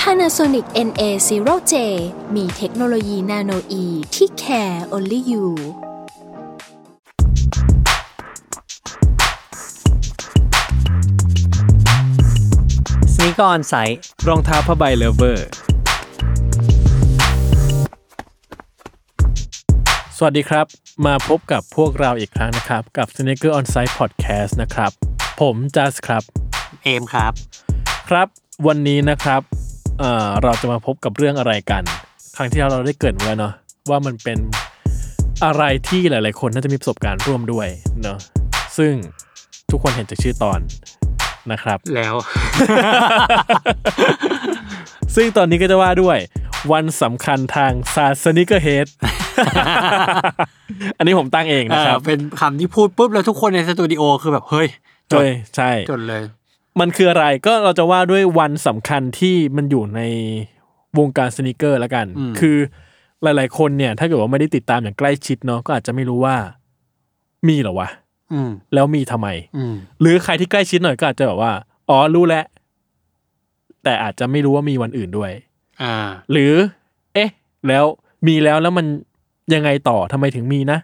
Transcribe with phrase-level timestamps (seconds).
[0.00, 1.74] Panasonic NA0J
[2.34, 5.46] มีเทคโนโลยีนาโนอีที่ care only you
[13.14, 15.48] สนิกออนไซต์รองเท้าผ้าใบเลเวอร์
[20.16, 20.66] สวัสดีครับ
[21.06, 24.90] มาพบกับพวกเราอีกครั้งนะครับ กับ Sneaker On Site Podcast นะครับ
[25.40, 26.22] ผมจัสครับ
[26.82, 27.32] เอมครับ
[28.08, 28.28] ครับ
[28.66, 29.42] วันนี้นะครับ
[30.00, 31.82] เอ่อเราจะมาพบกับเรื่องอะไรกัน
[32.36, 33.52] ครั้งที่แล้วเราได้เกริดไว้แล้วเนาะ
[33.90, 34.38] ว่ามันเป็น
[35.44, 37.68] อะไรที่หลาย ๆ คนน่าจะมีประสบการณ์ร่วมด้วย
[38.02, 38.18] เนาะ
[38.78, 38.92] ซึ่ง
[39.70, 40.60] ทุกคนเห็นจากชื่อตอน
[41.52, 42.14] นะครับ แล้ว
[45.14, 46.18] ซึ่งตอนนี้ก็จะว่าด้วย
[46.72, 48.86] วันสำคัญทางศาสนิกเฮด
[50.96, 54.68] อันนี้ผมตั้งเองนะครับ เป็นคำที่พูดปุ๊บแล้วทุกคนในสตูดิโอคือแบบ เฮ้ย
[55.12, 56.22] จดเฮ้ยใช่ จดเลย
[56.80, 60.00] มันคืออะไรก็เราจะว่าด้วยวันสำคัญที่มันอยู่ใน
[60.98, 62.56] วงการสนิเกอร์แล้วกันอืมคือ
[63.22, 66.36] หลาย ๆ คนเนี่ย ถ้าเกิดว่าไม่ได้ติดตามอย่างใกล้ชิดเนาะก็อาจจะไม่รู้ว่า
[67.48, 67.88] มีเหรอวะ
[68.32, 71.52] อืมแล้วมีทำไมอืมหรือใครที่ใกล้ชิดหน่อยก็อาจจะแบบว่า
[71.90, 72.44] อ๋อรู้แล้ว
[73.84, 75.32] แต่อาจจะไม่รู้ว่ามีวันอื่นด้วย
[75.82, 75.94] อ่า
[76.32, 76.52] หรือ
[77.14, 77.30] เอ๊ะ
[77.68, 77.84] แล้ว
[78.26, 78.86] มีแล้วแล้วมัน
[79.54, 80.78] ยังไงต่อทำไมถึงมีนะ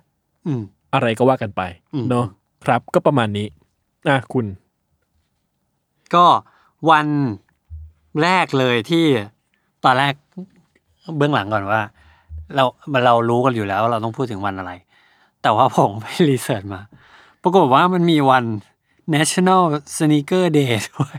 [0.46, 0.62] อืม
[0.94, 1.62] อะไรก็ว่ากันไป
[1.94, 2.26] อืมเนาะ
[2.64, 3.46] ครับก็ประมาณนี้
[4.08, 4.46] อะคุณ
[6.16, 6.26] ก็
[6.90, 7.06] วัน
[8.22, 9.04] แรกเลยที่
[9.84, 10.14] ตอนแรก
[11.16, 11.80] เบื้องหลังก่อนว่า
[12.54, 12.64] เรา
[13.06, 14.72] เรารู้กันอยู่แล้วว่าเราต้องพูดถึงวันอะไร
[15.42, 16.80] แต่ว่าผมไปรีเสิร์ชมา
[17.42, 18.44] ปรากฏว่ามันมีวัน
[19.14, 19.62] National
[19.96, 21.16] Sneaker Day ด้วย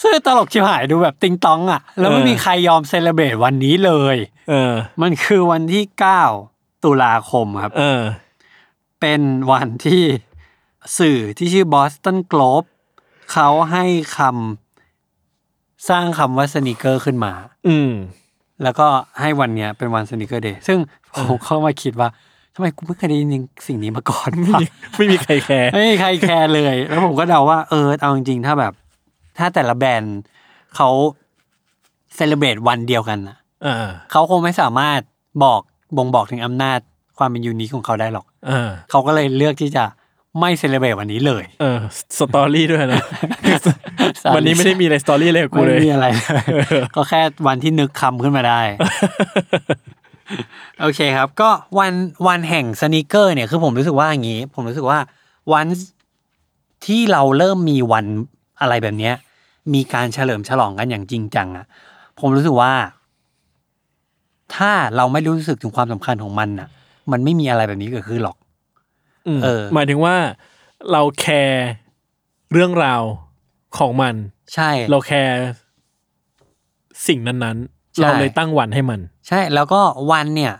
[0.00, 4.16] ซึ่งตลกชิบหายดูแบบติงตองอะ แล้วไม่เออมีใครยอม celebrate วันนี้เลย
[4.50, 5.84] เออ มันคือวันที่
[6.34, 8.00] 9ตุลาคมครับ เออ
[9.00, 9.20] เป็น
[9.52, 10.02] วันที่
[10.98, 12.68] สื่อที่ชื่อ Boston Globe
[13.32, 13.84] เขาให้
[14.16, 17.32] คำสร้างคำว่า sneaker ขึ้นมา
[17.68, 17.90] อืม
[18.62, 18.86] แล้วก็
[19.20, 20.78] ให้วันเนี้ยเป็นวัน Sneaker Day ซึ่ง
[21.14, 22.08] ผมเข้ามาคิดว่า
[22.54, 23.28] ทำไมกูไม่เคยได้ยิน
[23.66, 24.60] สิ่งนี้มาก่อนวะ
[24.96, 28.72] ไม่มีใครแคร์ไม่มีใครแคร์เลย แล้วผมก็เดาว่าเออเอาจริงๆถ้าแบบ
[29.38, 30.18] ถ้าแต่ละแบรนด์
[30.76, 30.88] เขา
[32.14, 35.00] celebrate วันเดียวกันนะอ่าเขาคงไม่สามารถ
[35.44, 35.60] บอก
[35.96, 36.78] บ่งบอกถึงอำนาจ
[37.18, 39.84] ความเป็น unique ของเขาได้หรอกอ่าเขาก็เลยเลือกที่จะ
[40.38, 41.78] ไม่ celebrate วันนี้เลย เออ
[42.18, 43.02] story ด้วยนะ
[44.34, 46.44] วันนี้ไม่ได้มีอะไร story เลยกับกูไม่เลยมีอะไรเลย
[46.96, 48.60] ก็แค่วันที่นึกคำขึ้นมาได้
[50.80, 51.92] โอเคครับ ก็วัน
[52.28, 54.98] วันแห่ง sneaker เนี่ยคือผมรู้สึกว่าอย่างนี้ ผมรู้สึกว่า
[55.52, 55.66] วัน
[56.86, 58.04] ที่เราเริ่มมีวัน
[58.60, 59.14] อะไรแบบเนี้ย
[59.74, 61.66] มีการเฉลิมฉลองกันอย่างจริงจังอะ
[62.20, 62.72] ผมรู้สึกว่า
[64.54, 66.68] ถ้าเราไม่รู้สึกถึงความสำคัญของมันอะ
[67.12, 68.41] มันไม่มีอะไรแบบนี้เกิดขึ้นหรอกอืม
[69.42, 70.16] เออ หมายถึงว่า
[70.92, 71.66] เราแคร์
[72.52, 73.02] เรื่องราว
[73.78, 74.14] ของมัน
[74.54, 75.36] ใช่ เราแคร์
[77.06, 77.58] สิ่งนั้น
[77.94, 80.54] ใช่ๆเราเลยตั้งวันให้มัน ใช่ แล้วก็วันเนี่ย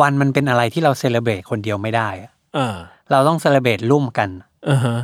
[0.00, 2.76] วันมันเป็นอะไรที่เราเซเลบรตคนเดียวไม่ได้อะอ่า
[3.10, 4.28] เราต้องเซเลบรตร่วมกัน
[4.68, 4.98] อ่าฮะ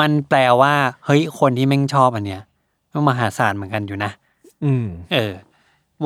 [0.00, 0.74] มันแปลว่า
[1.04, 2.42] เฮ้ยคนที่แม่งชอบอันเนี้ย
[2.92, 4.10] มันมหาศาลเหมือนกันอยู่นะ
[4.64, 5.32] อืม เออ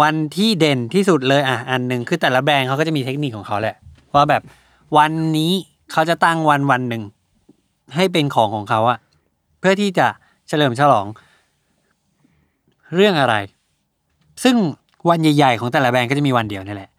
[0.00, 3.76] วันที่เด่นที่สุดเลยอะ อันหนึ่งคือแต่ละแบรนด์เขาก็จะมีเทคนิคของเขาแหละ
[4.14, 4.42] ว่าแบบ
[4.98, 5.52] วันนี้
[5.92, 7.02] เขาจะตั้งวันวันหนึ่ง
[7.94, 8.98] ให้เป็นของของเขาอะ
[9.58, 10.06] เพื่อที่จะ
[10.48, 11.06] เฉลิมฉลอง
[12.94, 13.34] เรื่องอะไร
[14.44, 14.56] ซึ่ง
[15.08, 16.90] วันใหญ่ ๆ ของแต่ละแบรนด์ก็จะมีวันเดียวนี่แหละ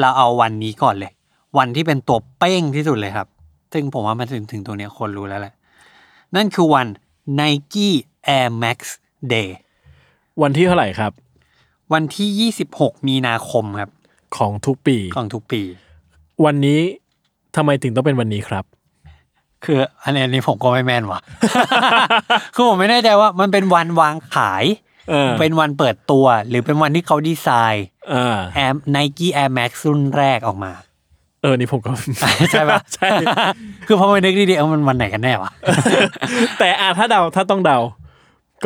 [0.00, 1.12] เราเอาวันนี้ก่อนเลย
[1.58, 3.28] วันที่เป็นตัวเป้งที่สุดเลยครับ
[3.72, 5.54] ซึ่งผมว่ามันถึงถึงตัวเนี้ยคนรู้แล้วแหละ
[6.36, 6.86] นั่นคือวัน
[7.40, 7.88] Nike
[8.36, 8.78] Air Max
[9.32, 9.48] Day
[10.42, 11.12] วันที่เท่าไหร่ครับ
[11.92, 13.90] วันที่ 26 มีนาคมครับ
[14.36, 15.62] ของทุกปี ของทุกปี
[16.44, 16.80] วันนี้
[17.56, 18.64] ทำไมถึงต้องเป็นวันนี้ครับ
[19.64, 21.20] คืออันนี้อันนี้ผมก็ไม่แม่นว่ะ
[22.54, 24.64] คือผมไม่แน่ใจว่ามันเป็นวันวางขาย
[25.10, 30.72] เออเป็นวันเปิดตัว หรือเป็นวันที่เขาดีไซน์อ่า Air Nike Air Max รุ่นแรกออกมา
[31.42, 31.90] เออนี่ผมก็
[32.52, 33.08] ใช่ปะใช่
[33.86, 35.50] คือพอมานึกดีๆเออมันวันไหนกันแน่วะ
[36.58, 37.78] แต่อะถ้าเดาถ้าต้องเดา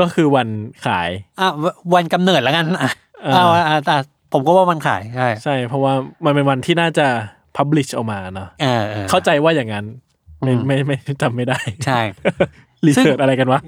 [0.00, 0.48] ก็คือวัน
[0.86, 1.08] ขาย
[1.40, 2.92] อะววันกำเนิดแล้วกันอะ
[3.22, 3.98] เออเอาอะอะอะ
[4.32, 5.92] ผมก็ว่าวันขายใช่ใช่ เพราะว่า
[6.24, 7.06] มันเป็นวันที่น่าจะ
[7.58, 9.84] publish ออกมาเนาะเออเออเข้าใจว่าอย่างนั้น
[10.42, 12.00] ไม่อืมไม่ไม่ไม่จำไม่ได้ ใช่
[12.86, 13.60] รีเสิร์ชอะไรกันวะ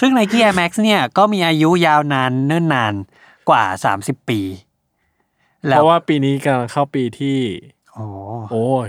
[0.00, 2.94] ซึ่ง Nike Air Max เนี่ยก็มีอายุยาวนานเนิ่นนาน
[3.50, 4.40] กว่าสามสิบปี
[5.60, 7.38] เพราะว่าปีนี้กำลังเข้าปีที่
[7.92, 8.06] โอ้
[8.50, 8.88] โอ้ย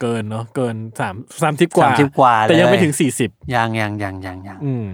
[0.00, 4.86] เกินเนาะเกินสามสามสิบกว่า30กว่าแต่ยังเลยไม่ถึงสี่สิบยังยังยังยังยังอืม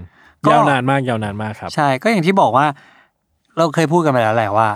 [0.46, 2.67] ก็ยาวนานมากยาวนานมากครับ ใช่ก็อย่างที่บอกว่า
[3.56, 4.69] เราเคยพูดกันไปแล้วแหละว่า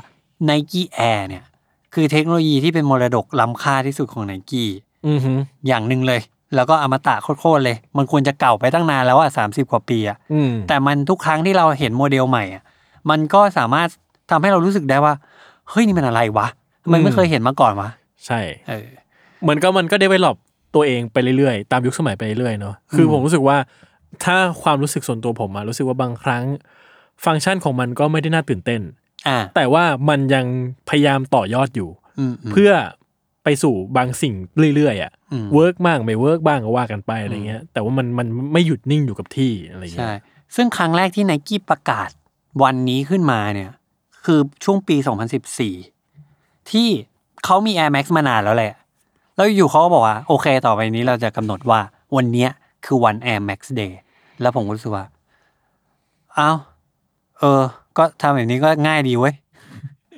[0.48, 1.44] Nike Air เนี่ย
[1.94, 4.64] คือเทคโนโลยีที่เป็นมรดกล้ำค่าที่สุดของ Nike
[5.06, 5.32] อือฮึ
[5.66, 6.20] อย่างหนึ่งเลย
[6.54, 12.62] แล้วก็อมตะโคตรๆเลย มันควรจะเก่าไปตั้งนานแล้วอะสามสิบกว่าปีอะอืมแต่มันทุกครั้งที่เราเห็นโมเดลใหม่อะ
[13.10, 13.88] มันก็สามารถ
[14.30, 15.14] ทำให้เรารู้สึกได้ว่า
[15.70, 16.46] เฮ้ยนี่มันอะไรวะ
[16.82, 17.88] ทำไมันไม่เคยเห็นมาก่อนวะ
[18.26, 18.88] ใช่เออ
[19.42, 20.36] เหมือนก็มันก็ได้เวลอบ
[20.74, 23.56] ตัวเองไปเรื่อยๆ ตามยุคสมัยไปเรื่อยๆเนาะ คืออมผมรู้สึกว่า
[24.24, 26.44] ถ้าความรู้สึกส่วนตัวผมอะรู้สึกว่าบางครั้ง
[27.24, 29.01] ฟังก์ชันของมันก็ไม่ได้น่าตื่นเต้นอ่า
[29.56, 30.46] แต่ว่ามันยัง
[30.88, 32.72] พยายามต่อยอดอยู่อืมอืมเพื่อ
[33.44, 34.34] ไปสู่บางสิ่ง
[34.74, 40.16] เรื่อยๆอะอืม work บ้างไม่ work บ้างก็ว่ากันไปอะไรเงี้ย แต่ว่ามันมันไม่หยุดนิ่งอยู่กับที่อะไรเงี้ใช่
[40.54, 42.10] ซึ่งครั้งแรกที่ n นกี้ประกาศ
[42.62, 43.70] วันนี้ขึ้นมาเนี่ย
[44.24, 44.96] คือช่วงปี
[45.78, 46.88] 2014 ที่
[47.44, 48.72] เขามี Air Max มานานแล้วแหละ
[49.36, 51.80] แล้วอยู่เขาก็บอกว่า โอเค ต่อไปนี้เราจะกำหนดว่า
[52.16, 52.50] วันเนี้ย
[52.84, 53.92] คือวัน Air Max Day
[54.40, 55.04] แล้วผมก็รู้สึกว่า
[56.38, 56.56] อ้าว
[57.38, 57.62] เออ
[57.98, 59.34] ก็ทำแบบนี้ก็ง่ายดีเว้ย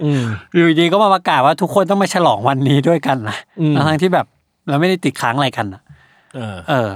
[0.03, 0.23] อืม
[0.55, 4.27] อยู่ดีก็มาประกาศว่าทุกคนต้องมาฉลองวันนี้ด้วยกันนะอืมทั้งที่แบบ
[4.69, 5.83] เราไม่ได้ติดค้างอะไรกันนะ
[6.37, 6.91] เออเออ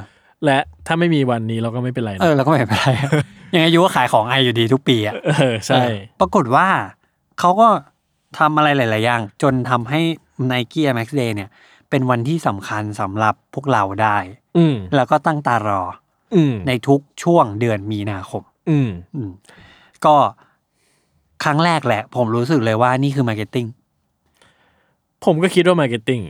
[0.44, 2.90] และถ้าไม่มีวันนี้เราก็ไม่เป็นไรเอนะอเราก็ไม่เป็นไร
[3.54, 6.68] ยังไงยูก็ขายของไออยู่ดีทุกปีอะเออใช่เออปรากฏว่า
[7.38, 7.68] เขาก็
[8.38, 10.00] ทำอะไรหลาย ๆ อย่าง จนทำให้
[10.50, 11.50] Nike Air Max Day เนี่ย
[11.90, 14.16] เป็นวันที่สำคัญสำหรับพวกเราได้
[14.58, 15.82] อืมแล้วก็ตั้งตารอ
[16.34, 19.30] อืมในทุกช่วงเดือนมีนาคม อืมอืม
[20.04, 20.14] ก็
[21.44, 23.66] ครั้งแรกแหละ ผมรู้สึกเลยว่านี่คือ marketing
[25.24, 26.20] ผมก็คิดว่า marketing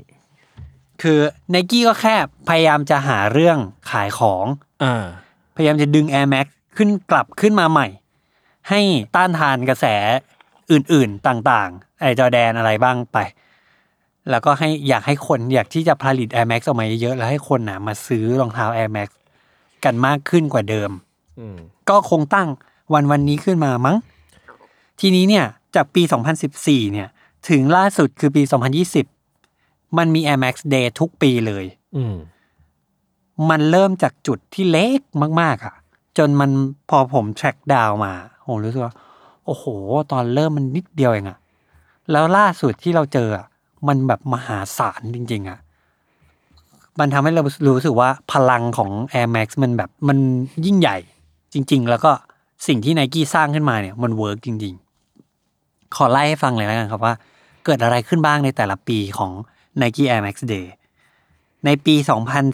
[1.03, 1.19] คือ
[1.55, 2.15] Nike ก็แค่
[2.49, 3.59] พยายามจะหาเรื่อง
[3.91, 4.45] ขายของ
[4.83, 5.05] อ่า
[5.57, 6.47] พยายามจะดึง Air Max
[6.77, 7.89] ขึ้นกลับขึ้นมาใหม่
[8.69, 8.81] ให้
[9.17, 9.87] ต้านทานกระแส
[10.71, 13.19] อื่นๆต่างๆ ไอจอแดนอะไรบ้างไป
[14.31, 19.09] แล้วก็ให้อยากให้คนอยากที่จะผลิต Air Max ออกมาเยอะๆ แล้วให้คนนะมาซื้อรองเท้า Air Max
[19.85, 20.91] กันมากขึ้นกว่าเดิม
[21.39, 21.57] อืม
[21.89, 22.49] ก็คงตั้ง
[22.95, 23.97] วันวันนี้ขึ้นมามั้ง
[25.01, 26.03] ทีนี้เนี่ยจากปี
[26.49, 27.09] 2014 เนี่ย
[27.49, 28.43] ถึงล่าสุดคือปี
[29.21, 31.65] 2020 มันมี Air Max Day ทุกปีเลย
[31.97, 32.17] อืม
[33.51, 35.01] มันเริ่มจากจุดที่เล็ก
[35.41, 35.75] มาก ๆอะ
[36.19, 36.51] จนมัน
[36.91, 38.15] พอผม track down มา
[38.47, 38.95] ผมรู้สึกว่า
[39.47, 39.65] โอ้โห
[40.13, 41.39] ตอนเริ่มมันนิดเดียวเองอะ
[42.11, 43.47] แล้วล่าสุดที่เราเจออะ
[43.89, 45.59] มันแบบมหาศาลจริง ๆอะ
[47.01, 47.43] มันทำให้เรา
[47.77, 48.91] รู้สึกว่าพลังของ
[49.21, 50.19] Air Max มันแบบมัน
[50.67, 50.99] ยิ่งใหญ่
[51.53, 52.13] จริง ๆ แล้วก็
[52.67, 54.88] สิ่งที่ n นกี้สร้างขึ้นมาเนี่ย มันเวิร์กจริง ๆ
[55.97, 57.15] ขอไล่ให้ฟังเลยแล้วกันครับว่า
[57.65, 59.33] เกิดอะไรขึ้นบ้างในแต่ละปีของ
[59.81, 60.67] Nike Air Max Day
[61.65, 61.95] ในปี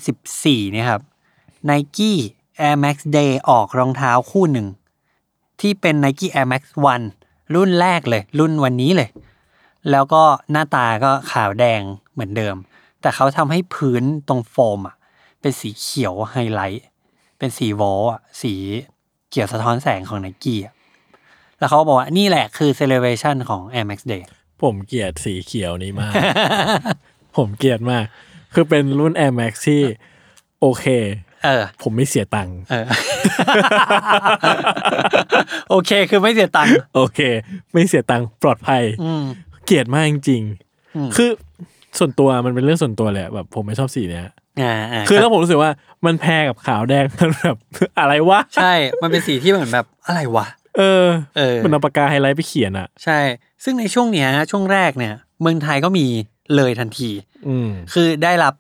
[0.09, 1.03] 2014นี่ยครับ
[1.71, 2.13] Nike
[2.67, 4.67] Air Max Day ออกรองเท้าคู่หนึ่ง
[5.61, 6.63] ที่เป็น Nike Air Max
[7.11, 9.09] 1 รุ่นแรกเลย รุ่นวันนี้เลย
[9.91, 11.81] แล้วก็หน้าตาก็ขาวแดง
[12.13, 12.57] เหมือนเดิม
[13.01, 14.97] แต่เขาทำให้พื้นตรงโฟมอะ
[15.41, 16.85] เป็นสีเขียวไฮไลท์
[17.39, 18.53] เป็นสีวอลอะสี
[19.29, 20.74] เขียวสะท้อนแสงของ Nike อะ
[21.59, 24.23] แล้วเขาบอกว่านี่แหละคือ celebration ของ Air Max Day
[24.63, 26.13] ผมเกลียดสีเขียวนี้มาก
[27.37, 28.05] ผมเกลียดมาก
[28.55, 29.83] คือเป็นรุ่น Air Max ที่
[30.61, 30.87] โอเค
[31.45, 32.85] เออ ผมไม่เสียตังค์เออ
[35.71, 37.21] โอเคคือไม่เสียตังค์โอเค
[37.73, 39.25] ไม่เสียตังค์ปลอดภัยอืม
[39.67, 40.43] เกลียดมากจริง
[40.97, 41.31] อืมๆคือ
[41.99, 44.25] ส่วนตัวมันเป็นเรื่องส่วนตัวเลยอะแบบ ผมไม่ชอบสีเนี้ย
[44.61, 45.71] อ่าาคือแล้วผมรู้สึกว่า
[46.07, 47.57] มันแพรกับขาวแดงมันแบบ
[47.99, 50.47] อะไรวะ ใช่ มันเป็นสีที่เหมือนแบบอะไรวะ
[50.77, 53.19] เออเออมันเอาปากกาไฮไลท์ไปเขียนอะ ใช่
[53.65, 56.07] ซึ่งในช่วงเนี้ยช่วงแรกเนี่ย เมืองไทยก็มี
[56.57, 57.11] เลยทันที
[57.49, 58.55] อืมคือได้รับ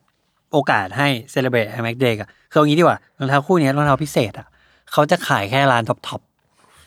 [0.52, 4.46] โอกาสให้ celebrate Air Max Day อะคือเอางี้ดีกว่ารองเท้าคู่เนี้ยรองเท้าพิเศษอะ
[4.92, 6.20] เขาจะขายแค่ร้าน top top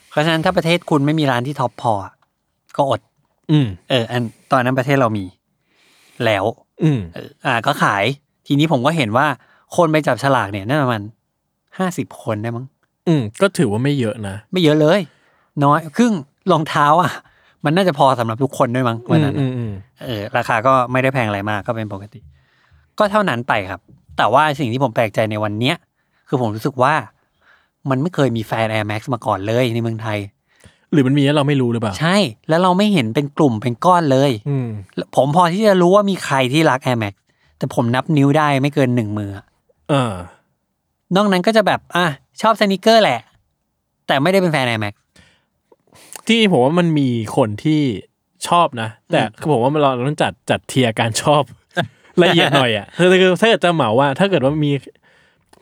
[0.10, 2.14] เพราะฉะนั้นถ้าประเทศคุณไม่มีร้านที่ top พออะ
[2.78, 3.02] ก็อด
[3.52, 5.26] อืมเออ อันตอนนั้นประเทศเรามี
[6.26, 6.46] แล้ว
[6.84, 8.04] อืมเอออ่าก็ขาย
[8.48, 9.28] ทีนี้ผมก็เห็นว่า
[9.76, 11.02] คนไปจับฉลากเนี่ยน่าประมาณ
[11.78, 12.66] ห้าสิบคนได้มั้ง
[13.08, 15.00] อืมก็ถือว่าไม่เยอะนะ ไม่เยอะเลย
[15.64, 16.14] น้อยครึ่ง
[16.52, 17.12] รองเท้าอะ
[17.66, 19.72] มันน่าจะพอสำหรับทุกคนด้วยมั้งวันนั้นอือะมอืม
[20.06, 22.20] เออราคาก็ไม่ได้แพงอะไรมากก็เป็นปกติ
[23.00, 23.80] ก็เท่านั้นไปครับ
[24.18, 25.76] แต่ว่าสิ่งที่ผมแปลกใจในวันเนี้ย
[26.28, 26.94] คือผมรู้สึกว่า
[27.90, 30.20] มันไม่เคยมีแฟน Air Max มาก่อนเลยในเมืองไทย
[30.92, 32.18] หรือมันมีแล้วเราไม่รู้หรือเปล่า ใช่
[32.50, 34.68] แล้วเราไม่เห็นเป็นกลุ่มเป็นก้อนเลย อืม
[35.16, 37.14] ผมพอที่จะรู้ว่ามีใครที่รัก Air Max
[37.58, 39.46] แต่ผมนับนิ้วได้ไม่เกินหนึ่งมืออะ
[39.90, 40.14] เออ
[41.16, 42.06] นอกนั้นก็จะแบบอะ
[42.42, 43.20] ชอบสนิเกอร์แหละ
[44.08, 44.94] แต่ไม่ได้เป็นแฟน Air Max
[46.28, 47.82] ที่ผมว่ามันมีคนที่
[48.48, 51.44] ชอบนะ แต่คือผมว่ามันเราต้องจัดจัดเทียร์การชอบ
[52.24, 54.72] ละเอียดหน่อยอะคือคือถ้าเกิดจะเหมาว่า ถ้าเกิดว่ามี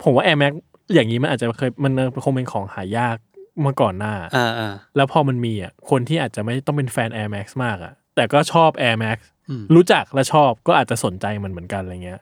[0.03, 0.53] ผมว่า Air Max
[0.93, 1.91] อย่างนี้มันอาจจะเคยมัน
[2.25, 3.17] คงเป็นของหายาก
[3.65, 9.17] มาก่อนหน้าอ่าอ่าแล้วพอมันมีอะคนที่อาจจะไม่ต้องเป็นแฟน Air Max มากอะ แต่ก็ชอบ Air Max
[9.49, 12.21] อืมรู้จักและชอบก็อาจจะสนใจมันเหมือนกันอะไรเงี้ย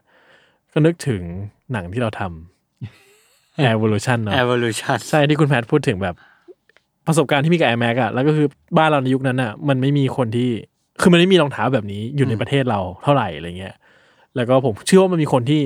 [0.71, 1.21] ก็นึกถึง
[1.71, 6.15] หนังที่เราทำ Evolution เนาะ evolution ใช่ที่คุณแพทพูดถึงแบบ
[7.07, 10.49] ประสบการณ์ที่มีกับ Air Max อะแล้วก็คือบ้านเราในยุคนั้นอะมันไม่มีคนที่
[11.01, 13.75] คือมันไม่มีรองเท้าแบบนี้อยู่ในประเทศเราเท่าไหร่อะไรเงี้ย
[14.35, 15.61] แล้วก็ผมเชื่อว่ามันมีคนที่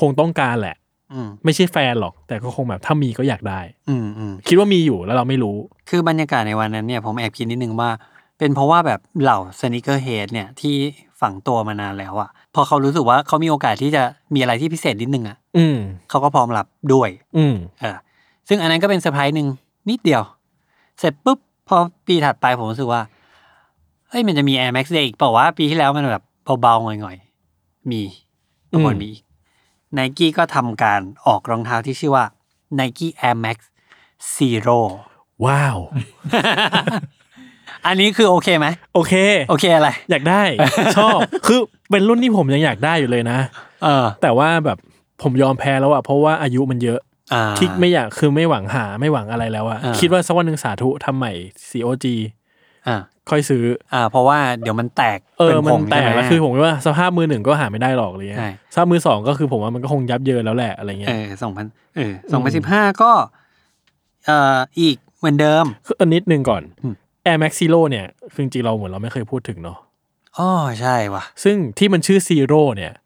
[0.00, 0.76] คงต้องการแหละ
[1.12, 5.56] อืมไม่ใช่แฟนหรอก แต่ก็คงแบบถ้ามีก็อยากได้ อืมอืมคิดว่ามีอยู่แล้วเราไม่รู้
[5.88, 7.90] คือบรรยากาศในวันนั้นเนี่ยผมแอบคิดนิดนึงว่า
[8.38, 10.74] เป็นเพราะว่าแบบเหล่า sneakerhead เนี่ยที่
[11.20, 14.02] ฝังตัวมานานแล้วอะพอเขารู้สึกว่าเขามีโอกาสที่จะ
[14.34, 15.78] มีอะไรที่พิเศษนิดนึงอะอืม
[16.10, 17.96] เขาก็พร้อมรับด้วย อืมเออ
[18.48, 19.48] ซึ่งอันนั้นก็เป็นเซอร์ไพรส์หนึ่ง
[19.90, 20.22] นิดเดียว
[20.98, 23.02] เสร็จปุ๊บพอปีถัดไปผมรู้สึกว่า
[24.08, 26.22] เฮ้ยมันจะมี Air Max Day อีกเปล่าวะปีที่แล้วมันแบบ
[26.62, 28.02] เบาๆหน่อยๆ มี
[28.70, 29.10] ทุกคนอืมมี
[29.92, 32.24] ไนกี้ก็ทำการออกรองเท้าที่ชื่อว่า
[32.78, 33.58] Nike Air Max
[34.34, 34.80] Zero
[35.44, 35.78] ว้าว
[37.86, 39.14] อันนี้คือโอเคไหม โอเค
[39.48, 40.42] โอเคอะไร อยากได้
[40.96, 43.38] ชอบ คือเป็นรุ่นที่ผมยังอยากได้อยู่เลยนะ
[43.84, 44.78] เออ แต่ว่าแบบ
[45.22, 47.00] ผมยอมแพ้แล้วอะเพราะว่าอายุมันเยอะ
[47.32, 51.32] อ่าคิดไม่อยากคือไม่หวังหาไม่หวังอะไรแล้วอะอ่าคิดว่าสักวันหนึ่งสาธุทำใหม่
[51.70, 52.06] COG
[52.88, 52.96] อ่า
[53.30, 63.10] ค่อยซื้อ อ่า เพราะว่าเดี๋ยวมันแตกเออป็มันผงแตกใช่ไหแล้วคือผมว่าสภาพมือหนึ่งก็หาไม่ได้หรอกเลยใช่สภาพมือสองก็คือผมว่ามันก็คงยับเยินแล้วแหละอะไรเงี้เอยอสองพันเออสองพันสิบห้าก็
[64.26, 66.94] เอ่ออีกเหมือนเดิมคืออันนิดนึงก่อนอืม
[67.26, 69.78] Air Max Zero เนี่ยคือจริงๆเราเหมือนเราไม่เคยพูดถึงเนาะ
[70.38, 70.50] อ๋อ
[70.80, 73.01] ใช่ว่ะ ซึ่งที่มันชื่อ Zero เนี่ยเพ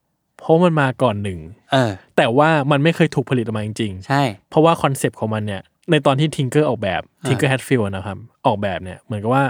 [0.47, 1.39] ราะมันมาก่อนหนึ่ง
[1.71, 5.61] เออ แต่ว่ามันไม่เคยถูกผลิตออกมาจริงๆ ใช่ เพราะว่าคอนเซปต์ของมันเนี่ย
[5.91, 9.45] ในตอนที่ Tinker ออกแบบอ่า Tinker Hatfield นะครับ ออกแบบเนี่ยเหมือนกับว่า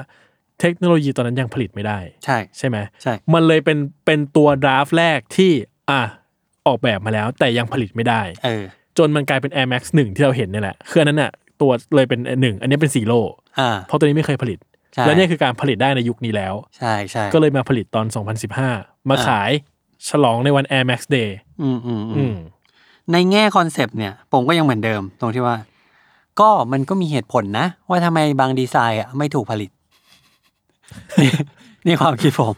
[0.59, 5.51] เทคโนโลยีตอนนั้นยังผลิตไม่ได้ ใช่ ใช่ไหมใช่ มันเลยเป็นเป็นตัว draft แรกที่
[5.89, 6.01] อะ
[6.67, 8.63] ออกแบบมาแล้ว แต่ยังผลิตไม่ได้ เออ
[8.97, 13.19] จนมันกลายเป็น Air Max 1 ที่เราเห็นนี่แหละคืออันนั้นน่ะตัวเลยเป็นหนึ่งอันนี้เป็น zero
[13.59, 14.59] อ่าเพราะตัวนี้ไม่เคยผลิต
[14.93, 18.05] ใช่ และเนี่ยคือการผลิตได้ในยุคนี้แล้ว ใช่ใช่ก็เลยมาผลิตตอน
[18.57, 19.51] 2015 มาอ่าขาย
[20.09, 21.29] ฉลองในวัน Air Max Day
[21.61, 22.35] อืมอืมอือืมม
[23.11, 25.57] ในแง่ concept เนี่ยผมก็ยังเหมือนเดิม ตรงที่ว่า
[26.39, 29.69] ก็มันก็มีเหตุผลนะ ว่าทำไมบางดีไซน์อะไม่ถูกผลิต
[31.21, 31.31] นี่
[31.85, 32.53] นี่ความคิดผม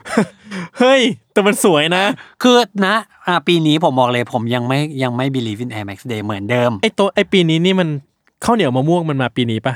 [0.80, 2.04] เฮ้ย แต่มันสวยนะ
[2.44, 2.56] คือ
[2.86, 2.96] นะ
[3.28, 7.90] อะปีนี้ผมบอกเลยผมยังไม่ยังไม่ believe in Air Max Day เหมือนเดิม ไอตัวไอปีนี้นี่มัน
[8.46, 9.74] ข้าวเหนียวมะม่วงมันมาปีนี้ปะ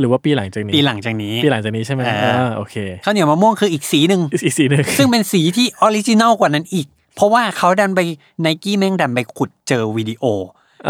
[0.00, 8.00] หรือว่าปีหลังจากนี้ ปีหลังจากนี้ปีหลังจากนี้ใช่ไหมเอออ่อ่าโอเคข้าวเหนียวมะม่วงคืออีกสีหนึ่งอีกอีกสีหนึ่งซึ่งเป็นสีที่ original กว่านั้นอีก เพราะว่าเขาดันไป
[8.40, 10.24] ไนกี้แม่งดันไปขุดเจอวิดีโอ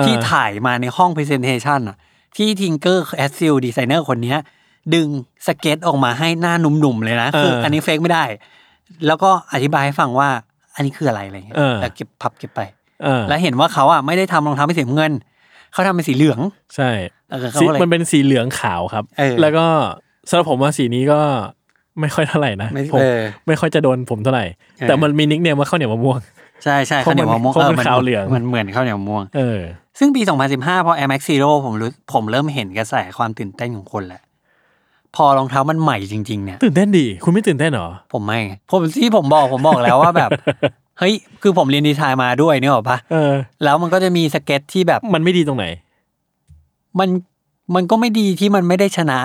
[0.05, 1.97] ที่ถ่ายมาในห้อง presentation อะ
[2.37, 4.39] ที่ Tinker Hatfield designer คนเนี้ย
[4.95, 5.09] ดึง
[5.47, 8.25] สเก็ตออกมาให้หน้าหนุ่มๆเลยนะคืออันนี้ fake ไม่ได้
[9.07, 10.29] แล้วก็อธิบายให้ฟังว่า
[10.75, 12.61] อันนี้คืออะไรอะไรเงี้ยแล้วเก็บพับเก็บไป
[13.07, 15.13] อ่าแล้วเห็นว่าเขาอะไม่ได้ทำรองเท้าเป็นสีน้ำเงิน
[15.73, 16.41] เขาทำเป็นสีเหลือง
[16.75, 16.91] ใช่
[17.22, 17.22] เออเขา
[17.61, 19.67] สีก็เลยมันเป็นสีเหลืองขาวครับเออแล้วก็
[20.29, 21.21] สำหรับผมว่าสีนี้ก็
[22.01, 26.19] ไม่ค่อยเท่าไหร่นะไม่ผมเออไม่ค่อยจะโดนผมเท่าไหร่เออแต่มันมี nickname ว่าข้าวเหนียวมะม่วง
[26.65, 29.61] ใช่ใช่เพราะข้าวเหนียวมะม่วงเพราะมันออขาวเหลืองมันเหมือนข้าวเหนียวมะม่วงเออ
[29.99, 30.23] ซึ่งปี
[30.55, 34.23] 2015 พอ Air Max Zero ผมรู้ผมเริ่มเห็นกระแสความตื่นเต้นของคนแหละ
[35.17, 40.31] พอรองเท้ามันใหม่จริงๆเนี่ยตื่นเต้นดีคุณไม่ตื่นเต้นเหรอ ผมไม่ไงผมที่ผมบอกผมบอกแล้วว่าแบบ
[40.99, 43.33] เฮ้ยคือผมเรียนดีไซน์มาด้วยเนี่ยหรอกปะเออ
[43.65, 45.67] แล้วมันก็จะมีสเก็ตที่แบบมันไม่ดีตรงไหน
[46.99, 47.09] มัน
[47.75, 49.21] มันก็ไม่ดีที่มันไม่ได้ชนะ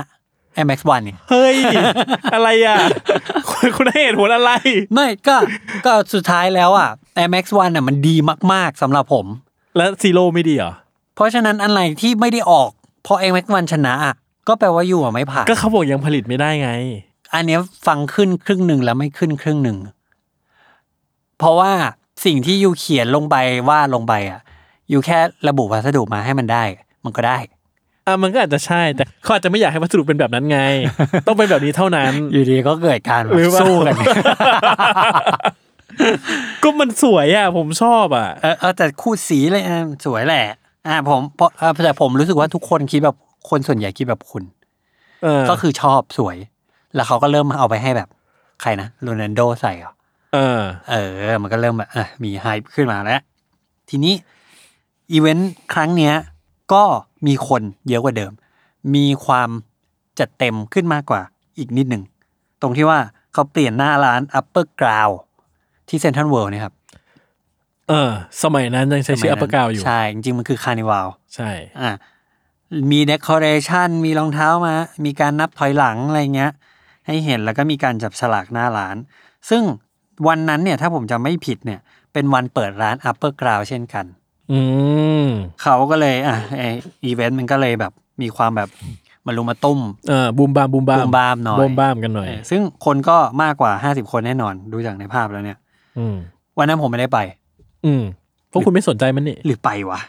[0.55, 1.57] Air Max One เนี่ยเฮ้ย
[2.33, 2.77] อะไรอะ
[3.49, 4.51] คุณคุณให้เหตุผลอะไร
[4.93, 5.35] ไม่ก็
[5.85, 8.15] ก็สุดท้ายแล้วอะ Air Max One อะมันดี
[8.53, 9.25] มากๆสำหรับผม
[9.77, 10.73] แล้วซีโร่ไม่ดีเหรอ
[11.15, 12.69] เพราะฉะนั้นอะไรที่ไม่ได้ออก
[13.05, 14.15] พอ Air Max One ชนะอะ
[14.47, 16.71] ก็แปลว่าอยู่อะไม่ผ่าน ก็เขาบอกยังผลิตไม่ได้ไง
[17.33, 19.77] อันเนี้ยฟังขึ้นครึ่งหนึ่งแล้วไม่ขึ้นครึ่งหนึ่ง
[21.39, 21.71] เพราะว่า
[22.25, 23.35] สิ่งที่ยูเขียนลงไป
[23.69, 24.39] ว่าดลงไปอะ
[24.91, 26.63] ยูแค่ระบุวัสดุมาให้มันได้
[27.05, 27.37] มันก็ได้
[28.07, 30.59] อะมันก็อาจจะใช่แต่เขาอาจจะไม่อยากให้วัสดุเป็นแบบนั้นไง
[31.27, 33.95] ต้องเป็นแบบนี้เท่านั้น อยู่ดีก็เกิดการแบบหรือว่าสู้กัน
[36.63, 40.45] ก็มันสวยอะ ผมชอบอะเออเออแต่คู่สีเลยอะสวยแหละ
[40.87, 43.15] อ่าผมเพราะเออแต่ผมรู้สึกว่าทุกคนคิดแบบ
[43.49, 44.43] คนส่วนใหญ่คิดแบบคุณ
[45.23, 46.37] เออก็คือชอบสวย
[46.95, 48.09] แล้วเขาก็เริ่มเอาไปให้แบบ
[48.61, 49.93] ใครนะโรนัลโดใส่เหรอ
[50.33, 50.61] เออ
[50.91, 50.95] เอ
[51.31, 53.21] อ มันก็เริ่มแบบอะมีไฮป์ขึ้นมาแล้ว
[53.89, 54.13] ทีนี้
[55.11, 56.15] อีเวนต์ครั้งเนี้ย
[56.73, 56.83] ก็
[57.27, 58.31] มีคนเยอะกว่าเดิม
[58.95, 59.49] มีความ
[60.19, 61.21] จัดเต็มขึ้นมากกว่า
[61.57, 62.03] อีกนิดหนึ่ง
[62.61, 62.99] ตรงที่ว่า
[63.33, 65.17] เขาเปลี่ยนหน้าร้าน Upper Ground
[65.89, 66.73] ที่เซ็นทรัลเวิลด์นะครับ
[67.89, 68.11] เออ
[68.43, 71.91] สมัยนั้นยังใช้ชื่อ Upper Ground อยู่ ใช่ จริงๆ มันคือ Carnival ใช่ อะ
[72.91, 76.51] มี decoration มีรองเท้ามา มีการนับถอยหลังอะไรเงี้ย
[77.07, 78.95] ให้เห็นแล้วก็มีการจับฉลากหน้าร้าน
[79.49, 79.63] ซึ่ง
[80.27, 81.79] วันนั้นเนี่ยถ้าผมจำไม่ผิดเนี่ย
[82.13, 84.05] เป็นวันเปิดร้าน Upper Ground เช่นกัน
[84.51, 84.59] อื
[85.23, 85.25] ม
[85.61, 86.63] เขาก็เลยอะไอ
[87.03, 88.69] อีเวนต์มันก็เลยแบบมีความแบบ
[89.25, 95.57] มารุมมาตุ้มเออบูมบามบูมบามบูมบามหน่อยบูมบามกันหน่อยเออซึ่งคนก็มากกว่าห้าสิบคนแน่นอนดูจากในภาพแล้วเนี่ย
[95.97, 96.15] อืม
[96.57, 97.19] วันนั้นผมไม่ได้ไป
[97.85, 98.03] อืม
[98.51, 100.01] พวกคุณไม่สนใจมันนี่หรือไปวะ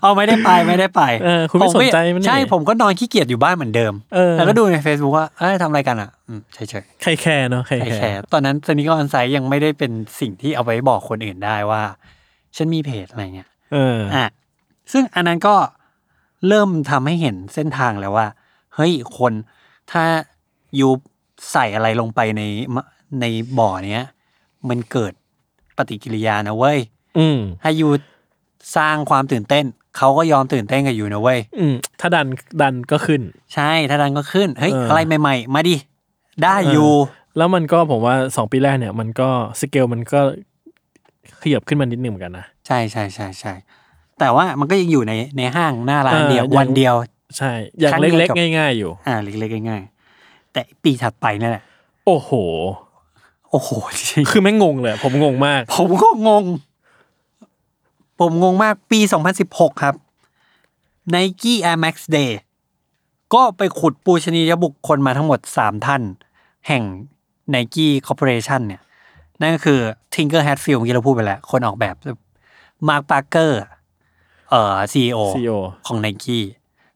[0.00, 11.82] เอาไม่ได้ไปไม่ได้ไปเออคุณไม่สนใจมันนี่ใช่ผมก็นอนขี้เกียจอยู่บ้านเหมือนเดิมเออแล้วก็ดูใน Facebook ว่าเอ้ยทำอะไรกันอะอืมเฉยใครแคร์เนาะใครๆไม่แคแคร์ร์ตอนนั้นสนิกออนไซต์ยังไม่ได้เป็นสิ่งที่เอาไว้บอกคนอื่นได้ว่า
[12.56, 14.26] ฉันมีเพจอะไรเงี้ยเอออะ
[14.92, 15.56] ซึ่งอันนั้นก็
[16.48, 18.26] เริ่มทำให้เห็นเส้นทางแล้วว่า
[18.74, 19.32] เฮ้ยคน
[19.92, 20.04] ถ้า
[20.78, 20.88] ยู
[21.52, 22.42] ใส่อะไรลงไปใน
[22.74, 22.82] มะ
[23.20, 23.24] ใน
[23.58, 24.06] บ่อเนี้ย
[24.68, 25.12] มันเกิด
[25.76, 26.78] ปฏิกิริยานะเว้ย
[27.18, 27.88] อืมถ้ายู
[28.76, 29.64] สร้างความตื่นเต้น
[29.96, 32.26] เขาก็ยอมตื่นเต้นกับยูนะเว้ยอืมถ้าดัน
[32.62, 33.22] ดันก็ขึ้น
[33.54, 35.76] ใช่ถ้าดันก็ขึ้นเฮ้ยเออออะไรใหม่ ๆ มาดิ
[36.42, 36.90] ได้อยู่
[37.36, 39.28] แล้วมันก็ผมว่าสองปีแรกเนี่ย มันก็
[39.60, 40.20] สเกลมันก็
[41.42, 43.52] ขยับขึ้นมานิดนึงเหมือนกันนะ ใช่ใช่ใช่ใช่
[44.18, 46.94] แต่ว่ามันก็ยังอยู่ในในห้างหน้าร้านเออเดียวยังวันเดียว
[47.38, 51.62] ใช่อย่างครั้งเดียวเล็กจบๆง่าย ๆอยู่ อ่าเล็กๆง่ายๆแต่ปีถัดไปนั่นแหละ
[52.06, 52.30] โอ้โห
[53.50, 53.70] โอ้โห
[54.30, 56.44] คือแม่งงงเลย ผมงงมาก ผมก็งง
[58.20, 59.00] ผมงงมากปี
[59.40, 59.94] 2016ครับ
[61.14, 62.30] Nike Air Max Day
[63.34, 66.02] ก็ไปขุดปูชนียบุคคลมาทั้งหมด3ท่าน
[66.68, 66.82] แห่ง
[67.54, 68.82] Nike Corporation เนี่ย
[69.40, 69.80] นั่นก็คือ
[70.14, 71.94] Tinker Hatfield เมื่อกี้เราพูดไปแล้ว คนออกแบบ
[72.88, 73.50] Mark Parker
[74.50, 76.40] เอ่อ CEO CEO ของ Nike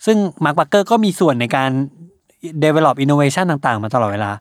[0.04, 1.70] ซึ่ง Mark Parker ก็มีส่วนในการ
[2.64, 4.32] develop innovation ต่างๆ มาตลอดเวลา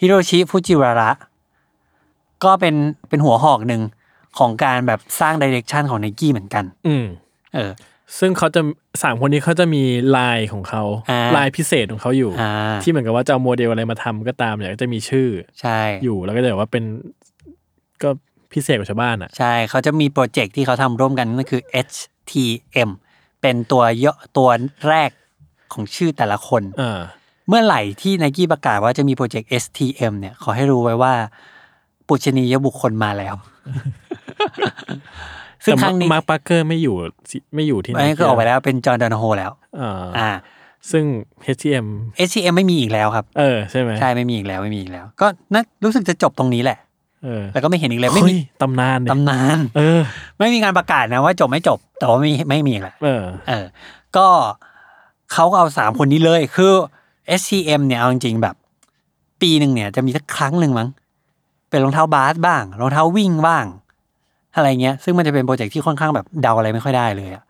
[0.00, 1.10] ฮิโรชิฟูจิวาระ
[2.44, 2.74] ก็เป็น
[3.08, 3.82] เป็นหัวหอกหนึ่ง
[4.38, 7.06] ของการแบบสร้าง direction ของ Nike เหมือนกัน อืม
[7.54, 7.70] เออ
[8.18, 8.60] ซึ่งเขาจะ
[9.02, 9.82] สามคนนี้เขาจะมี
[10.16, 12.52] ลายของเขาอ่าลายพิเศษของเขาอยู่อ่า
[12.82, 15.28] ที่เหมือนกับว่าจะเอาโมเดลอะไรมาทำก็ตามเนี่ยก็จะมีชื่อ
[15.60, 16.84] ใช่ อยู่แล้วก็จะแบบว่าเป็น
[18.02, 18.10] ก็
[18.52, 22.90] พิเศษกว่าชาวบ้านอะ ใช่เขาจะมีโปรเจกต์ที่เขาทำร่วมกันนั่นคือ HTM
[23.40, 24.48] เป็นตัวย่อตัว
[24.88, 25.10] แรก
[25.72, 27.00] ของชื่อแต่ละคนอ่า
[27.48, 31.12] เมื่อไหร่ที่ Nike ประกาศว่าจะมีโปรเจกต์ STM เนี่ยขอให้รู้ไว้ว่า
[32.06, 33.34] ปุชนียบุคคลมาแล้ว
[35.64, 36.96] ซึ่งแต่ครั้งนี้ Mark Parker ไม่อยู่
[37.30, 40.30] สิไม่อยู่ที่อันนี้คือออกไปแล้วเป็น John Donahoe แล้วอ่าอ่า
[40.90, 41.04] ซึ่ง
[41.54, 41.86] HTM
[42.28, 46.89] HTM ไม่มีอีกแล้วครับ เออใช่ไหมใช่ไม่มีอีกแล้วไม่มีอีกแล้ว ก็น่ารู้สึกจะจบตรงนี้แหละเออ
[47.52, 50.00] แล้วก็ไม่เห็นอีกเลยไม่เฮ้มียตำนานเนี่ยตำนาน เออ
[50.38, 53.64] ไม่มีงานประกาศนะว่าจบไม่จบ แต่ว่าไม่ไม่มีอีกแล้วเออ เออ
[54.16, 54.26] ก็
[55.32, 56.72] เขาก็เอาสามคนนี้เลย คือ
[57.40, 58.54] HTM เนี่ยเอาจริงๆแบบ
[59.40, 60.88] ปีหนึ่งเนี่ย จะมีสักครั้งหนึ่งมั้ง
[61.70, 63.64] เป็นรองเท้าบาสบ้างรองเท้าวิ่งบ้าง
[64.56, 67.44] อะไรเงี้ย ซึ่งมันจะเป็น project ที่ค่อนข้างแบบเดาอะไรไม่ค่อยได้เลยอะ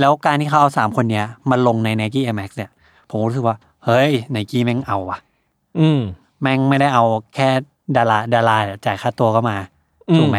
[0.00, 2.70] แล้วการที่เขาเอาสามคนเนี้ยมาลงใน Nike Air Max เนี่ย
[3.10, 5.18] ผมรู้สึกว่า เฮ้ย Nike แม่งเอาว่ะ
[5.78, 6.00] อืม
[6.40, 7.48] แม่งไม่ได้เอาแค่
[7.96, 9.56] ดาราดาราเนี่ยจ่ายค่าตัวก็มา
[10.10, 10.38] อืมถูกไหม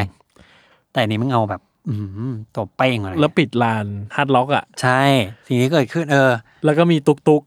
[0.91, 1.93] แต่อันนี้มึงเอาแบบ อื
[2.29, 5.01] มตัวเป้งอะไรแล้วปิดลาน Hard Rock อะ ใช่
[5.47, 6.31] สิ่งที่เกิดขึ้นเออ
[6.65, 7.43] แล้วก็มีตุกตุก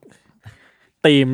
[1.04, 1.28] ทีม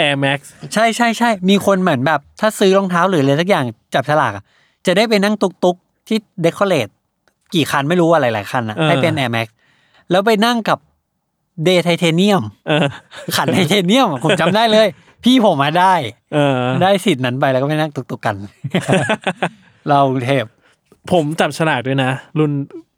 [0.00, 0.38] Air Max
[0.74, 4.44] ใช่ใช่ใช่มีคนเหมือนแบบ ถ้าซื้อรองเท้าหรืออะไรสักอย่างจับฉลากอะ
[4.86, 6.88] จะได้ไปนั่งตุกตุกๆที่เดคอเรท
[7.54, 9.46] กี่คันไม่รู้อะไรหลายคันอะเออให้เป็น Air Max
[10.10, 10.78] แล้วไปนั่งกับ
[11.64, 12.86] เดย์ไทเทเนียมเออ
[13.36, 14.86] ขันไทเทเนียมผมจำได้เลย
[15.24, 15.94] พี่ผมมาได้
[16.34, 18.36] เออ ได้สิทธิ์นั้นไปแล้วก็ไปนั่งตุกตุกๆกัน
[19.88, 20.44] เรากรุงเทพ
[21.12, 22.50] ผมจับฉลากด้วยนะ รุ่น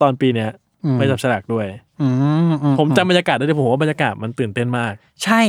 [0.03, 0.51] ตอนปีเนี้ย
[0.85, 1.67] อืมไปจับฉลากด้วย
[2.03, 2.09] อื
[2.51, 4.93] มอืผมจำบรรยากาศได้เลยผมว่าบรรยากาศมันตื่นเต้นมาก
[5.25, 5.43] ใช่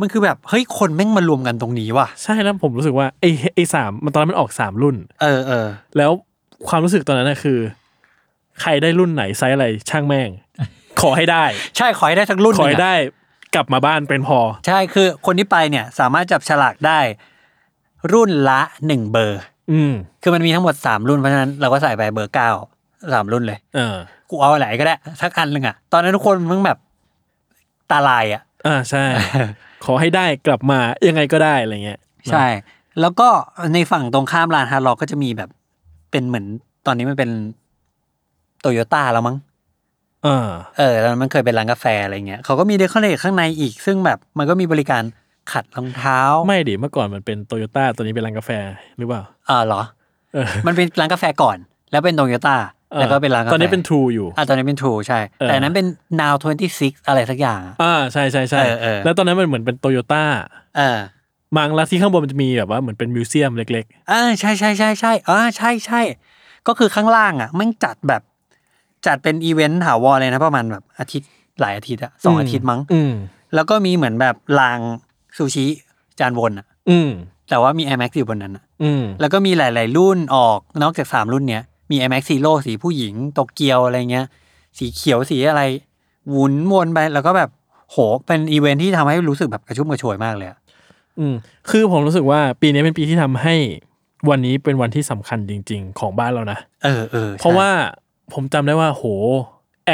[0.00, 6.10] มันคือแบบเฮ้ยคนแม่งมารวมกันตรงนี้ว่ะ ใช่แล้วผมรู้สึกว่าไอ้ไอ้สามมันตอนนั้นมันออกสามรุ่น เออเออแล้ว
[6.68, 7.58] ความรู้สึกตอนนั้นนะคือ
[8.60, 10.28] ใครได้รุ่นไหนไซส์อะไรช่างแม่ง
[11.00, 11.44] ขอให้ได้
[11.76, 12.94] ใช่ขอให้ได้สักรุ่นขอให้นึ่งะได้
[13.54, 17.00] กลับมาบ้านเป็นพอ ใช่คือคนที่ไปเนี่ยสามารถจับฉลากได้
[18.12, 22.48] รุ่นละหนึ่งเบอร์ อืม คือมันมีทั้งหมดสามรุ่นเพราะฉะนั้นเราก็ใส่ไปเบอร์เก้า
[23.14, 23.96] สามรุ่นเลย เออ
[24.30, 26.78] กูเอาไหนก็ได้สักอันหนึ่งอะตอนนั้นทุกคนมึงแบบ
[27.90, 29.04] ตาลายอะอ่าใช่
[29.84, 32.46] ขอให้ได้กลับมายังไงก็ได้อะไรเงี้ยใช่
[33.00, 33.28] แล้วก็
[33.74, 35.50] ในฝั่งตรงข้ามลาน Hard Rock ก็จะมีแบบ
[36.10, 36.46] เป็นเหมือน
[36.86, 37.30] ตอนนี้มันเป็น
[38.60, 39.36] โตโยต้าแล้วมั้ง
[40.24, 45.02] เออเออแล้วมันเคยเป็นร้านกาแฟอะไรเงี้ยเขาก็มี decorate ข้างในอีก ซึ่งแบบมันก็มีบริการ
[45.52, 48.50] ขัดรองเท้า ไม่ดิเมื่อก่อนมันเป็นโตโยต้าตัวนี้เป็นร้านกาแฟ
[48.98, 49.82] หรือเปล่าอ่าเหรอ
[50.34, 51.56] เออมันเป็นร้านกาแฟก่อน
[51.92, 52.56] แล้วเป็นโตโยต้า
[53.00, 55.86] แล้วก็เป็นร้านกาแฟตอนนี้เป็น True อยู่อ่าตอนนี้เป็น True ใช่เออแต่อันนั้นเป็น
[56.20, 56.34] now
[56.70, 60.24] 26อะไรสักอย่างอะอ่าใช่ใช่ใช่เออเออแล้วตอนนั้นมันเหมือนเป็นโตโยต้า
[60.76, 60.98] เออ
[61.56, 66.00] มังแล้วที่ข้างบนมันจะมีแบบว่าเหมือนเป็น museum เล็กอ่าใช่ใช่ใช่ใช่อ่าใช่ใช่
[66.66, 68.22] ก็คือข้างล่างอะมันจัดแบบ
[69.06, 73.12] จัดเป็นอีเวนต์ถาวรเลยนะประมาณแบบอาทิตย์หลายอาทิตย์อะสองอาทิตย์มั้งๆอืม
[73.54, 74.78] แล้วก็มีเหมือนแบบราง
[75.36, 75.66] ซูชิ
[76.20, 77.10] จานวนอะอืม
[77.50, 84.26] แต่ว่ามี Air Max อยู่บนนั้นอะอืมแล้วก็มีหลาย ๆ รุ่นออกนอกจากสามรุ่นเนี้ยมี Air Max Zero สีผู้หญิงโตเกียวอะไรเงี้ย
[84.78, 85.62] สีเขียวสีอะไร
[86.28, 87.50] หมุนวนไปแล้วก็แบบ
[87.90, 90.58] โหเป็นอีเวนท์ที่ทำให้รู้สึกแบบกระชุ่มกระชวยมากเลยอะ
[91.18, 91.34] อืม
[91.70, 93.54] คือผมรู้สึกว่าปีนี้เป็นปีที่ทำให้
[94.30, 97.70] วันนี้เป็นวันที่สำคัญจริง ๆ ของบ้านเรานะเออเออใช่เพราะว่า
[98.32, 99.04] ผมจำได้ว่าโห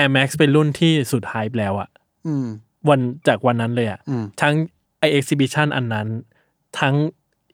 [0.00, 1.88] Air Max เป็นรุ่นที่สุดท้ายแล้วอะ
[2.26, 2.46] อืม
[2.88, 4.54] วันจากวันนั้นเลยอะอืม ทั้ง
[4.98, 6.08] ไอ exhibition อันนั้น
[6.80, 6.94] ทั้ง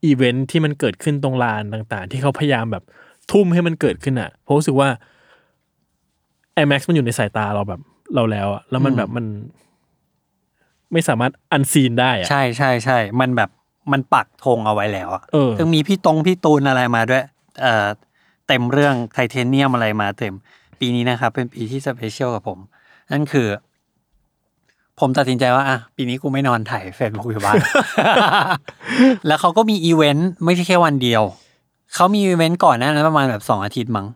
[0.05, 2.85] อีเวนท์ที่มันเกิดขึ้นตรงลานต่างๆ ที่เขาพยายามแบบ
[3.33, 4.89] ทุ่มให้มันเกิดขึ้นอะผมรู้สึกว่า
[6.57, 7.81] Air Max มันอยู่ในสายตาเราแบบ
[8.15, 9.27] เราแล้วอะแล้วมันแบบมัน
[10.93, 13.51] ไม่สามารถ unseen ได้อะ ใช่ใช่ใช่ มันแบบ
[13.93, 17.25] มันปักธงเอาไว้แล้วอะเออ ซึ่งมีพี่ตรงพี่ตูนอะไรมาด้วย
[17.63, 17.87] เอ่อ
[18.49, 20.35] เต็มเรื่องไทเทเนียมอะไรมาเต็ม
[20.81, 22.59] ปีนี้นะครับ เป็นปีที่ special กับผม
[23.13, 23.49] นั่นคือ
[25.01, 27.57] ผมตัดสินใจว่าอะปีนี้กูไม่นอนไถ ่ายเฟซบุ๊กอยู่บ้าน
[29.27, 31.23] แล้วเขาก็มีอีเวนต์ไม่ใช่แค่วันเดียว
[31.95, 34.07] เขามีอีเวนต์ก่อนหน้านั้นประมาณแบบสองอาทิตย์มั้ง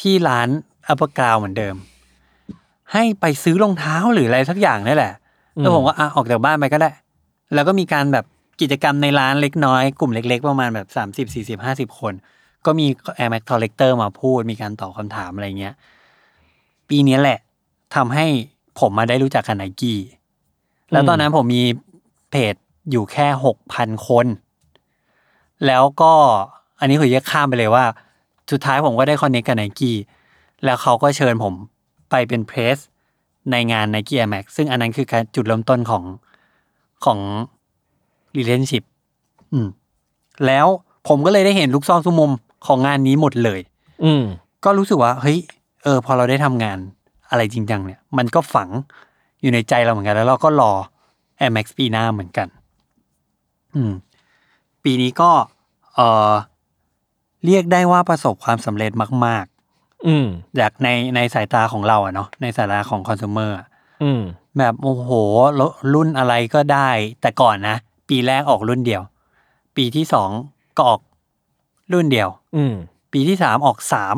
[0.00, 0.48] ที่ร้าน
[0.88, 1.74] Upper Ground เหมือนเดิม
[2.92, 5.14] ให้ไปซื้อรองเท้าหรืออะไรสักอย่างนี่แหละ
[5.56, 6.90] แล้วผมก็อะออกจากบ้านไปก็ได้
[7.54, 8.24] แล้วก็มีการแบบ
[8.60, 12.12] กิจกรรมในร้านเล็กน้อย กลุ่มเล็ก ๆ ประมาณแบบสามสิบสี่สิบห้าสิบคน
[12.66, 12.86] ก็มี
[13.18, 15.74] Air Max Collector มาพูดมีการตอบคำถามอะไรเงี้ย
[16.88, 17.38] ปีนี้แหละ
[17.94, 18.26] ทำให้
[18.80, 20.00] ผมมาได้รู้จักกับไนกี้
[20.92, 21.64] แล้วตอนนั้นผมมี
[22.30, 22.54] เพจ
[22.90, 24.26] อยู่แค่หกพันคน
[25.66, 26.12] แล้วก็
[26.80, 27.84] อันนี้คือแยกข้ามไปเลยว่า
[28.50, 29.96] สุดท้ายผมก็ได้คอนเนคกับไนกี้
[30.64, 31.54] แล้วเขาก็เชิญผม
[32.10, 32.76] ไปเป็นเพรส
[33.50, 36.04] ในงาน Nike Air Max ซึ่งอันนั้นคือการจุดเริ่มต้นของ
[37.04, 37.18] ของ
[38.36, 38.84] relationship
[39.52, 39.68] อืม
[40.46, 40.66] แล้ว
[41.08, 42.30] ผมก็เลยได้เห็นลูกซองทุกมุม
[42.66, 43.60] ของงานนี้หมดเลย
[44.04, 44.22] อืม
[44.64, 45.38] ก็รู้สึกว่าเฮ้ย
[45.82, 46.78] เออ พอเราได้ทำงาน
[47.30, 48.68] อะไรจริงจังเนี่ย มันก็ฝัง
[49.40, 50.72] อยู่ในใจเราเหมือนกัน แล้วเราก็รอ
[51.40, 52.48] Air Max ปีหน้าเหมือนกัน
[53.74, 53.92] อืม
[54.84, 55.30] ปีนี้ก็
[55.94, 56.32] เออ
[57.44, 58.92] เรียกได้ว่าประสบความสำเร็จ
[59.26, 59.44] มาก
[60.06, 63.66] อืมๆจากในในสายตาของเราอะเนาะในสายตาของคอน sumer อะ
[64.02, 64.20] อืม
[64.58, 65.10] แบบโอ้โห
[65.60, 65.62] ร
[65.94, 67.76] รุ่นอะไรก็ได้ แต่ก่อนนะ
[68.08, 69.02] ปีแรกออกรุ่นเดียว
[69.76, 70.30] ปีที่สอง
[70.76, 71.00] ก็ออก
[71.92, 72.74] รุ่นเดียว อืม
[73.12, 74.16] ปีที่สามออกสาม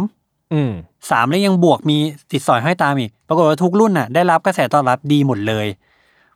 [0.55, 0.73] อืม
[1.11, 1.97] สามแล้วยังบวกมี
[2.31, 5.67] ติดสอยห้อยตามอีก ปรากฏว่าทุกรุ่นน่ะ ได้รับกระแสตอบรับดีหมดเลย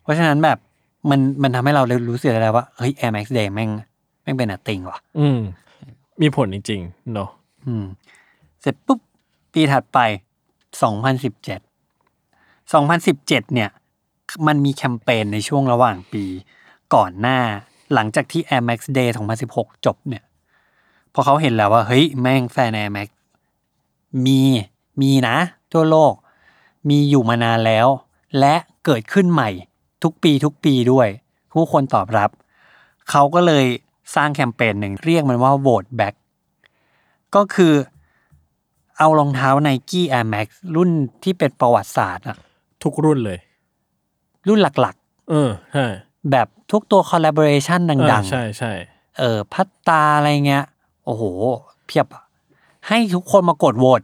[0.03, 0.59] เพราะฉะนั้นแบบ
[1.11, 3.71] มันมันทำให้เราเลยรู้สึกได้ว่าเฮ้ย Air Max Day แม่ง
[4.23, 5.39] แม่งเป็นอะติงว่ะ อืม
[6.21, 7.31] มีผลจริงๆเนาะ
[7.67, 7.85] อืม
[8.61, 9.01] เสร็จปุ๊บ
[9.53, 9.99] ปีถัดไป
[11.17, 11.61] 2017
[12.73, 13.71] 2017เนี่ย
[14.47, 16.25] มันมีแคมเปญในช่วงระหว่างปี
[16.95, 17.39] ก่อนหน้า
[17.95, 19.09] หลังจากที่ Air Max Day
[19.47, 20.23] 2016 จบเนี่ย
[21.19, 23.09] พอเขาเห็นแล้วว่า เฮ้ย แม่งแฟน Air Max
[24.27, 24.41] มี
[25.01, 25.37] มีนะ
[25.73, 26.13] ทั่วโลก
[26.89, 27.87] มีอยู่มานานแล้ว
[28.39, 29.51] และเกิดขึ้นใหม่
[30.03, 31.09] ทุกปีทุกปีด้วย
[31.53, 32.31] ผู้คนตอบรับ
[33.11, 33.65] เขาก็เลย
[34.15, 36.15] สร้างแคมเปญหนึ่งเรียกมันว่า Vote Back
[37.35, 37.75] ก็คือ
[38.99, 40.91] เอารองเท้า Nike Air Max รุ่น
[41.23, 42.37] ที่เป็นประวัติศาสตร์อะ
[42.83, 43.39] ทุกรุ่นเลย
[44.49, 44.97] รุ่นหลัก
[45.31, 50.65] เออใช่ๆแบบทุกตัว collaboration เออดังใช่ใช่ๆเออพัตตาอะไรเงี้ย
[51.07, 51.23] โอ้โห
[51.87, 52.23] เพียบอะ
[52.89, 54.03] ให้ทุกคนมากดโหวต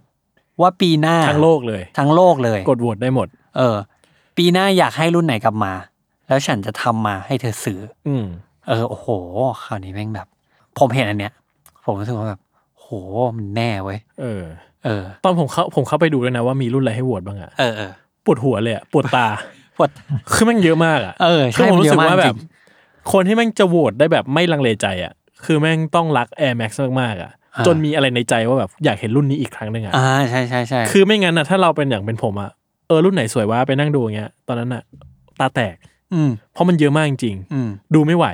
[0.60, 3.76] ว่าปีหน้าทั้งโลกเลย ทั้งโลกเลย กดโหวตได้หมด เออ
[4.36, 5.72] ปีหน้าอยากให้รุ่นไหนกลับมา
[6.28, 8.24] แล้วฉันจะทำมาให้เธอซื้อ อืม
[8.68, 9.08] เออโอ้โห
[9.64, 10.26] คราวนี้แม่งแบบ
[10.78, 11.32] ผมเห็นอันเนี้ย
[11.84, 12.40] ผมรู้สึกว่าแบบ
[12.80, 12.86] โห
[13.36, 14.42] มันแน่เว้ยเออ
[14.84, 17.92] เออ ตอนผมเข้าผมเข้าไปดูเลยนะว่ามีรุ่นอะไรให้โหวตบ้างอะเออเออ
[18.24, 19.26] ปวดหัวเลยอะปวดตา
[19.78, 19.90] ปวด
[20.32, 22.48] คือแม่งเยอะมากอะเออคือใช่ผมรู้สึกนเยอะว่าแบบจริง
[23.12, 25.12] คนที่แม่งจะโหวตได้แบบไม่ลังเลใจอะ
[25.44, 32.50] คือแม่งต้องรัก Air Max มากๆอะอ่าจนมีอะไรในใจว่าแบบอยากเห็นรุ่นนี้อีกครั้งหนึ่งอะอ่าใช่ใช่ใช่คือไม่งั้นอะถ้าเราเป็นอย่างเป็นผมอะ
[32.88, 34.82] เออรุ่นไหนสวยว่าไปนั่งดูอย่างเงี้ยตอนนั้นอะ
[35.40, 35.76] ตาแตก
[36.14, 38.26] อืมเพราะมันเยอะมากจริงอืมๆดูไม่ไหว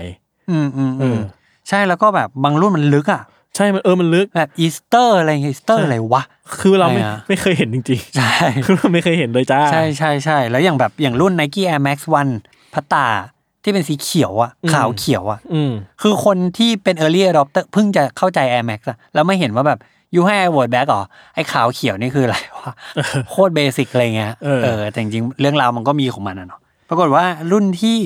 [0.50, 1.20] อืมอืมเออือม
[1.68, 3.22] ใช่แล้วก็แบบบางรุ่นมันลึกอะ
[3.56, 6.22] ใช่มันเออมันลึกแบบอีสเตอร์อะไรเงี้ยอีสเตอร์ใช่อะไรวะ
[6.60, 12.32] คือเราไม่ใช่อะไม่เคยเห็นจริงใช่ๆคือเราไม่เคยเห็นเลยจ้าใช่ใช่ใช่แล้วอย่างแบบอย่างรุ่น Nike Air Max One
[12.74, 13.06] Patta
[13.68, 19.78] ที่เป็นสีเขียวอะอืมขาวเขียวอะอืมคือคนที่เป็น early adopter เพิ่งจะเข้าใจ Air Max อะแล้วไม่เห็นว่าแบบ
[20.14, 21.02] ยูให้ Air Word Back เหรอ
[21.34, 22.72] ไอ้ขาวเขียวนี่คืออะไรวะ
[23.30, 27.96] โคตรเบสิกอะไรเงี้ยเออเออแต่จริงๆเรื่องราวมันก็มีของมันอะเนาะปรากฏว่ารุ่นที่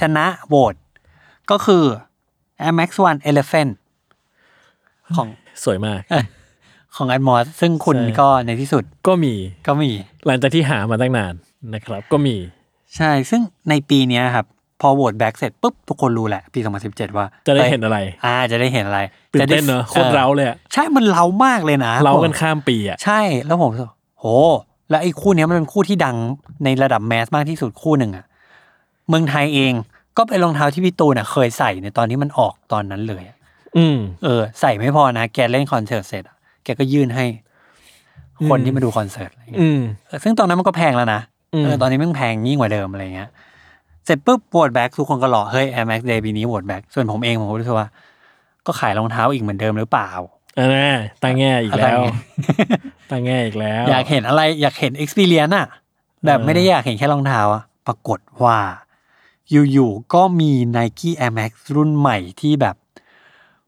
[0.00, 0.74] ชนะโหวต
[1.50, 1.84] ก็คือ
[2.66, 3.72] Air Max One Elephant
[5.16, 5.28] ของ
[5.64, 6.00] สวยมาก
[6.96, 9.34] ของ a d m o s ซึ่งคุณใช่ก็ในที่สุดก็มี
[9.66, 9.90] ก็มี
[10.26, 11.34] หลังจากที่หามาตั้งนาน
[11.74, 12.36] นะครับ ก็มี
[12.96, 14.46] ใช่ซึ่งในปีเนี้ยครับ
[14.80, 19.00] พอโหวตแบ็กเสร็จปุ๊บทุกคนรู้แหละ ปี 2017 ว่าจะได้อ้ยเห็นอะไร อ่าจะได้เห็นอะไร
[19.32, 24.24] ตื่นจะได้เต้นเนอะโคตรเร้าเลยอะใช่มันเร้ามากเลยนะเราผมกันข้ามปีอะใช่แล้วผมรู้สึกโห
[24.90, 26.16] แล้วไอ้คู่เนี้ยมันเป็นคู่ที่ดัง
[26.64, 28.24] ในระดับแมสมากที่สุดคู่หนึ่งอะ
[29.08, 29.72] เมืองไทยเอง
[30.16, 33.36] ก็เป็นรองเท้าที่พี่ตูนอะเคยใส่ในตอนที่มันออกตอนนั้นเลยอะ
[33.76, 37.24] อืมเออ ใส่ไม่พอนะแกเล่นคอนเสิร์ตเสร็จอะแกก็ยื่นให้
[38.48, 41.20] คนอืมที่มาดูคอนเสิร์ตอะไรเงี้ยอืมเออซึ่งตอนนั้นมันก็แพงแล้วนะ
[41.54, 43.28] อืมเออตอนนี้แม่งแพงยิ่งกว่าเดิมอะไรเงี้ย
[44.04, 47.88] เสร็จปุ๊บโหวตแบ็กทุกคนก็รอเฮ้ย Air Max Day ปีนี้โหวตแบ็กส่วนผมเองผมก็รู้สึกว่า
[48.66, 50.10] ก็ขายรองเท้าอีกเหมือนเดิมหรือเปล่า
[50.58, 50.90] อันน่ะ
[51.22, 52.16] ตั้งแง่อีกอะไรแล้วเงี้ย
[53.10, 55.66] ตั้งแง่อีกแล้ว อยากเห็นอะไรอยากเห็น experience อะ
[56.24, 58.58] แบบเออไม่ได้อยากเห็นแค่รองเท้าอะปรากฏว่า
[59.50, 62.76] อยู่ๆก็มี Nike Air Max รุ่นใหม่ที่แบบ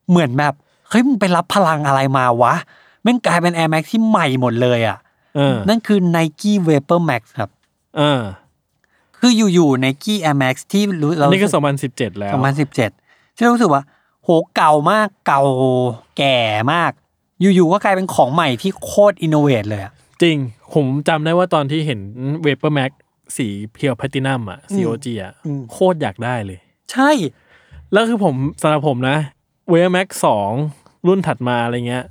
[0.09, 0.55] เหมือนแบบ
[0.89, 2.55] เฮ้ยมึงไปรับพลังอะไรมาวะ
[3.03, 4.99] แม่งกลายเป็น Air Max ที่ใหม่หมดเลยอะ
[5.37, 7.51] เออนั่นคือ Nike Vapor Max ครับ
[7.97, 8.21] เออ
[9.27, 12.91] คืออยู่ๆ Nike Air Max ที่รู้เรานี่ก็สองพันสิบเจ็ดแล้วสองพันสิบเจ็ด
[13.37, 13.83] ที่เรารู้สึกว่า
[14.25, 15.43] โหเก่ามากเก่า
[16.19, 16.39] แก่
[16.73, 16.93] มาก
[17.41, 20.37] อยู่ๆ ก็กลายเป็นของใหม่ที่โคตร innovate เลยอะจริง
[20.75, 22.01] ผมจำได้ว่าตอนที่เห็น
[22.43, 22.91] เวเปอร์แม็ก
[23.37, 26.59] สีเพียวแพลตินัมอะ COG อะอืมโคตรอยากได้เลย
[26.93, 27.11] ใช่
[27.93, 29.17] แล้วคือผมสำหรับผมนะ
[29.71, 30.51] VaporMax สอง
[31.07, 32.05] รุ่นถัดมาอะไรเงี้ย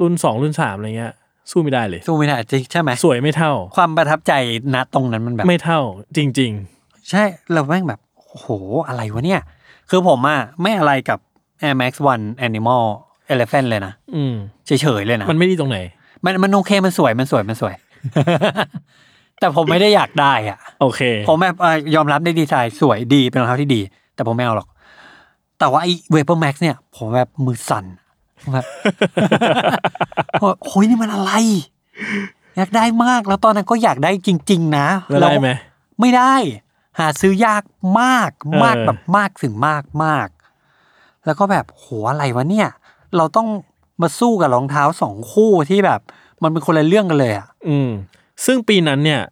[0.00, 1.14] รุ่นสองรุ่นสามอะไรเงี้ย
[1.50, 4.32] สู้ไม่ได้เลย สู้ไม่ได้จริงใช่ไหมสวยไม่เท่า ความประทับใจ
[4.74, 5.80] ณตรงนั้นมันแบบ ไม่เท่า
[6.16, 6.52] จริง
[7.10, 8.48] ใช่เราแม่งแบบโอ้โห
[8.88, 9.40] อะไรวะเนี่ย
[9.90, 11.18] คือผมอะไม่อะไรกับ
[11.62, 12.82] Air Max One Animal
[13.32, 14.34] Elephant เลยนะๆอืม
[14.66, 15.78] เฉยๆเลยนะมันไม่ดีตรงไหน
[16.24, 17.74] มันมันโอเคมันสวยมันสวยมันสวย
[19.40, 23.80] แต่ผมไม่ได้อยากได้อะโอเค ผมแบบเอ่อยอมรับในดีไซน์สวยดีเป็นรองเท้าที่ดี
[24.14, 24.68] แต่ผมไม่เอาหรอก
[25.58, 28.09] แต่ว่าไอ้เวเปอร์แม็กเนี่ย ผมแบบมือสั่นผม
[28.52, 28.64] แบบ
[30.42, 31.32] ว่าโอ้ยนี่มันอะไร
[32.56, 35.50] อยากได้มากแล้วตอนนั้นก็อยากได้จริง ๆ นะแล้วได้ไหม
[36.00, 36.34] ไม่ได้
[36.98, 37.62] หาซื้อยาก
[38.00, 40.28] มากเออมากแบบมากถึงมากมาก
[41.26, 42.68] แล้วก็แบบโหอะไรวะเนี่ย
[43.16, 43.48] เราต้อง
[44.02, 46.00] มาสู้กับรองเท้าสองคู่ที่แบบ
[46.42, 47.90] มันเป็นคนละเรื่องกันเลยอะอืม
[48.44, 49.22] ซึ่งปีนั้นเนี่ย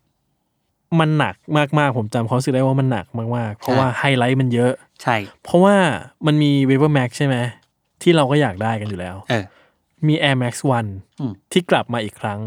[1.00, 1.36] มันหนัก
[1.78, 5.76] มากๆผมจำความรู้สึกได้ว่ามันหนักมากๆ เพราะใช่ว่าไฮไลท์มันเยอะ ใช่ เพราะว่า
[6.26, 7.36] มันมี w a v e r Max ใช่ไหม
[8.02, 9.44] ที่เราก็อยากได้กันอยู่แล้วเออ
[10.06, 10.54] มี Air Max
[11.20, 12.40] อืม 1ที่กลับมาอีกครั้ง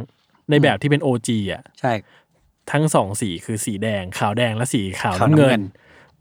[0.50, 1.92] ในแบบที่เป็น OG อะ ใช่
[2.72, 5.62] ทั้งสองสีคือสีแดง ขาวแดงและสีขาวขาวน้ำน้ำเงิเงินน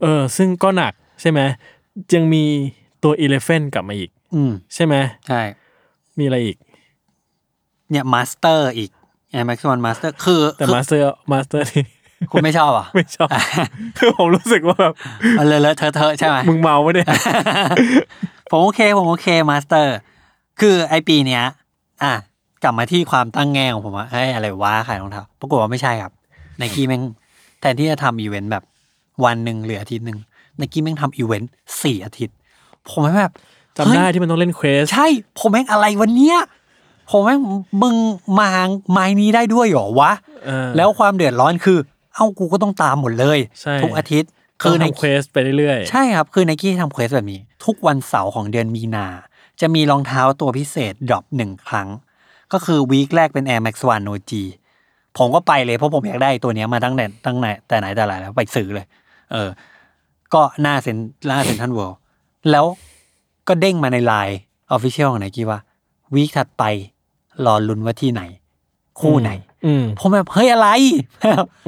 [0.02, 1.40] เออ ซึ่งก็หนักใช่ไหม
[2.14, 2.44] ยังมี
[3.02, 4.94] ตัว Elephant กลับมาอีก อืม ใช่ไหม
[5.28, 5.40] ใช่
[6.18, 6.56] มีอะไรอีก
[7.90, 8.90] เนี่ย Master อีก
[9.32, 11.84] Air Max One Master คือแต่คือ Master Master นี่
[12.30, 13.28] คุณไม่ชอบอะ ไม่ชอบ
[13.98, 14.94] คือผมรู้สึกว่าแบบ
[15.36, 17.02] เอาเลอะๆเทอะเทอะใช่ไหม มึงเมาไม่ได้
[18.50, 19.96] ผมโอเค ผมโอเค Master
[20.60, 21.44] คือไอปีเนี้ย
[22.02, 22.12] อะ
[22.62, 26.12] กลับมาที่ความตั้งแง่ของผมว่าเฮ้ยอะไรวะขายรองเท้าปรากฏว่าไม่ใช่ครับ
[26.58, 27.02] ไนกี้แม่ง
[27.60, 28.64] แทนที่จะทำอีเวนต์แบบ
[29.24, 30.18] วันหนึ่งหรืออาทิตย์หนึ่ง
[30.56, 31.50] ไนกี้แม่งทำอีเวนต์
[31.82, 32.36] สี่อาทิตย์
[32.88, 33.32] ผมแบบ
[33.76, 35.06] จำได้เฮ้ยที่มันต้องเล่น quest ใช่
[35.38, 36.38] ผมแม่งอะไรวันเนี้ย
[37.10, 37.40] ผมแม่ง
[37.82, 37.94] มึง
[38.38, 38.48] มา
[38.90, 40.12] ไม้นี้ได้ด้วยเหรอวะ
[40.44, 41.78] เออแล้วความเดือดร้อนคือ
[42.14, 44.30] เอ้ากูก็ต้องตามหมดเลยใช่ทุกอาทิตย์
[44.62, 49.06] คือในทำเควไปเรื่อยๆ ใช่ครับ คือไนกี้ทำ quest แบบนี้ ทุกวันเสาร์ของเดือนมีนา
[49.60, 51.88] จะมีรองเท้าตัวพิเศษ drop หนึ่งครั้ง
[52.52, 54.32] ก็คือ week แรกเป็น Air Max One OG
[55.18, 58.86] ผมก็ไปเลยเพราะผมอยากได้ตัวเนี้ยมาตั้งแต่ตั้งแต่แต่ไหนแต่ไรแล้วไปซื้อเลย
[59.32, 59.48] เออ
[60.34, 60.96] ก็หน้าเซ็น
[61.28, 61.98] หน้าเซ็นทรัลเวิลด์
[62.50, 62.64] แล้ว
[63.48, 65.60] ก็เด้งมาใน LINE Official ของไนกี้ว่า
[66.14, 66.64] week ถัดไป
[67.44, 68.22] รอลุ้นว่าที่ไหน
[69.00, 69.30] คู่ไหน
[69.66, 70.68] อืมผมแบบเฮ้ยอะไร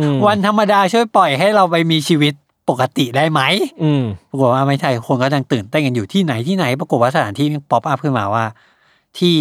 [0.01, 2.35] อืมวันธรรมดาช่วยปล่อยให้เราไปมีชีวิต
[2.69, 3.41] ปกติได้ไหม
[3.83, 8.45] อืมปรากฏว่าไม่ใช่คนก็ยังตื่นเต้นกันอยู่ที่ไหนที่ไหน ปรากฏว่าสถานที่ pop up ขึ้นมาว่า
[9.19, 9.37] ที่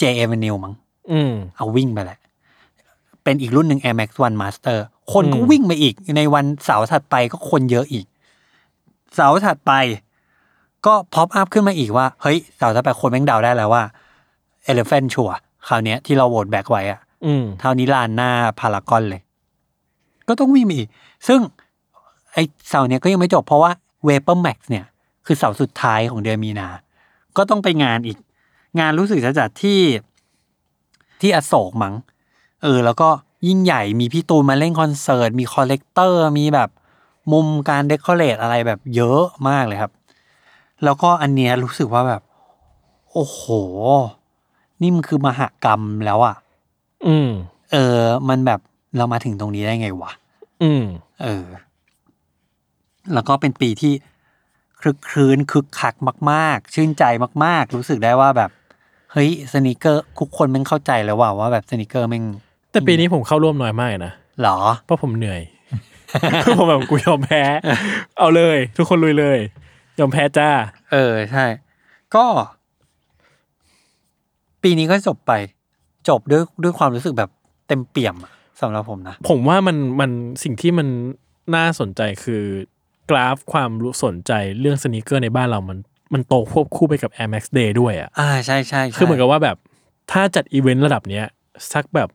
[0.00, 0.74] J Avenue มั้ง
[1.12, 2.18] อืมเอาวิ่งไปแหละ
[3.24, 4.78] เป็นอีกรุ่นหนึ่ง Air Max One Master
[5.12, 8.06] คนก็อืมวิ่งไปอีก ในวันเสาร์ถัดไปก็คนเยอะอีก
[9.14, 9.72] เสาร์ถัดไป
[10.86, 13.82] ก็ pop up ขึ้นมาอีกว่า เฮ้ย เสาร์ถัดไปคนแม่งเดาได้แล้วว่า
[14.70, 15.36] Elephant ชัวร์
[15.68, 19.20] คราวเนี้ยที่เรา vote back ไว้อะอืมเท่านี้ลานหน้าพารากอนเลย
[20.28, 20.88] ก็ต้องวิ่งมาอีก
[21.28, 21.40] ซึ่ง
[22.34, 22.38] ไอ
[22.68, 23.70] เสาร์เนี้ยก็ยังไม่จบเพราะว่า
[24.04, 24.84] VaporMax เนี่ย
[25.26, 26.68] คือเสาร์สุดท้ายของเดือนมีนา
[27.36, 28.18] ก็ต้องไปงานอีก
[28.78, 29.80] งานรู้สึกจะจัดที่
[31.20, 31.94] ที่อโศกมั้ง
[32.62, 33.08] เออ แล้วก็
[33.46, 36.70] ยิ่งใหญ่มีพี่ตูนมาเล่นคอนเสิร์ต มี collector มีแบบ
[37.32, 39.92] มุมการ decorate อะไรแบบเยอะมากเลยครับ
[40.84, 42.22] แล้วก็อันเนี้ยรู้สึกว่าแบบ
[43.12, 43.42] โอ้โห
[44.80, 46.36] นี่มันคือมหกรรมแล้วอะ
[47.06, 47.28] อืม
[47.72, 48.60] เออ มันแบบ
[48.96, 50.12] เรามาถึงตรงนี้ได้ไงวะ
[50.62, 50.84] อืม
[51.22, 51.44] เออ
[53.14, 53.92] แล้วก็เป็นปีที่
[54.80, 55.94] ครึกครื้นคึกคัก
[56.30, 57.04] มาก ๆ ชื่นใจ
[57.44, 58.50] มาก ๆ รู้สึกได้ว่าแบบ
[59.12, 62.24] เฮ้ยสนิเกอร์ทุกคนแม่งเข้าใจแล้วว่าว่าแบบสนิเกอร์แม่ง
[62.72, 65.42] แต่ปีนี้ผมเข้าร่วมน้อยมากเลยนะหรอ เพราะผมเหนื่อย
[66.44, 67.42] คือผมแบบกูยอมแพ้
[68.18, 69.38] เอาเลย ทุกคนลุยเลย
[69.98, 70.50] ยอมแพ้จ้า
[70.92, 71.44] เออใช่
[72.14, 72.24] ก็
[74.62, 75.32] ปีนี้ก็จบไป
[76.08, 77.30] จบด้วยด้วยความรู้สึกแบบ
[77.68, 80.10] เต็มเปี่ยมอะสำหรับผมนะ ผมว่ามันมัน
[80.42, 80.88] สิ่งที่มัน
[81.54, 82.42] น่าสนใจคือ
[83.10, 85.78] กราฟความรู้สนใจเรื่อง sneaker ในบ้านเรามัน
[86.12, 89.56] มันโตควบคู่ไปกับ Air Max Day ด้วยอะอ่าใช่ใช่ใช่คือเหมือนกับว่าแบบ
[90.12, 91.24] ถ้าจัดอีเวนต์ระดับเนี้ย
[91.72, 92.08] สักแบบ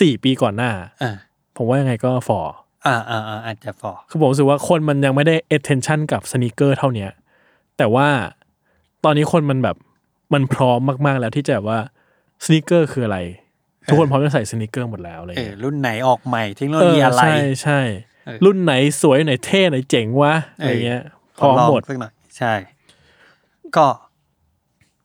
[0.00, 1.16] สี่ปีก่อนหน้าเออ
[1.56, 2.40] ผมว่ายังไงก็ฝ่อ
[2.86, 7.10] อ่าอ่าอ่าอาจจะฝ่อคือผมรู้สึกว่าคนมันยังไม่ได้ attention กับสน e เกอร์เท่าเนี้ย
[7.78, 8.08] แต่ว่า
[9.04, 9.76] ตอนนี้คนมันแบบ
[10.34, 11.78] มันพร้อมมาก ๆ แล้วที่จะแบบว่า
[12.44, 13.18] สน e เกอร์คืออะไร
[13.86, 18.11] ทุกคนพร้อมจะใส่สน e เกอร์หมดแล้วอะไรเออเงี้ยรุ่นไหนออกใหม่เทคโนโลเอยีออะไร ใช่ใช่เออ
[18.44, 21.02] รุ่นไหนสวยไหนเท่ไหนเจ๋งวะอะไรเงี้ย
[21.38, 22.52] พร้อมลงหมดสักหน่อยใช่
[23.76, 23.86] ก็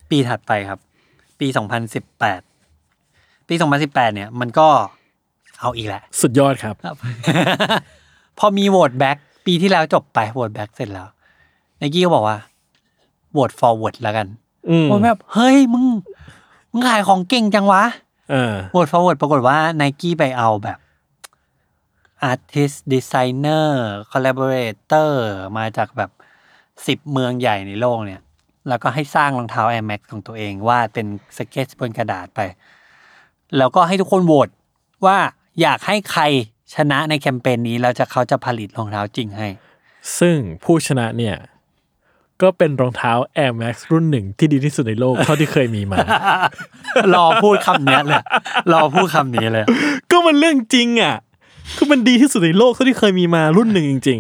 [0.10, 0.80] ปีถัดไปครับ
[1.40, 2.42] ปีสองพันสิบแปด
[3.48, 4.68] ปีสองพันสิบแปดเนี่ย มันก็
[5.62, 6.76] เอาอีกแหละ สุดยอดครับ
[8.40, 11.08] พอมี vote back ปีที่แล้วจบไป vote back เสร็จแล้ว
[11.78, 12.38] ไนกี้ก็บอกว่า
[13.32, 14.28] โหวต forward แล้วกัน
[14.70, 15.86] อืมผมแบบ เฮ้ย มึง
[16.72, 17.84] มึงขายของเก่งจังวะ
[18.32, 20.78] เออโหวต forward ปรากฏว่าไนกี้ไปเอาแบบ
[22.32, 23.68] artist designer
[24.12, 25.12] collaborator
[25.58, 26.12] มาจากแบบ
[26.88, 28.22] สิบเมืองใหญ่ในโลกเนี่ย
[28.70, 32.40] แล้วก็ให้สร้างรองเท้า Air Max ของตัวเองวาดเป็นสเก็ตบนกระดาษไป
[33.58, 34.50] แล้วก็ให้ทุกคนโหวต
[35.06, 35.18] ว่า
[35.62, 36.24] อยากให้ใคร
[36.76, 39.48] ชนะในแคมเปญนี้แล้วจะเขาจะผลิตรองเท้าจริงให้
[40.20, 41.36] ซึ่งผู้ชนะเนี่ย
[42.42, 43.12] ก็เป็นรองเท้า
[43.44, 45.98] Air Max รุ่นหนึ่งที่ดีที่สุดในโลกเท่าที่เคยมีมา
[47.14, 48.24] รอพูดคำเนี้ยเลย
[48.74, 49.66] รอพูดคำนี้เลย
[50.12, 51.16] ก็มันเรื่องจริงอะ
[51.76, 54.20] คือมันดีที่สุดในโลกเท่าที่เคยมีมารุ่นหนึ่งจริง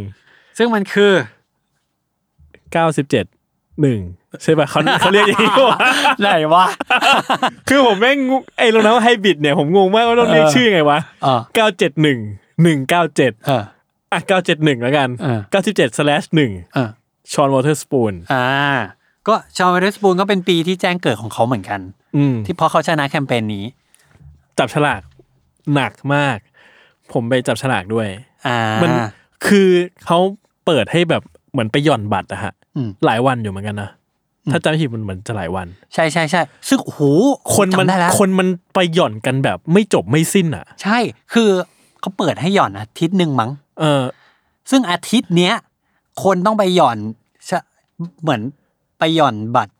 [0.58, 4.00] ซึ่งมันคือๆ 97หนึ่ง
[4.44, 5.80] ใช่ป่ะเขาเขาเรียกอย่างนี้ว่า
[6.22, 6.66] ไหนวะ
[7.70, 13.64] คือผมแม่งงงไอ้รองเท้าไฮบริดเนี่ยผมงงมากว่าต้องเรียกเออชื่อยังไงวะ อ่า971 197เออ
[14.12, 14.20] อะ
[14.52, 16.90] 971 แล้วกันเออ97 slash 1เออ
[17.34, 18.46] ชอนวอเตอร์สปูนอ่า
[19.28, 21.80] ก็ชาวเวสปูนก็เป็นปีที่แจ้งเกิดของเขาเหมือนกัน
[22.18, 23.66] อืมที่เพราะเขาชนะแคมเปญนี้
[24.58, 25.02] จับฉลาก
[25.74, 26.38] หนักมาก
[27.14, 28.08] ผมไปจับฉลากด้วย
[28.48, 28.92] อ่ามัน
[29.48, 29.70] คือ
[30.06, 30.20] เขา
[30.66, 33.90] เปิดให้แบบเหมือนไปหย่อนบัตรอะฮะอืม หลายวันอยู่เหมือนกันนะ
[34.52, 37.02] ถ้าจำไม่ผิดมันเหมือนจะหลายวัน ใช่ใช่ใช่ซึ่งโอ้โห
[37.56, 40.98] คนมันจำได้แล้วคนมันไปหย่อนกันแบบไม่จบไม่สิ้นอะใช่
[41.34, 41.50] คือ
[42.00, 44.04] เขาเปิดให้หย่อนอาทิตย์หนึ่งมั้ง เออ
[44.70, 45.54] ซึ่งอาทิตย์เนี้ย
[46.24, 46.98] คนต้องไปหย่อน
[47.50, 47.60] ชะ
[48.22, 48.42] เหมือน
[49.00, 49.74] ไปหย่อนบัตร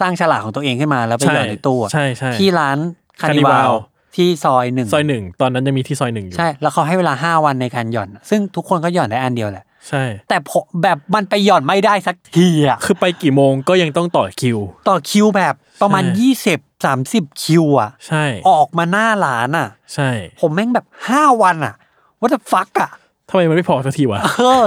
[0.00, 2.78] สร้างฉลากของตัวเองขึ้นมาแล้วไปหย่อนในตู้อะใช่ใช่ที่ร้าน
[3.20, 3.72] คานิวา Carnival ล
[4.16, 21.74] ที่ซอยหนึ่งซอยหนึ่งตอนนั้นจะมีที่ซอยหนึ่งอยู่ใช่ แล้วเขาให้เวลาห้าวันในการหย่อน ซึ่งทุกคนก็หย่อนได้อันเดียวแหละใช่ แต่ผมแบบมันไปหย่อนไม่ได้สักทีอะคือไปกี่โมงก็ยังต้องต่อคิว ต่อคิวแบบประมาณใช่ยี่สิบสามสิบคิวอะใช่ ออกมาหน้าร้านอะใช่ ผมแม่งแบบห้าวันอะ
[22.20, 22.90] ว่าจะฟักอะ
[23.30, 24.64] ทำไมมันไม่พอสักทีวะเออ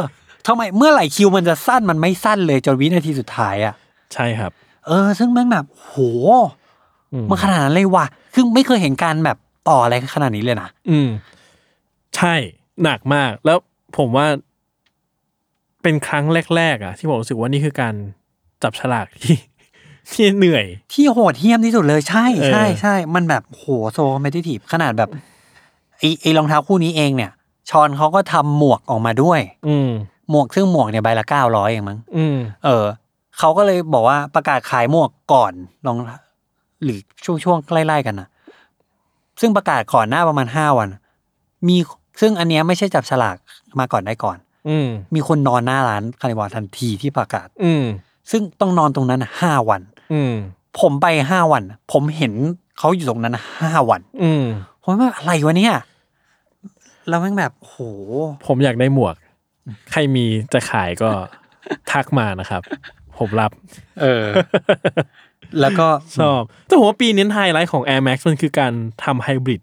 [0.47, 3.73] ทำไมเมื่อไหร่คิวมันจะสั้นมันไม่สั้นเลยจนวินาทีสุดท้ายอะ
[4.13, 4.51] ใช่ครับ
[4.87, 5.95] เออ ซึ่งแม่งแบบโห
[7.13, 8.05] อืมมันขนาดนั้นเลยว่ะ
[8.39, 9.37] คือไม่เคยเห็นการแบบ
[9.69, 11.09] ต่ออะไรขนาดนี้เลยนะอืม
[12.15, 12.33] ใช่
[12.83, 13.57] หนักมาก แล้ว
[13.97, 14.25] ผมว่า
[15.83, 16.25] เป็นครั้ง
[16.55, 17.93] แรก ๆ อะ ที่ผมรู้สึกว่านี่คือการ
[18.63, 19.37] จับฉลากที่
[20.11, 25.09] ที่เหนื่อย ที่โหดเหี้ยมที่สุดเลยใช่ใช่เออใช่มันแบบโหโซคอมเพติทีฟขนาดแบบ
[25.97, 27.31] ไอไอรองเท้าคู่นี้เองเนี่ย
[27.69, 29.89] ชอนเขาก็ทำหมวกออกมาด้วย อืม
[30.29, 32.85] หมวกซึ่งหมวกเนี่ยใบละเก้าร้อยเองมั้งอืมเออ
[33.37, 35.53] เขาก็เลยบอกว่าประกาศขายหมวกก่อน
[35.85, 35.97] ลอง
[36.83, 38.27] หรือช่วงช่วงๆใกล้ๆกันนะ
[39.41, 40.89] ซึ่งประกาศก่อนหน้าประมาณห้าวัน
[41.67, 41.77] มี
[42.21, 43.37] ซึ่งอันเนี้ยไม่ใช่จับฉลาก
[43.79, 44.37] มาก่อนได้ก่อน
[44.69, 47.83] อืมมีคนนอนหน้าร้านคานิวาลทันทีที่ประกาศ อืม
[48.31, 49.81] ซึ่งต้องนอนตรงนั้นห้าวัน
[50.13, 50.33] อืม
[50.79, 52.33] ผมไปห้าวัน ผมเห็น
[52.77, 54.43] เขาอยู่ตรงนั้นห้าวัน อืม
[54.83, 55.75] ผมว่าอะไรวะเนี่ย
[57.09, 57.75] แล้วแม่งแบบโห
[58.47, 59.15] ผมอยากได้หมวก
[59.91, 61.09] ใครมีจะขายก็
[61.91, 62.61] ทักมานะครับ
[63.17, 63.51] ผมรับ
[64.01, 64.25] เออ
[65.61, 65.87] แล้วก็
[66.19, 69.61] ชอบแต่ผมว่าปีนี้ไฮไลท์ของ Air Max มันคือการทำไฮบริด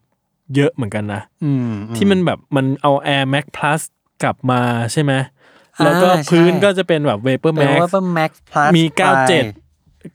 [0.56, 3.80] เยอะเหมือนกันนะอืมที่มันแบบมันเอา Air Max Plus
[4.22, 4.60] กลับมา
[4.92, 5.12] ใช่ไหม
[5.84, 9.00] แล้วก็อ่าใช่พื้นก็จะเป็นแบบ Vapor เป็น Max ว่าเป็น Max Plus มีไป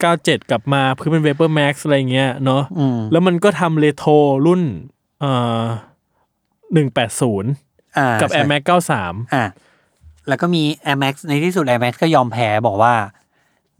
[0.00, 4.12] 97 กลับมาพื้นเป็น Vapor Max อะไรเงี้ยเนาะอืมแล้วมันก็ทำเรโทร
[4.46, 4.62] รุ่น
[5.20, 5.32] เอ่
[5.62, 5.64] อ
[6.72, 8.62] 180อ่ากับใช่ Air Max
[8.98, 9.44] 93อะ
[10.28, 12.94] แล้วก็มี Air Max ในที่สุด Air Max ก็ยอมแพ้บอกว่า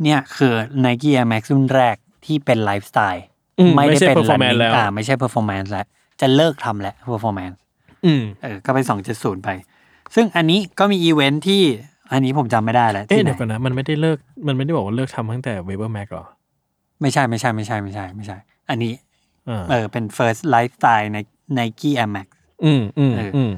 [0.03, 3.25] เนี่ยคือ Nike Air Max รุ่นแรกที่เป็นไลฟ์สไตล์
[3.59, 5.87] อืมไม่ได้ไม่ใช่เป็น performance running แล้วอ่าไม่ใช่ performance แล้ว
[6.21, 7.57] จะเลิกทำแล้ว performance
[8.05, 8.85] อืมเออก็เป็น
[9.15, 9.49] 270ไป
[10.15, 11.63] ซึ่งอันนี้ก็มีอีเวนท์ที่
[12.13, 16.27] อันนี้ผมจำไม่ได้แล้วเอ๊ะที่ไหนเดี๋ยวก่อนนะ มันไม่ได้เลิก มันไม่ได้บอกว่าเลิกทำตั้งแต่ VaporMax หรอ
[17.01, 18.37] ไม่ใช่ไม่ใช่ไม่ใช่ไม่ใช่ไม่ใช่
[18.71, 18.93] อันนี้
[19.49, 21.19] อ่าเออเป็น first lifestyle ใน
[21.59, 22.29] Nike Air Max
[22.65, 23.53] อืมอืมเอออืม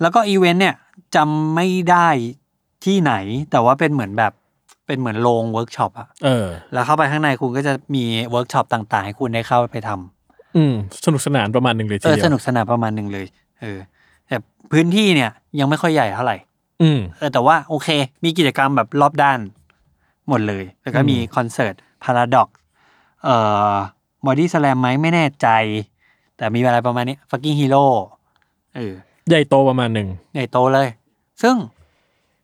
[0.00, 0.74] แล้วก็อีเวนต์เนี่ย
[1.16, 2.08] จำไม่ได้
[2.84, 3.12] ที่ไหน
[3.50, 4.32] แต่ว่าเป็นเหมือนแบบ
[4.90, 10.74] เป็นเหมือนโรงเวิร์กช็อปอะเออ แล้วเข้าไปข้างในคุณก็จะมีเวิร์กช็อปต่างๆ ให้คุณได้เข้าไปทำอืม
[11.04, 13.26] สนุกสนานประมาณหนึ่งเลยเอทีเดียวสนุกสนานประมาณหนึ่งเลย
[13.60, 13.78] เออ
[14.26, 14.36] แต่
[14.72, 16.36] พื้นที่เนี่ยยังไม่ค่อยใหญ่เท่าไหร่
[16.82, 17.88] อืมเออแต่ว่าโอเค
[18.24, 19.38] มีกิจกรรมแบบรอบด้าน
[20.28, 21.74] หมดเลย แล้วก็มีอืมคอนเสิร์ต
[22.04, 22.48] พาราดอก
[23.24, 23.36] เอ่
[23.72, 23.74] อ
[24.26, 25.48] บอดี้สแลมไหมไม่แน่ใจ
[26.36, 27.84] แต่มีอะไรประมาณนี้ Fucking Hero
[28.76, 28.92] เออ
[29.28, 30.88] ใหญ่โตประมาณหนึ่งใหญ่โตเลย
[31.42, 31.56] ซึ่ง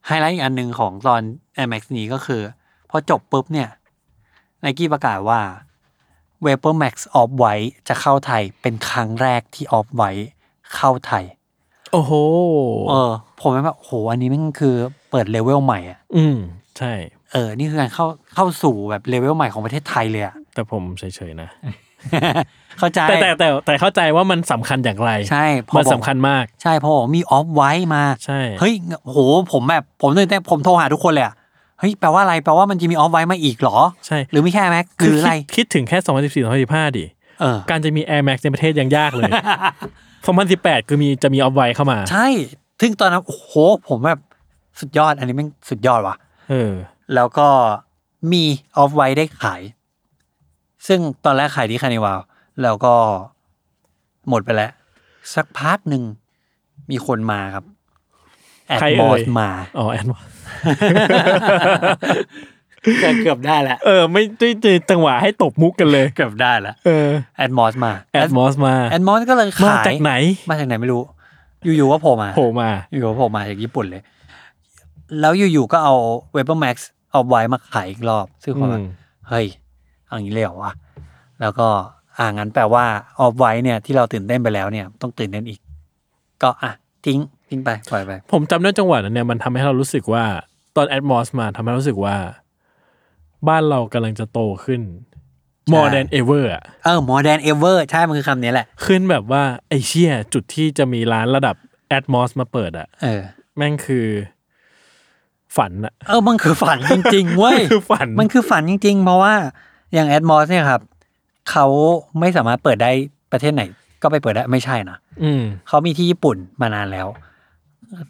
[0.06, 1.22] ไฮไลท์อีกอันหนึ่งของตอน
[1.56, 2.42] Air Max นี้ก็คือ
[2.90, 3.68] พอจบปุ๊บเนี่ย
[4.60, 5.40] ไนกี้ประกาศว่า
[6.44, 10.26] Vapor Max Off White จะเข้าไทยเป็นครั้งแรกที่ Off White
[10.74, 11.24] เข้าไทย
[11.92, 12.12] โอ้โห
[12.90, 14.74] เออ ผมแบบโห อันนี้มันคือ
[15.10, 16.36] เปิดเลเวลใหม่อะ อืม
[16.78, 16.92] ใช่
[17.32, 21.48] เออ นี่คือการเข้าเข้าสู่แบบเลเวลใหม่ของประเทศไทยเลยอะแต่ผมเฉยๆนะ
[22.78, 29.18] เข้าใจแต่แต่แต่แต่เข้าใจว่ามันสำคัญอย่างไร ใช่พอมันบอกสำคัญมาก ใช่พอบอกมีออฟไว้มาใช่เฮ้ยโห
[29.52, 31.34] ผมแบบผมตื่นเต้นผมโทรหาทุกคนเลยอะ
[31.78, 37.04] เฮ้ยแปลว่าอะไรแปลว่ามันจะมีออฟไว้มาอีกเหรอใช่หรือไม่แค่แม็กหคืรืออะไรคิดคิดถึงแค่2014 2015ดิ
[37.40, 39.30] เออการจะมี Air Max ในประเทศยังยากเลย
[40.08, 42.28] 2018 คือมีจะมีออฟไวเข้ามา ใช่
[42.80, 43.52] ซึ่งตอนนั้นโอ้โห
[43.88, 44.20] ผมแบบ
[44.80, 46.16] สุดยอด อันนี้แม่งสุดยอดว่ะ
[46.50, 46.72] เออ
[47.14, 47.48] แล้วก็
[48.32, 48.44] มี
[48.76, 49.62] ออฟไว้ได้ขาย
[50.86, 52.18] ซึ่งตอนแรกขายที่คานิวาล
[52.62, 52.94] แล้วก็
[54.28, 54.70] หมดไปแล้ว
[55.34, 56.02] สักพักหนึ่ง
[56.90, 57.64] มีคนมาครับ
[58.66, 60.06] แอดใครมเอ่อย สมา อ๋อแอน
[63.00, 70.12] เกือบเกือบได้แล้วเออ ไม่ได้เจอจังหวะให้ตบมุกกันเลย เกือบได้แล้วเออแอดมอสมาแอดมอสมา แอดมอสก็เลยมาขายจากไหน
[70.48, 71.02] มาจากไหนไม่รู้
[71.64, 74.02] อยู่ๆก็โผล่มา โผล่มา อยู่ๆก็โผล่มาจากญี่ปุ่นเลย
[75.20, 75.94] แล้วอยู่ๆก็เอา
[76.36, 76.76] w e b e r Max
[77.10, 78.86] เอาไว้มาขายอีกรอบ ซึ่งผมว่าอืม
[79.28, 79.46] เฮ้ย
[80.16, 80.72] เอย่างนี้เลยเหรอวะ
[81.40, 81.68] แล้วก็
[82.18, 82.84] อ่างั้นแปลว่า
[83.18, 85.60] ออฟไว้เนี่ยที่เราตื่นเต้นไปแล้วเนี่ยต้องตื่นเต้นอีก
[86.42, 86.72] ก็อะ
[87.06, 90.24] ทิ้งทิ้งไปปล่อยไป ผมจำได้จังหวะนั้นเนี่ยมันทำให้เรารู้สึกว่า
[90.76, 92.16] ตอนแอดมอสมาทำให้เรารู้สึกว่า
[93.48, 94.82] บ้านเรากำลังจะโตขึ้น
[95.72, 101.56] more than ever อะเออ modern ever ใช่ มันคือคำนี้แหละ ขึ้นแบบว่าไอเชี่ยจุดที่จะมีร้านระดับ
[101.88, 103.22] atmos มาเปิดอะเออ
[103.56, 104.06] แม่งคือ
[105.56, 109.34] ฝันอะเออ มันคือฝันจริงๆเว้ยคือฝัน มันคือฝันจริง ๆ เพราะว่า
[109.94, 110.82] อย่าง atmos เนี่ยครับ
[111.50, 111.66] เขา
[112.20, 112.92] ไม่สามารถเปิดได้
[113.32, 113.62] ประเทศไหน
[114.02, 117.06] ก็ไปเปิดได้ไม่ใช่นะอืมเขามีที่ญี่ปุ่นมานานแล้ว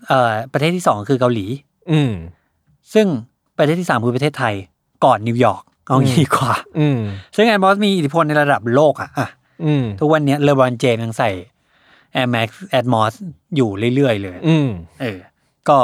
[0.09, 1.47] เอ่อประเทศที่สองคือเกาหลี
[1.93, 2.13] อืม
[2.95, 3.07] ซึ่ง
[3.59, 4.55] ประเทศที่สามคือประเทศไทย
[5.05, 6.99] ก่อนนิวยอร์กเอางี้ดีกว่า อืม
[7.37, 9.29] ซึ่งแอดมอสมีอิทธิพลในระดับโลกอะอะ
[9.65, 11.31] อืมทุกวันเนี้เลบรอนเจมยังใส่
[12.21, 12.49] Air Max
[12.79, 13.13] Atmos
[13.57, 14.69] อยู่เรื่อยๆเลย อืม
[15.01, 15.19] เออ
[15.69, 15.79] ก็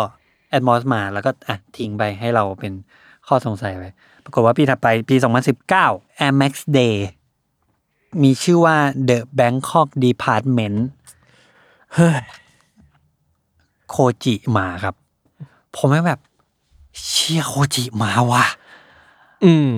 [0.57, 2.73] Atmos มาแล้วก็อะทิ้งไปให้เราเป็น
[3.29, 3.85] ข้อสงสัยไป
[4.25, 5.17] ปรากฏว่าปีถัดไปปี
[5.69, 6.97] 2019 Air Max Day
[8.23, 8.77] มีชื่อว่า
[9.09, 10.79] The Bangkok Department
[11.95, 12.19] เฮ้ย
[13.91, 14.95] โคจิมาครับ
[15.77, 16.21] ผมแม่งแบบ
[17.05, 18.47] เชียโคจิมาว่ะ
[19.45, 19.71] อืม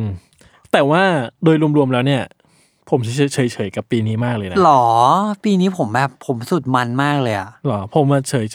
[0.73, 1.03] แต่ว่า
[1.45, 2.23] โดยรวมๆแล้วเนี่ย
[2.91, 4.85] ผมเฉยๆกับปีนี้มากเลยนะหรอ
[5.45, 8.47] ปีนี้ผมแบบผมสุดมันมากเลยอะหรอ ผมมาเฉย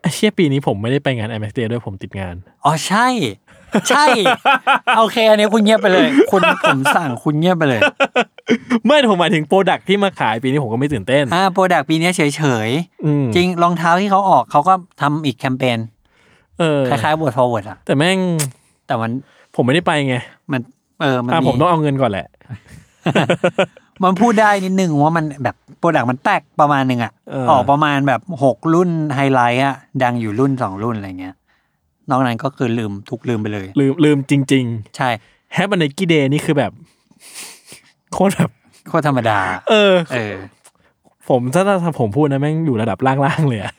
[0.00, 2.34] ไอ้เชี่ยปีนี้ผมไม่ได้ไปงาน IMAX Day ด้วยผมติดงาน
[2.64, 3.06] อ๋อใช่
[3.90, 4.04] ใช่
[4.98, 7.80] โอเคอันนี้คุณเงียบไปเลย คุณผมสั่งคุณเงียบไปเลย
[8.86, 12.20] ไม่แต่ผมหมายถึงโปรดักที่มาขายปีนี้ผมก็ไม่ตื่นเต้นอ่าโปรดักปีนี้เฉ
[12.66, 12.68] ย
[13.04, 15.78] อืมๆจริงรองเท้าที่เขาออกเขาก็ทำอีกแคมเปญ
[16.58, 18.18] เออคล้ายๆ Vote Forward อะแต่แม่ง
[18.86, 19.10] แต่มัน
[19.54, 20.16] ผมไม่ได้ไปไง
[20.52, 20.60] มัน
[21.00, 22.26] เออมันอะมีผมต้องเอาเงินก่อนแหละ
[24.02, 31.34] มันพูดได้นิดนึงว่ามันแบบ product มันแตกประมาณหนึ่งอะเออออกประมาณแบบหกรุ่นไฮไลท์อะดังอยู่รุ่นสองรุ่นอะไรเงี้ย
[32.10, 34.64] นอกนั้นก็คือลืมถูกลืมไปเลย ลืมลืมจริง
[34.96, 36.72] ใช่ๆ Happy Nike Day นี่คือแบบ
[38.12, 38.50] โคตรแบบ
[38.88, 39.38] โคตรธรรมดา
[39.68, 40.34] เออ เออ
[41.28, 43.72] ผมถ้าถ้าผมพูดนะแม่งอยู่ระดับล่างๆเลยอะ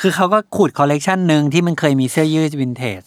[0.00, 3.02] คือเขาก็ขุดคอลเลกชันหนึ่งที่มันเคยมีเสื้อยืดวินเทจ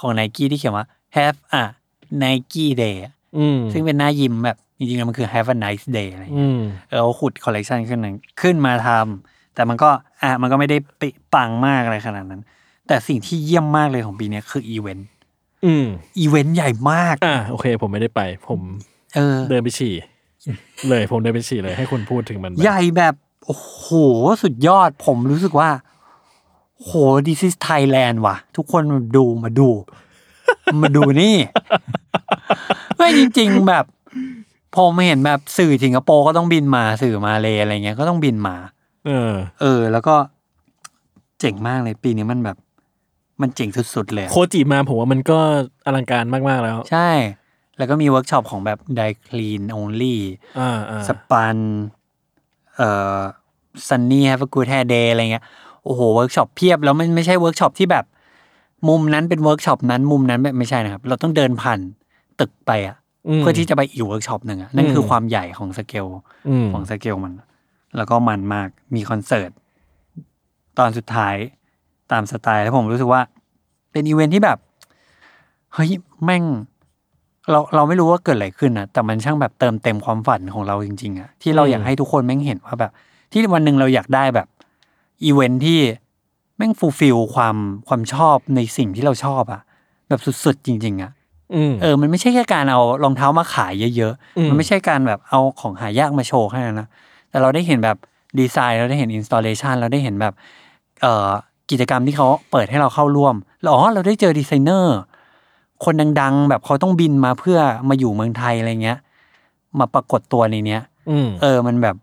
[0.00, 0.86] ของ n นกี้ที่เขียนว่า
[1.16, 1.62] Have a
[2.22, 9.90] Nike Day อะอืมซึ่งเป็นหน้ายิ้มแบบ จริงๆแล้วมันคือ have a nice day อะไรอย่างอืเงี้ยมเออเขาขุดคอลเลกชันขึ้นหนึ่งขึ้นมาทำแต่มันก็
[10.22, 12.42] อะมันก็ไม่ได้ปึ้งปังมากอะไรขนาดนั้น
[12.88, 15.08] แต่สิ่งที่เยี่ยมมากเลยของปีเนี้ยคืออีเวนต์
[15.64, 15.86] อืม
[16.18, 18.60] อีเวนต์ใหญ่มาก อะโอเค ผมไม่ได้ไป ผม
[19.16, 19.94] เออ เดินไปฉี่
[20.88, 23.14] เลยผมเดินไปฉี่เลยให้คุณพูดถึงมันแบบใหญ่แบบ
[23.46, 23.86] โอ้โห
[24.42, 25.70] สุดยอด ผมรู้สึกว่า
[26.82, 26.90] โห
[27.26, 29.68] this is Thailand ว่ะ ทุกคนมาดูมาดู
[30.82, 31.36] มาดูนี่
[32.96, 33.84] ไม่จริง ๆ แบบ
[34.76, 38.56] ผมเห็นแบบสื่อสิงคโปร์ก็ต้องบินมาสื่อมาเลยอะไรเงี้ยก็ต้องบินมา
[39.06, 40.14] เออ เออ แล้วก็
[41.40, 42.56] เจ๋งมากเลยปีนี้มันแบบ
[43.42, 45.38] มันเจ๋งสุดๆเลยอะโคจิมาผมว่ามันก็
[45.86, 47.10] อลังการมากๆแล้ว ใช่
[47.78, 50.16] แล้วก็มีเวิร์กช็อปของแบบไดคลีน only
[50.58, 51.56] อ่าอ่าสปัน
[52.76, 53.18] เอ่อ
[53.88, 55.44] ซันนี่แฮปกูดแฮเดย์อะไรเงี้ย
[55.84, 58.04] โอ้โหเวิร์กช็อปเพียบแล้วมันไม่ใช่เวิร์กช็อปที่แบบ
[58.88, 61.80] มุมนั้นเป็นเวิร์กช็อปนั้นมุมนั้นแบบไม่ใช่นะครับ เราต้องเดินผ่าน
[62.40, 62.96] ตึกไปอะ
[63.38, 66.06] มเพื่อที่จะไปอีกเวิร์กช็อปหนึ่งอะนั่นคือมความใหญ่ของสเกล
[66.48, 67.32] อืมของสเกลมัน
[67.96, 69.50] แล้วก็มันมากมีคอนเสิร์ต
[70.78, 71.34] ตอนสุดท้าย
[72.12, 73.20] ตามสไตล์แล้วผมรู้สึกว่า
[73.92, 74.58] เป็นอีเวนท์ที่แบบ
[75.74, 75.90] เฮ้ย
[76.24, 76.44] แม่ง
[77.50, 82.92] เราเราไม่รู้ว่าเกิดอะไรขึ้นนะแต่มันช่างแบบเติมเต็มความฝันของเราจริงๆอะที่เราอืมอยากให้ทุกคนแม่งเห็นว่าแบบ
[83.32, 84.46] ที่วันหนึ่งเราอยากได้แบบ
[85.24, 85.80] อีเวนท์ที่
[86.56, 87.56] แม่ง fulfill ความ
[87.88, 89.60] ความชอบในสิ่งที่เราชอบอะ
[90.08, 91.12] แบบสุดๆจริง ๆอะ
[91.54, 96.88] อืมเออ มันไม่ใช่แค่การเอารองเท้ามาขายเยอะอืมๆมันไม่ใช่การแบบเอาของหายากมาโชว์แค่นั้นนะ
[97.30, 97.96] แต่เราได้เห็นแบบ
[98.38, 100.34] ดีไซน์ เราได้เห็นอินสต l เลชันเราได้เห็นแบบ
[101.02, 101.30] เอ่อ
[101.70, 104.96] กิจกรรมที่เขาเปิดให้เราเข้าร่วมแล้วอ๋อเราได้เจอดีไซเนอร์
[105.84, 107.58] คนดัง ๆ แบบเขาต้องบินมาเพื่อ
[107.88, 108.98] มาอยู่เมืองไทยอะไรเงี้ย
[109.78, 111.96] มาปรากฏตัวในเนี้ยอืมเออมันแบบ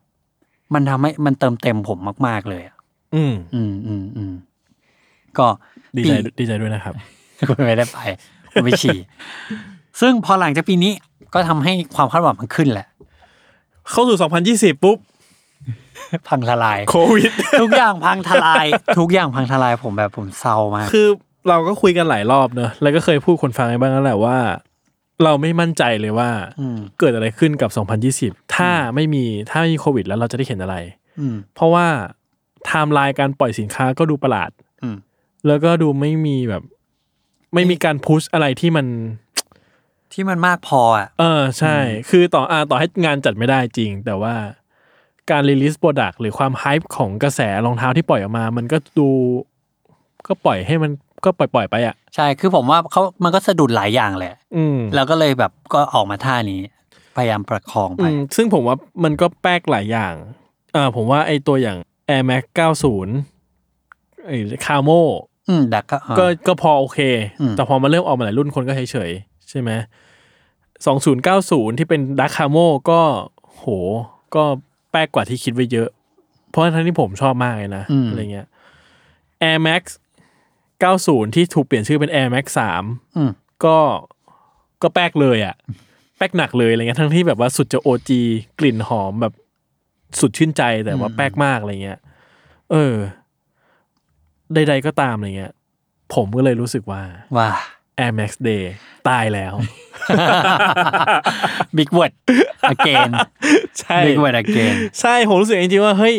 [0.73, 1.97] มันทำให้มันเติมเต็มผม
[2.27, 2.75] มาก ๆ เลยอะ
[3.15, 4.33] อืมอืมอืมอืม
[5.37, 5.47] ก็
[5.97, 6.93] ดีใจปีดีใจด้วยนะครับ
[7.47, 7.99] กูไม่ได้ไป
[8.53, 8.97] กูไปฉี่
[10.01, 10.93] ซึ่งพอหลังจากปีนี้
[11.33, 12.87] ก็ทำให้ความคาดหวังมันขึ้นแหละ
[13.91, 14.17] เข้าสู่
[14.49, 14.97] 2020 ปุ๊บ
[16.29, 17.31] พังทลาย โควิด
[17.61, 18.65] ทุกอย่างพังทลาย
[18.99, 21.07] ทุกอย่างพังทลายผมแบบผมเศร้ามาก คือ
[21.49, 24.37] เราก็คุยกันหลายรอบเนอะแล้วก็เคยพูดคนฟังไปบ้างแล้วแหละว่า
[25.23, 27.69] เราไม่มั่นใจเลยว่าอืมเกิดอะไรขึ้นกับ
[28.13, 30.75] 2020 ถ้าไม่มีถ้าไม่มีโควิด แล้วเราจะได้เห็นอะไร
[31.19, 31.87] อืมเพราะว่า
[32.65, 34.51] ไทม์ไลน์การปล่อยสินค้าก็ดูประหลาด
[34.83, 34.95] อืม
[35.47, 36.63] แล้วก็ดูไม่มีแบบ
[37.53, 38.87] ไม่มีการ push อะไรที่มัน
[40.13, 41.75] ที่มันมากพออะ เออใช่
[42.09, 44.33] คือต่ออ่าต่อให้งานจัดไม่ได้จริง แต่ว่า
[45.31, 49.09] การ release product หรือความ hype ของกระแสรองเท้าที่ปล่อยออกมา มันก็ดู
[50.27, 50.91] ก็ปล่อยให้มัน
[51.25, 56.61] ก็ปล่อยปล่อยๆไปอะ ใช่ คือผมว่าเขามันก็สะดุดหลายอย่างแหละ อืมแล้วก็เลยแบบก็ออกมาท่านี้
[57.17, 60.13] พยายามประคองไป อืมซึ่งผมว่ามันก็แปลกหลายอย่าง
[60.73, 61.77] เออผมว่าไอตัวอย่าง
[62.09, 62.43] Air Max
[63.09, 64.89] 90ไอ้คาโม
[65.49, 66.99] อืมดักก็เออ ก็ก็พอโอเค
[67.41, 69.71] อืม แต่พอมาเริ่มออกมาหลายรุ่นคนก็เฉยเฉยๆใช่ไหม
[70.85, 72.57] สองศูนย์เก้าศูนย์ที่เป็นดักคาโม
[72.89, 73.01] ก็
[73.55, 73.65] โห
[74.35, 74.43] ก็
[74.91, 75.89] แปลกกว่าที่คิดไว้เยอะ
[76.49, 78.47] เพราะทั้งที่ผมชอบมากเลยนะอะไรเงี้ย
[79.49, 79.83] Air Max
[80.81, 82.45] 90 ที่ถูกเปลี่ยนชื่อเป็น Air Max
[82.83, 83.31] 3อืม
[83.65, 83.77] ก็
[84.81, 85.55] ก็แปลกเลยอะ
[86.17, 88.21] แปลกหนักเลยอะไรเงี้ยทั้งที่แบบว่าสุดจะโอจี
[88.59, 89.33] กลิ่นหอมแบบ
[90.19, 91.99] สุดชื่นใจแต่ว่าแปลกมากอะไรเงี้ย
[92.71, 92.95] เออ
[94.53, 95.53] ใด ๆ ก็ตามอะไรเงี้ย
[96.13, 97.01] ผมก็เลยรู้สึกว่า
[97.37, 97.49] ว่า
[97.99, 98.63] Air Max Day
[99.09, 99.53] ตายแล้ว
[101.77, 102.13] Big Word
[102.73, 103.11] again
[103.79, 106.15] ใช่ Big Word again ใช่ผมรู้สึกจริงๆว่าเฮ้ย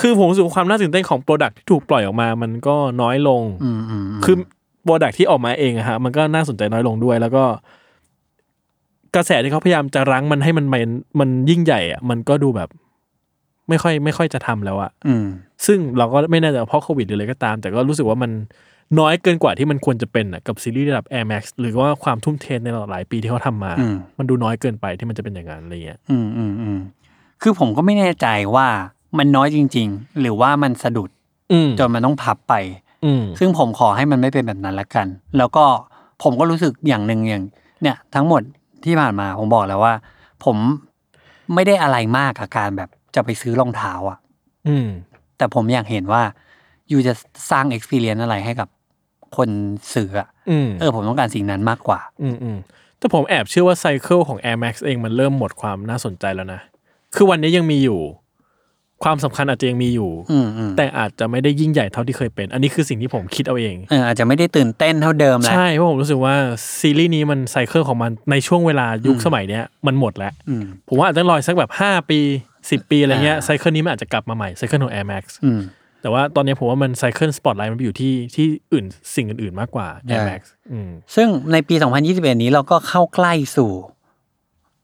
[0.00, 4.36] คือผมรู้สึกว่าความน่าตื่นเต้นของโปรดักที่ถูกปล่อยออกมา มันก็น้อยลงอืมอืมมคือ
[4.84, 7.44] โปรดักที่ออกมาเองอะฮะมันก็น่าสนใจน้อยลงด้วย แล้วก็
[9.14, 12.68] กระแสที่เขาพยายามจะรั้งมันให้มันมันมันยิ่งใหญ่อะมันก็ดูแบบ
[13.68, 15.26] ไม่ค่อย ไม่ค่อยจะทำแล้วอะอืม
[15.66, 18.30] ซึ่งเราก็ไม่แน่ใจว่าเพราะโควิดหรืออะไรก็ตาม แต่ก็รู้สึกว่ามัน
[18.98, 26.78] น้อยเกินกว่าที่มันควรจะเป็นอะกับซีรีส์ระดับ Air Max หรือว่าความทุ่มเทในหลายปีที่เขาทำมาอืมมันดูน้อยเกินไปที่มันจะเป็นอย่างนั้นอะไรเงี้ยอืมอืมอืม
[27.42, 28.66] คือผมก็ไม่แน่ใจว่า
[29.18, 31.10] มันน้อยจริง ๆ หรือว่ามันสะดุด
[31.52, 32.54] อืมจนมันต้องพับไป
[33.04, 35.06] อืมซึ่งผมขอให้มันไม่เป็นแบบนั้นละกัน
[35.38, 35.64] แล้วก็
[36.22, 37.44] ผมก็รู้สึกอย่างหนึ่งอย่าง
[37.82, 38.42] เนี่ย ทั้งหมด
[38.84, 39.94] ที่ผ่านมาผมบอกแล้วว่า
[40.44, 40.56] ผม
[41.54, 44.18] ไม่ได้อะไรมากกับการแบบจะไปซื้อรองเท้าอะ
[44.68, 44.88] อืม
[45.36, 46.22] แต่ผมอยากเห็นว่า
[46.88, 47.12] อยู่จะ
[47.50, 48.68] สร้าง experience อะไรให้กับ
[49.36, 49.48] คน
[49.94, 52.58] ซื้ออะอืมเออผมต้องการสิ่งนั้นมากกว่าอืมอืม
[52.98, 56.60] แต่ผมแอบเชื่อว่าไซเคิลของ Air Max เองมันเริ่มหมดความน่าสนใจแล้วนะ
[57.14, 58.00] คือวันนี้ยังมีอยู่
[59.04, 66.34] ความสำคัญอาจจะยังมีอยู่อืมอืมแต่อาจจะไม่ได้ยิ่งใหญ่เท่าที่เคยเป็น อันนี้คือสิ่งที่ผมคิดเอาเองเอออาจจะไม่ได้ตื่นเต้นเท่าเดิมแล้ว ใช่ เพราะผมรู้สึกว่า
[66.80, 72.20] ซีรีส์นี้มัน cycle ของมันในช่วงเวลายุคสมัยเนี้ยมันหมดแล้วอืมผมว่าอาจจะรออีกสักแบบ 5 ปี
[72.56, 75.60] 10 ปีอะไรเงี้ยอ่า cycle นี้มันอาจจะกลับมาใหม่ cycle ของ Air Max อืม
[76.02, 78.84] แต่ว่าตอนนี้ผมว่ามัน cycle สปอตไลท์มันไปอยู่ที่ที่อื่น
[79.14, 80.40] สิ่งอื่น ๆ มากกว่า Air ใช่ Max
[80.72, 81.74] อืมซึ่งในปี
[82.08, 83.72] 2021 นี้เราก็เข้าใกล้สู่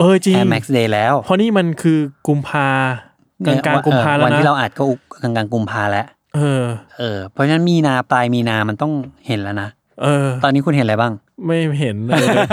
[0.01, 1.99] เออจริง Air Max Day แล้ว เพราะนี่มันคือ
[2.29, 2.69] กุมภา
[3.47, 6.07] กลางกลางๆกุมภาเออแล้ววันนะที่เราอัดก็อุกกลางกลางๆกุมภาแล้ว
[6.37, 6.65] เออ
[6.99, 8.93] เออ เพราะฉะนั้นมีนาปลายมีนามันต้อง
[9.27, 9.69] เห็นแล้วนะ
[10.03, 11.13] เออ ตอนนี้คุณเห็นอะไรบ้าง
[11.47, 12.49] ไม่เห็นอะไรเลย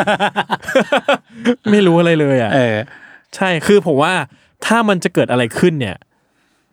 [1.72, 2.76] ไม่รู้อะไรเลยอะเออ
[3.36, 4.14] ใช่คือผมว่า
[4.66, 5.96] ถ้ามันจะเกิดอะไรขึ้นเนี่ย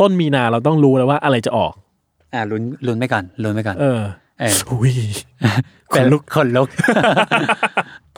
[0.01, 1.72] ต้นมีนาเราต้องรู้แล้วว่าอะไรจะออก
[2.34, 4.01] อ่าลุ้นลุ้นไปก่อนลุ้นไปก่อนเออ
[4.40, 4.94] เอออุ้ย
[5.94, 6.68] ขนลุกคนลุก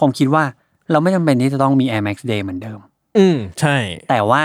[0.00, 0.44] ผมคิดว่า
[0.90, 2.78] เราไม่จำเป็นที่จะต้องมี Air Max Day เหมือนเดิม
[3.18, 3.76] อืมใช่
[4.10, 4.44] แต่ว่า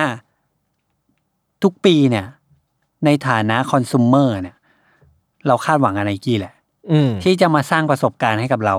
[1.64, 2.26] ทุกปีเนี่ย
[3.06, 4.56] ในฐานะคอน sumer เนี่ย
[5.48, 6.54] เราคาดหวังอะไรกี้แหละ
[6.92, 8.76] อืมที่จะมาสร้างประสบการณ์ให้กับเรา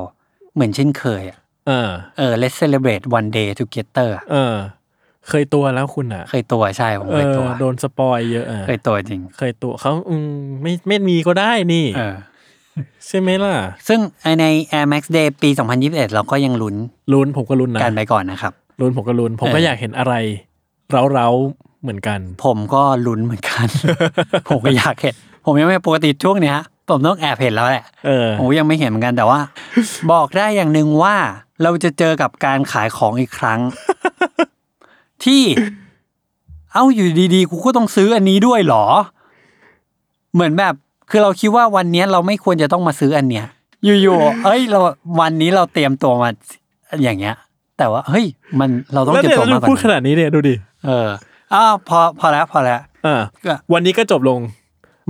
[0.55, 4.55] เหมือนเช่นเคยอะเออเออ let's celebrate one day together อะเออ
[5.29, 10.31] เคยตัวแล้วคุณอะ เคยตัวใช่ผมเอเคยอตัวโดนสปอยเยอะอะเคยตัวจริง เคยตัวเขาอืม
[10.63, 12.17] ไม่ไม่มีก็ได้นี่เออ
[13.07, 13.55] ใช่ไหมล่ะ
[13.89, 14.01] ซึ่ง
[14.41, 15.51] ใน Air Max Day ปี
[15.83, 16.77] 2021 เราก็ยังลุ้น
[17.13, 20.15] ลุ้นผมก็ลุ้นนะกันไปก่อนนะครับลุ้นผมก็ลุ้นผมก็เออออยากเห็นอะไร
[21.13, 23.67] เร้าๆเหมือนกัน ผมก็ลุ้นเหมือนกัน
[24.49, 25.15] ผมก็อยากเห็น
[25.47, 26.59] ผมยังไม่ปกติช่วงเนี้ย
[26.91, 29.41] ผมต้องแอบเห็นแล้วแหละเออผมยังไม่เห็นเหมือนกันแต่ว่า
[30.13, 31.17] บอกได้อย่างหนึ่งว่า
[31.63, 33.61] เราจะเจอกับการขายของอีกครั้ง
[35.25, 35.43] ที่
[36.73, 38.85] เอ้าอยู่ดีๆ กูก็ต้องซื้ออันนี้ด้วยเหรอ
[40.35, 40.75] เหมือนแบบ
[41.11, 43.47] คือเราคิดว่าวันเนี้ยเราไม่ควรจะต้องมาซื้ออันเนี้ย
[43.85, 44.81] อยู่ๆเอ้ย เรา
[45.21, 46.29] วันนี้เราเตรียมตัวมา
[47.03, 47.35] อย่างเงี้ย
[47.79, 48.27] แต่ว่า เฮ้ย
[48.61, 50.55] มันเราต้องแล้วเตรียเนี่ยมตัวเรามากกว่าพูดขนี้นาดนี้เนี่ยดูดิ
[50.87, 51.09] เออ
[51.55, 54.41] อ้าวพอพอแล้วพอแล้วอ่าก็วันนี้ก็จบลง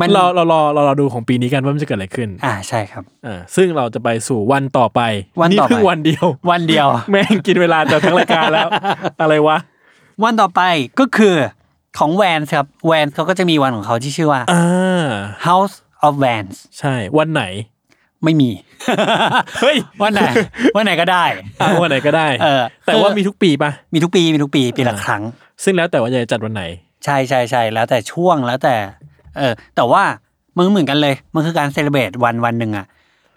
[0.00, 5.00] มันเราเรารอเรารอดูของปีนี้กันว่ามันจะเกิดอะไรขึ้น อ่าใช่ครับอ่าซึ่งเราจะไปสู่วันต่อไป
[5.40, 8.68] วันต่อไปเพิ่งวันเดียว วันเดียว แม่งกินเวลาจากทั้งรายการแล้ว
[9.22, 9.56] อะไรวะ
[10.22, 10.62] วันต่อไป
[11.00, 11.34] ก็คือ
[11.98, 15.06] ของแวนครับแวนเขาก็จะมีวันของเขาที่ชื่อว่า อ่า
[15.46, 15.74] House
[16.06, 17.42] of Vans ใช่ วันไหน
[18.24, 18.50] ไม่มี
[19.60, 20.22] เฮ้ย วันไหน
[20.76, 21.24] วันไหนก็ได้
[21.60, 25.22] อ่าวันไหนก็ได้ เออแต่ว่ามีทุกปีปะ มีทุกปีมีทุกปีปีละครั้ง
[25.64, 26.62] ซึ่งแล้วแต่ว่าจะจัดวันไหน
[27.04, 28.76] ใช่ใช่ใช่แล้วแต่ช่วงแล้วแต่
[29.36, 30.02] เออ แต่ว่า
[30.56, 32.86] มันเหมือนกันเลย มันคือการเซเลบรตวันวันหนึ่งอะ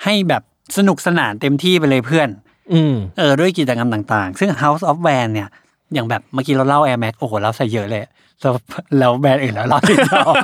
[0.03, 0.43] ให้แบบ
[0.77, 2.29] สนุกสนานเต็มที่ไปเลยเพื่อน
[2.73, 5.49] อืม เออด้วยกิจกรรมต่างๆ ซึ่ง House of Van เนี่ย
[5.93, 8.01] อย่างแบบเมื่อกี้เราเล่า Air Max โอ้โหเราใส่เยอะเลย
[8.41, 8.53] แล้ว
[8.99, 10.39] แล้วแบรนด์อื่นแล้วเราที่เราอ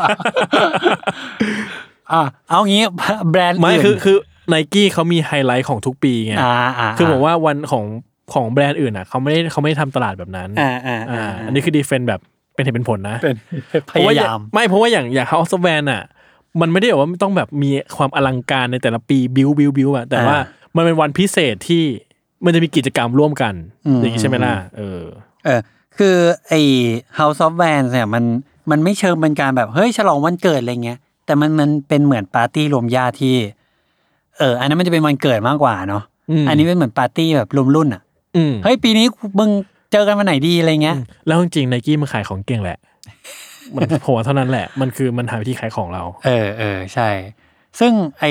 [2.19, 2.83] ะเอางี้
[3.31, 4.17] แบรนด์ไม่อื่นคือคือ
[4.49, 7.85] ไนกี้เขามีไฮไลท์ของทุกปีไงอ่าอ่าคือผมว่าวันของ
[8.33, 12.19] ของแบรนด์อื่นอะเขาไม่ได้เขาไม่ได้ทำตลาดแบบนั้นอ่าอ่าอ่าอ่าอันนี้คือ defend แบบ
[12.55, 13.35] เป็นเหตุเป็นผลนะเป็น
[13.71, 16.03] พเพราะว่ายายามไม่เพราะว่าอย่างอย่าง House of Vans อะ
[16.61, 20.37] มันไม่ได้แบบว่าต้องแบบมีความอลังการในแต่ละปีบิวบิวบิวอะแต่ว่า
[20.75, 21.83] มันเป็นวันพิเศษที่
[22.45, 23.53] มันจะมีกิจกรรมร่วมกัน
[24.01, 25.01] อย่างนี้ใช่ไหมล่ะเออ
[25.45, 25.59] เออ
[25.97, 26.15] คือ
[26.47, 26.61] ไอ้
[27.17, 28.23] House of Vans เนี่ยมัน
[28.71, 33.35] มันไม่เชิงเป็นการแบบเฮ้ยฉลองวันเกิดอะไรเงี้ย แต่มันมันเป็นเหมือนปาร์ตี้รวมญาติที่
[34.37, 38.01] เออ อันนั้นมันจะเป็นวันเกิดมากกว่าเนาะอืมอันนี้เป็นเหมือนปาร์ตี้แบบรวมรุ่นอะ
[38.35, 39.05] อืมเฮ้ยปีนี้
[39.39, 39.49] มึง
[39.91, 42.77] เจอกันวันไหนดีอะไรเงี้ย แล้วจริงไนกี้มันขายของเก่งแหละ
[43.75, 47.09] มันผมว่าเท่านั้นแหละ มันคือมันหาวิธีขายของเรา เออเออใช่
[47.79, 48.25] ซึ่งไอ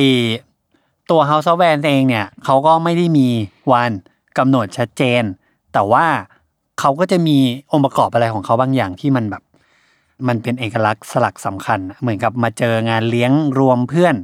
[1.10, 3.28] ตัว House of Vans เองเนี่ยเขาก็ไม่ได้มี
[3.72, 3.90] วัน
[4.38, 5.22] กำหนดชัดเจน
[5.72, 6.06] แต่ว่า
[6.80, 7.36] เขาก็จะมี
[7.72, 9.42] องค์ประกอบอะไรของเขาบางอย่างที่มันแบบ
[10.28, 14.14] มันเป็นเอกลักษณ์สลักสำคัญอะเหมือนกับมาเจองานเลี้ยงรวมเพื่อน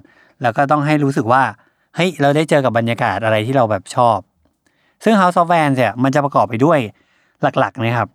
[0.43, 1.43] แล้วก็ต้องให้รู้สึกว่า
[1.97, 4.19] เฮ้ยเราได้เจอกับบรรยากาศอะไรที่เราแบบชอบ
[5.05, 6.79] ซึ่ง House of Vans เนี่ยมันจะประกอบไปด้วย
[7.43, 8.09] หลักๆนะครับ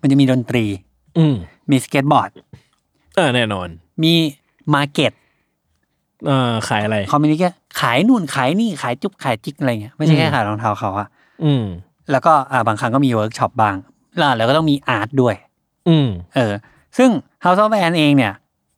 [0.00, 0.64] มันจะมีดนตรี
[1.18, 1.34] อืม
[1.70, 2.30] มีสเก็ตบอร์ด
[3.18, 3.68] อ่าแน่นอน
[4.02, 4.12] มี
[4.74, 5.12] market
[6.28, 7.42] อ่าขายอะไรคอมมิวนิเค
[7.80, 11.08] ขายนู่นขายนี่ขายจุ๊บขายจิกอะไรเงี้ยไม่ใช่แค่ขายรองเท้าเขาอะ
[11.44, 11.64] อืม
[12.12, 13.76] แล้วก็อ่าบางครั้งก็มีเวิร์กช็อปบ้าง
[14.18, 15.34] แล้วแล้วก็ต้องมี art ด้วย
[15.88, 16.52] อืมเออ
[16.98, 17.10] ซึ่ง
[17.44, 18.32] House of Vans เองเนี่ย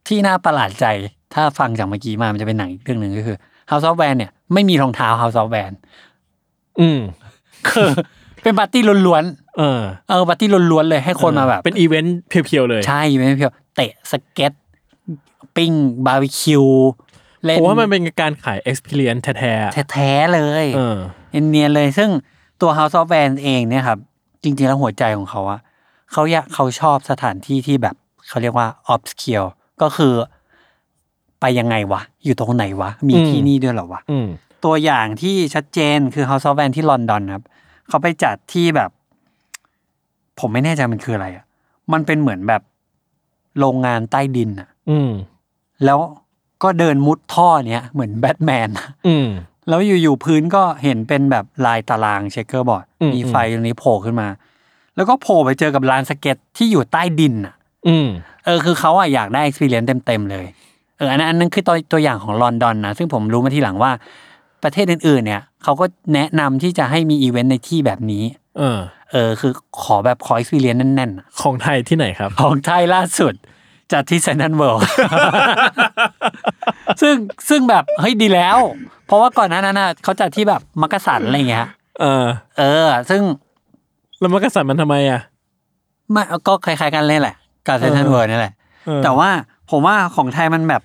[0.08, 0.86] ที่น่าประหลาดใจ
[1.34, 3.36] ถ้าฟังจากเมื่อกี้มามันจะเป็นหนังอีกเรื่องหนึ่งก็คือ
[3.70, 5.72] House of Van เนี่ยไม่มีรองเท้า House of Vans
[6.80, 7.00] อืม
[7.70, 7.90] คือ
[8.42, 9.24] เป็นปาร์ตี้ล้วน
[9.58, 14.52] เออๆเออปาร์ตี้ล้วนๆเลยให้คนมาแบบ เป็น event pure ๆเลย ใช่ไม่เพียวเตะสเก็ต
[15.56, 15.72] ปิ้ง
[16.06, 16.64] บาร์บีคิว
[17.44, 20.98] เล่นผมว่ามันเป็นการขาย experience แท้ๆอะแท้ๆเลยเออ
[21.50, 22.10] เนียนๆเลยซึ่ง
[22.62, 23.98] ตัว House of Vans เองเนี่ยครับ
[24.42, 25.60] จริงๆ แล้วหัวใจของเขาอะ
[26.12, 27.94] เขาอยากเขาชอบสถานที่ที่แบบ
[28.28, 29.50] เขาเรียกว่า obscure
[29.82, 30.14] ก็คือ
[31.40, 34.28] ไปยังไงวะ อยู่ตรงไหนวะ มีอืมที่นี่ด้วยเหรอวะอืม
[34.64, 37.44] ตัวอย่างที่ชัดเจนคือ House of Van ที่ลอนดอนครับ
[37.88, 38.90] เขาไปจัดที่แบบ
[40.40, 41.44] ผมไม่แน่ใจมันคืออะไรอะ
[41.92, 42.62] มันเป็นเหมือนแบบ
[43.58, 45.10] โรงงานใต้ดินอะอืม
[45.84, 45.98] แล้ว
[46.62, 49.28] ก็เดินมุดท่อเนี้ยเหมือนแบทแมนอะอืม
[49.68, 54.28] แล้วอยู่ๆพื้นก็เห็นเป็นแบบลายตารางเชคเกอร์บอร์ดอืมมีไฟตรงนี้โผล่ขึ้นมา
[54.96, 57.54] แล้วก็โผล่ไปเจอกับลานสเก็ตที่อยู่ใต้ดินอะ
[57.88, 58.08] อืม
[58.44, 60.46] เออคือเขาอะอยากได้ experience เต็มๆเลย
[60.98, 63.92] เอออันนั้นอันนั้นคือตัวตัวอย่างของลอนดอนนะซึ่งผมรู้มาทีหลังว่า
[64.62, 65.84] ประเทศอื่นๆ เนี่ยเขาก็
[66.14, 68.24] แนะนำที่จะให้มีอีเวนต์ในที่แบบนี้
[68.58, 69.52] เออ เออ คือ
[69.82, 73.34] ขอแบบขอ experience แน่นๆอะของไทยที่ไหนครับ ของไทยล่าสุด
[73.92, 74.86] จัดที่เซนทรัลเวิลด์
[77.00, 77.14] ซึ่ง
[77.48, 78.58] ซึ่งแบบเฮ้ยดีแล้ว
[79.06, 81.66] เพราะว่าก่อนหน้านั้นน่ะเขาจัดที่แบบมักกะสันอะไรเงี้ย
[82.00, 82.26] เออ
[82.58, 83.20] เออ ซึ่ง
[84.20, 85.20] แล้วมักกะสันมันทำไมอะ
[86.10, 87.36] ไม่ก็คล้ายๆกันเลยแหละ
[87.66, 88.52] กับเซนทรัลเออเวิลด์นี่แหละ
[88.86, 89.30] เออแต่ว่า
[89.70, 90.82] ผมว่าของไทยมันแบบ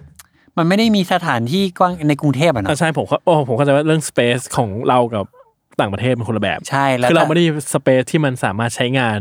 [0.57, 5.25] มันไม่ได้มีสถานที่กว้างในกรุงเทพอะอะเนาะใช่ผมเข้าโอ้ผมเข้าใจว่าเรื่อง space ของเรากับ
[5.79, 9.19] ต่างประเทศเป็นคนละแบบ ใช่แล้วคือเราแต่ไม่ได้มี space ที่มันสามารถใช้งาน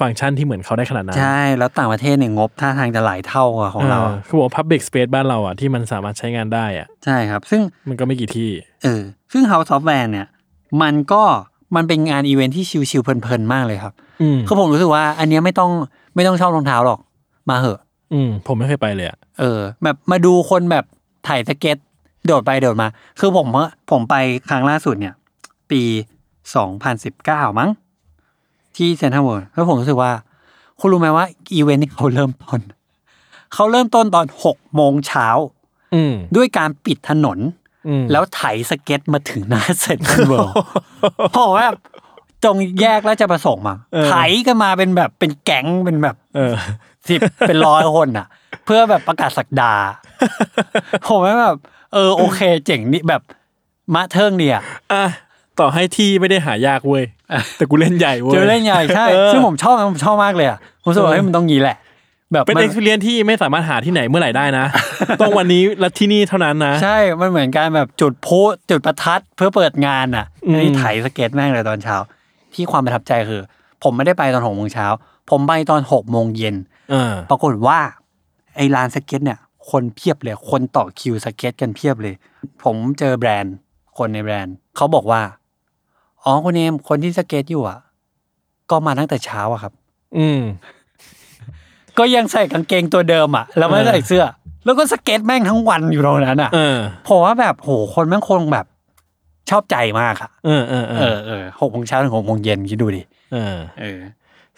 [0.00, 8.50] ฟังก์ชันที่เหมือนเขาได้ขนาดนั้น ใช่ แล้วต่างประเทศเนี่ยงบท่าทางจะหลายเท่ากว่าของเราออคือบอกว่า public space บ้านเราอะที่มันสามารถใช้งานได้อะใช่ครับ ซึ่งมันก็ไม่กี่ที่
[8.84, 10.26] เออซึ่ง House of Van เนี่ย
[10.82, 11.22] มันก็
[11.76, 13.92] มันเป็นงานอีเวนท์ที่ชิลๆเพลินๆมากเลยครับ
[14.22, 15.70] อืมคือผมรู้สึกว่า อันเนี้ยไม่ต้อง
[16.14, 17.00] ไม่ต้องชอบรองเท้าหรอก
[17.50, 17.80] มาเหอะ
[18.12, 20.84] อืมผมไม่เคยไปเลยอะเออ แบบมาดูคนแบบ
[21.28, 21.76] ถ่ายสเก็ต
[22.26, 22.88] โดดไปโดดมา
[23.20, 24.14] คือผมว่าผมไป
[24.50, 25.14] ครั้งล่าสุดเนี่ย
[25.70, 25.82] ปี
[26.56, 27.70] สองพันสิบเก้ามั้ง
[28.76, 30.12] ที่เซนทรัลเวิลด์แล้วผมรู้สึกว่า
[30.80, 32.60] คุณรู้ไหมว่าอีเวนต์นี้เขาเริ่มต้น
[33.54, 35.26] เขาเริ่มต้นตอนหกโมงเช้า
[35.94, 37.38] อืมด้วยการปิดถนน
[37.88, 40.54] อืมแล้วไถสเก็ตมาถึงหน้าเซ็นทรัลเวิลด์
[41.32, 41.66] เพราะว่า
[42.44, 44.14] ตรงแยกแล้วจะประสงค์มาเออไถ
[44.46, 46.52] กันมาเป็นแบบเป็นแก๊งเป็นแบบเออ
[47.08, 48.26] สิบเป็นร้อยคนอะ
[48.64, 49.74] เพื่อแบบประกาศสักดา
[51.06, 51.56] ผมว่าแบบ
[51.92, 53.22] เออโอเค เจ๋งนี่แบบ
[53.94, 54.62] มะเทิงดีอะ
[54.92, 55.04] อะ
[55.60, 57.04] ต่อให้ที่ไม่ได้หายากเว้ย
[57.56, 61.76] แต่กูเล่นใหญ่เว้ยเจอเล่นใหญ่ใช่เออซึ่งผมชอบนะผมชอบมากเลยอะผมรู้สึกว่าเฮ้ยมันต้องงี้แหละ
[62.32, 64.66] แบบเป็นมัน experience ที่ไม่สามารถหาที่ไหนเมื่อไหร่ได้นะ
[65.20, 68.40] ต้องวันนี้และที่นี่เท่านั้นนะ ใช่ มันเหมือนการแบบจุดพลุ
[68.70, 71.96] จุดประทัดเพื่อเปิดงานอะอืมนี่ไถสเก็ตแม่งเลยตอนเช้า
[72.54, 73.42] ที่ความประทับใจคือ
[73.82, 74.86] ผมไม่ได้ไปตอนหกโมงเช้า
[75.30, 76.56] ผมไปตอนหกโมงเย็น
[76.92, 77.78] อ่าปรากฏว่า
[78.56, 79.38] ไอ้ลานสเก็ตเนี่ย
[79.70, 82.14] คนเพียบเลย คนต่อคิวสเก็ตกันเพียบเลย
[82.64, 83.54] ผมเจอแบรนด์
[83.98, 85.20] คนในแบรนด์ เขาบอกว่า
[86.24, 87.78] อ๋อคุณเอมคนที่สเก็ตอยู่อะ
[88.70, 89.72] ก็มาตั้งแต่เช้าอะครับ
[90.18, 90.40] อืม
[91.98, 94.24] ก็ยังใส่กางเกงตัวเดิมอะ แล้วไม่เออใส่เสื้อ
[94.64, 98.66] แล้วก็สเก็ตแม่งทั้งวันอยู่ตรงนั้นอะเออผมว่าแบบโหคนแม่งคงแบบ
[99.50, 103.02] ชอบใจมากอะเออเออเอเอออเออหกโมงเช้าถึงหกโมงเย็นคิดดูดิ
[103.32, 103.98] เออ เออ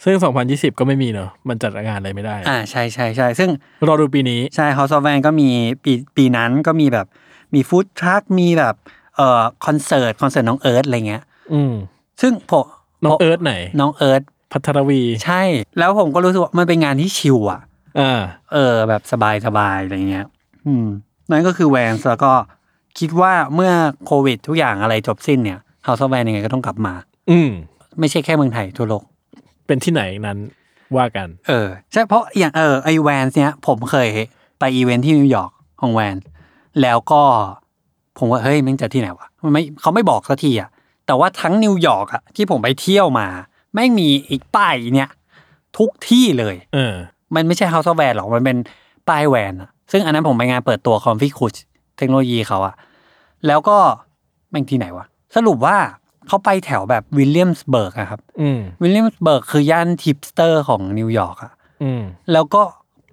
[0.04, 0.14] ซึ่ง
[0.46, 3.50] 2020 ก็ไม่มีเนอะมันจัดงานอะไรไม่ได้ อ่าใช่ใช่ใช่ซึ่ง
[3.88, 5.48] รอดูปีนี้ ใช่ House of Van ก็มี
[5.84, 7.06] ปีปีนั้นก็มีแบบ
[7.54, 8.74] มีฟู้ดทรัคมีแบบ
[9.16, 11.22] เอ่อคอนเสิร์ตคอนเสิร์ตน้องเอิร์ธอะไรเงี้ย
[11.52, 11.74] อืม
[12.20, 12.64] ซึ่งผม
[13.04, 14.22] น้องเอิร์ธไหน น้องเอิร์ธ
[14.52, 15.42] ภัทรวี ใช่
[15.78, 17.60] แล้วผมก็รู้สึกว่ามันเป็นงานที่ชิลอะ
[18.00, 18.20] อ่า
[18.52, 20.26] เออ แบบสบายสบายอะไรเงี้ย
[20.66, 20.86] อืม
[21.30, 22.32] นั่นก็คือแวนแล้วก็
[22.98, 23.72] คิดว่าเมื่อ
[24.06, 26.94] โควิดทุกอย่างอะไรจบสิ้นเนี่ย House of Vans ยังไงก็ต้องกลับมา
[27.30, 27.50] อืม
[27.98, 29.04] ไม่ใช่แค่เมืองไทยทั่วโลก
[29.66, 30.38] เป็นที่ไหนนั้น
[30.96, 34.08] ว่ากัน เออ ใช่เพราะอย่างเออไอ้ Vans เนี้ย ผมเคย
[34.58, 36.16] ไปอีเวนท์ที่นิวยอร์กของแวน
[36.82, 37.22] แล้วก็
[38.18, 40.68] ผมว่าเฮ้ยมันจะที่ไหนวะมันไม่เขาไม่บอกสักทีอะ
[41.06, 43.26] แต่ว่าทั้งนิวยอร์กอะที่ผมไปเที่ยวมา
[43.74, 45.10] แม่งมีไอ้ป้ายเนี้ย
[45.78, 46.94] ทุกที่เลยเออ
[47.34, 48.56] มันไม่ใช่ House of Vans หรอกมันเป็น
[49.08, 51.54] ป้ายแวนอะซึ่งอันนั้นผมไปงานเปิดตัว ComfyCush
[51.98, 52.74] เทคโนโลยีเขาอะ
[53.46, 53.76] แล้วก็
[54.50, 55.76] แม่งที่ไหนวะ สรุปว่า
[56.26, 61.52] เขาไปแถวแบบวิลเลียมสเบิร์กอะครับอืมวิลเลียมสเบิร์กคือย่านทิปสเตอร์ของนิวยอร์กอะ
[61.82, 62.02] อืม
[62.32, 62.62] แล้วก็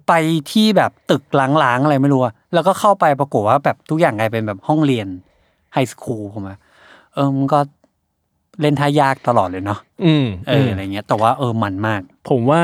[0.08, 0.12] ไป
[0.52, 1.22] ที่แบบตึก
[1.62, 5.06] ร้างๆอะไรไม่รู้อะแล้วก็เข้าไปปรากฏว่าแบบทุกอย่างกลายเป็นแบบห้องเรียน
[5.72, 6.58] high school ผมอะ
[7.14, 7.60] เออมันก็
[8.60, 12.62] เล่นท่ายากตลอดเลยเนาะอืมเอออะไรเงี้ย แต่ว่าเออมันมาก ผมว่า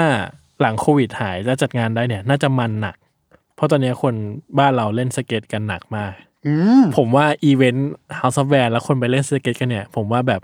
[0.61, 2.97] หลังโควิดหายแล้วจัดงานได้เนี่ย น่าจะมันหนัก
[3.57, 4.15] เพราะตอนนี้คน
[4.59, 6.13] บ้านเราเล่นสเก็ตกันหนักมาก
[6.47, 10.41] อืมผมว่าอีเวนต์ House of Vans แล้วคนไปเล่นสเก็ตกันเนี่ย ผมว่าแบบ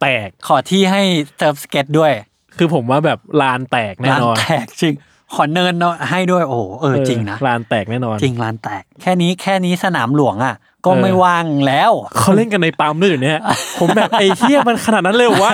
[0.00, 1.02] แตกขอที่ให้
[1.36, 2.12] เซิร์ฟสเก็ตด้วย
[2.56, 4.94] คือผมว่าแบบลานแตกแน่ลานแม่งแตกจริง
[5.34, 10.54] ขอเนินเนาะให้ด้วยโอ้โหเออจริงนะลานแตกแน่นอน จริงลานแตก แค่นี้แค่นี้สนามหลวงอะ
[10.84, 13.40] ก็เออไม่ว่างแล้วเขาเล่นกันในปั๊มด้วยอยู่เนี่ย
[13.80, 15.52] ผมแบบไอ้เฮียมันขนาดนั้นเลยเหรอวะ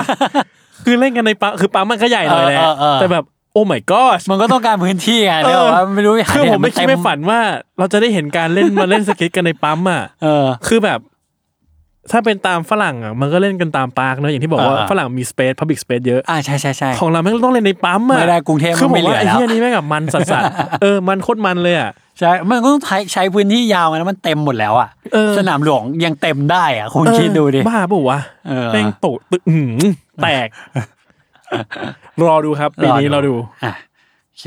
[0.84, 7.40] คือเล่นกันในปั๊มคือปั๊มมันก็ใหญ่หน่อยแหละเออเออเออแต่แบบโอ้ my god มันก็ต้องการพื้นที่ไงเอเดี๋ยวอว่าไม่รู้หาคือที่หนผมไม่คิดเต็ไม่ฝันว่า
[7.78, 10.98] เราจะได้เห็นการเล่นมาเล่นสเก็ตกันในปั๊มอะเออคือแบบ
[12.12, 29.92] ถ้าเป็นตามฝรั่งอะมันก็เล่นกันตาม park เนอะอย่างที่บอกว่าเออฝรั่งมี space public space เยอะอ่าใช่ใช่ใช่ของเราแม่งต้องเล่นในปั๊มอะไม่ได้กรุงเทพคือผไม่เหลือแล้วว่าไอ้เหี้ยนี่แม่งแบบมันสัสๆเออมันโคตรมันเลยอะใช่มันก็ต้องใช้ใช้พื้นที่ยาวไงแล้วมันเต็มหมดแล้วอะเออสนามหลวงยังเต็มได้อะคุณคิดดูดิเออบ้าป่าวะเออแม่งโตตึกอื้อหือ
[30.22, 30.48] แตก
[32.28, 33.34] รอดูครับปีนี้เราดู
[33.64, 33.72] อะ
[34.28, 34.46] โอเค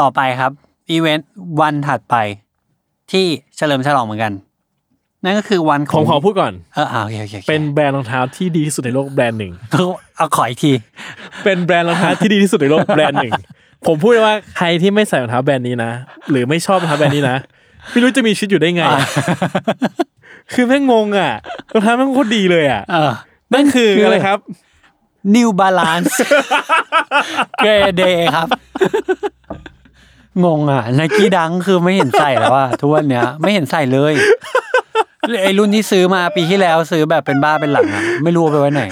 [0.00, 0.52] ต่อไปครับ
[0.90, 2.16] อีเวนต์วันถัดไป
[3.12, 4.32] ที่เฉลิมฉลองเหมือนกัน
[5.24, 9.52] นั่นก็คือวันขผองมขอพูดก่อน เอออ่าโอเคโอเคโอคเป็นแบรนด์รองเท้าที่ดีที่สุดในโลกแบรนด์หนึ่ง
[10.16, 10.72] เอาขออีกที
[11.44, 13.32] เป็นแบรนด์รองเท้าที่ดีที่สุดในโลกแบรนด์หนึ่ง
[13.86, 15.90] ผมพูดเลยว่าใครที่ไม่ใส่รองเท้าแบรนด์นี้นะ
[16.30, 17.36] หรือไม่ชอบรองเท้าแบรนด์นี้นะ
[17.90, 18.82] ไม่รู้จะมีชีวิตอยู่ได้ไง
[20.52, 21.32] คือแม่งงงอะ
[21.72, 23.12] รองเท้าแม่งโคตรดีเลยอะ เออ
[23.54, 24.38] นั่นคืออะไรครับ
[25.34, 26.14] New Balance
[27.58, 28.02] เกรเด
[28.34, 28.48] ครับ
[30.44, 34.14] งงอะไนกี้ดังคือไม่เห็นใส่แล้วอะทุกวันเนี้ย ไม่เห็นใส่เลย
[35.44, 38.82] ไอรุ่นที่ซื้อมาปีที่แล้วซื้อแบบเป็นบ้าเป็นหลังอะไม่รู้เอาไปไว้ไหน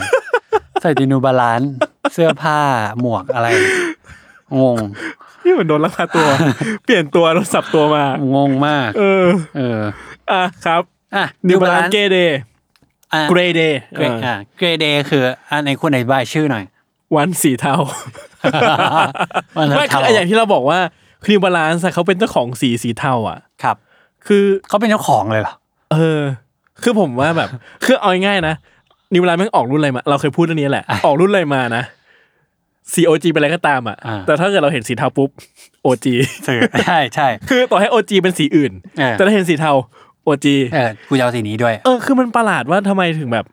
[0.80, 1.60] ใส่ดีนูบาลาน
[2.12, 2.58] เสื้อผ้า
[3.00, 3.48] หมวกอะไร
[4.60, 4.78] งง
[5.44, 6.28] นี่เหมือนโดนลักพาตัว
[6.84, 8.04] เปลี่ยนตัวโดนสับตัวมา
[8.34, 9.26] งงมาก เออ
[9.56, 9.80] เออ
[10.32, 10.82] อะครับ
[11.16, 12.38] อะนิวบาลานเกเดย์
[13.14, 16.64] อะเกรเดย์เกรอะเกรเดคืออันไหนคุณอธิบายชื่อหน่อย
[17.16, 17.74] วันสีเทา
[19.56, 20.78] วันไม่คืออย่างที่เราบอกว่า
[21.22, 23.76] คือ New Balance เขาเป็นเจ้าของสีสีเทาอะ ครับ
[24.26, 25.54] คือเขาเป็นเจ้าของเลยเหรอ
[25.92, 26.20] เออ
[26.82, 27.48] คือผมว่าแบบ
[27.84, 28.54] คือเอาง่ายๆนะ
[29.12, 31.82] New Balance แม่งออกรุ่นอะไรมา เราเคยพูดเรื่องนี้แหละ ออกรุ่นอะไรมานะ
[32.92, 35.30] สี OG เป็นอะไรก็ตามอะอ่าแต่ถ้าเกิดเราเห็นสีเทาปุ๊บ
[35.82, 36.14] OG
[36.46, 39.72] ซื้อใช่ใช่ คือต่อให้ OG เป็นสีอื่นเออแต่ถ้าเห็นสีเทา
[40.24, 43.44] OG เออกูจะเอาสีนี้ด้วย เออ คือมันประหลาดว่าทำไมถึงแบบ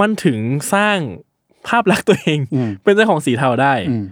[0.00, 0.38] มันถึง
[0.74, 0.98] สร้าง
[1.68, 4.04] ภาพลักษณ์ตัวเองอืมเป็นเจ้าของสีเทาได้อืม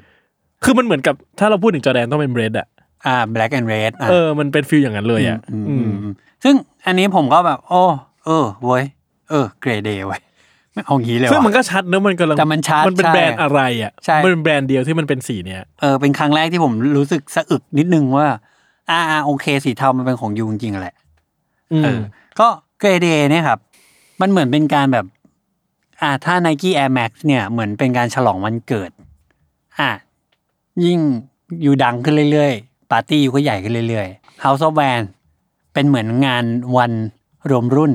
[0.65, 2.67] คือมันเหมือนกับถ้าเราพูดถึงจอร์แดนต้องเป็น Bred อะ
[3.07, 6.15] อ่า black and red อะเออ มันเป็น feel อย่างนั้นเลยอะอืมอืมอืมอืม
[6.45, 6.55] ซึ่ง
[6.87, 7.83] อันนี้ผมก็แบบ โอ้
[8.25, 8.85] เออเว้ย
[9.31, 10.21] เออ Grey Day เว้ย
[10.73, 18.27] ไม่เอางี้เลยซึ่งมันว่ะ ก็ชัดนะมันกำลังแต่มันชัดมันเป็นใช่แบรนด์อะไรอะใช่ มันเป็นแบรนด์เดียวที่มันเป็นสีเนี้ย เออเป็นครั้งแรกที่ผมรู้สึกสะอึกนิดนึงว่า
[18.91, 20.95] อ่าอ่าโอเคสีเทามันเป็นของ you จริงๆแหละ
[21.73, 22.01] อืม เออ
[22.41, 22.49] ก็
[22.81, 23.59] เกรเดเนี่ยครับ
[24.21, 25.07] มันเหมือนเป็นการแบบ
[26.03, 28.91] อ่าถ้า Nike Air Max เนี่ย เหมือนเป็นการฉลองวันเกิด
[29.79, 29.91] อะ
[30.85, 30.99] ยิ่ง
[31.63, 35.03] อยู่ดังขึ้นเรื่อยๆ ปาร์ตี้อยู่ก็ใหญ่ขึ้นเรื่อยๆ House of Van
[35.77, 36.45] เป็นเหมือนงาน
[36.77, 36.93] วัน
[37.51, 37.93] รวมรุ่น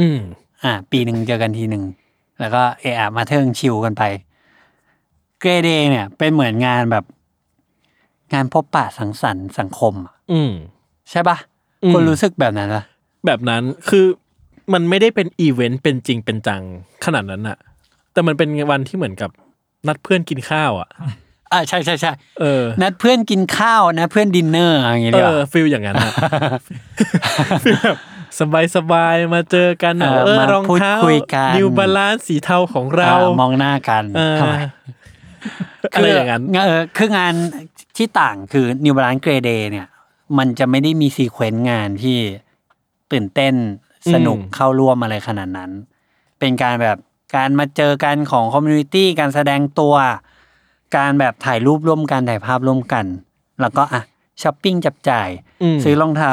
[0.04, 0.18] ืม
[0.64, 1.84] อะปีหนึ่งเจอกันทีหนึ่ง
[2.40, 4.02] แล้วก็เอะอะมาเทิงชิลกันไป
[5.40, 7.04] เกรเดเนี่ย เป็นเหมือนงานแบบ
[8.32, 10.52] งานพบปะสังสรรค์สังคมอะอืม
[11.10, 11.36] ใช่ปะ
[11.84, 12.84] อืมคนรู้สึกแบบนั้นปะ
[13.26, 14.04] แบบนั้นคือ
[14.72, 16.62] มันไม่ได้เป็นอีเวนต์เป็นจริงเป็นจัง
[17.04, 17.58] ขนาดนั้นอะ
[18.12, 19.30] แต่มันเป็นวันที่เหมือนกับ
[19.86, 20.88] นัดเพื่อนกินข้าวอะ
[21.54, 26.12] อ่าใช่ใช่ใช่เออนัดเพื่อนกินข้าวนะเพื่อนดินเนอร์อย่างเงี้ยเออดีกว่า feel อย่างนั้นอะ
[27.64, 27.98] feel แบบ
[28.40, 34.56] สบายสบายๆมาเจอกันอะเออเออมาพูดคุยกันรองเท้า New Balance สีเทาของเราอ่มองหน้ากันเออทำไม
[35.94, 37.34] อะไรอย่างนั้นเออคืองาน
[37.96, 39.86] ที่ต่างคือ New Balance Grey Day เนี่ย
[40.38, 42.18] มันจะไม่ได้มี sequence งานที่
[43.12, 43.54] ตื่นเต้น
[44.14, 45.70] สนุกอืมเข้าร่วมอะไรขนาดนั้น
[46.38, 46.98] เป็นการแบบ
[47.36, 49.94] การมาเจอกันของ community การแสดงตัว
[50.96, 53.04] การแบบถ่ายรูปร่วมกันถ่ายภาพร่วมกัน
[53.60, 54.02] แล้วก็อะ
[54.42, 55.28] ช้อปปิ้งจับจ่าย
[55.62, 56.32] อืม ซื้อรองเท้า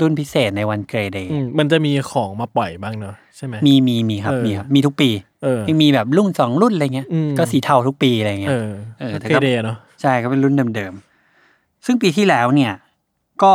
[0.00, 5.10] รุ่นพิเศษในวัน Grey Day อืมมันจะมีของมาปล่อยบ้างเนอะใช่ไหม มีมีมีครับเออ มีครับมีทุกปี
[5.42, 12.72] เออ ยังมีแบบรุ่นสองรุ่นอะไรเงี้ยอืม ก็สีเทาทุกปีอะไรเงี้เอยอเออแต่เกก็ เดย์เนาะใช่ก็เป็นรุ่นเดิมๆ ซึ่งปีที่แล้วเนี่ย
[13.42, 13.52] ก็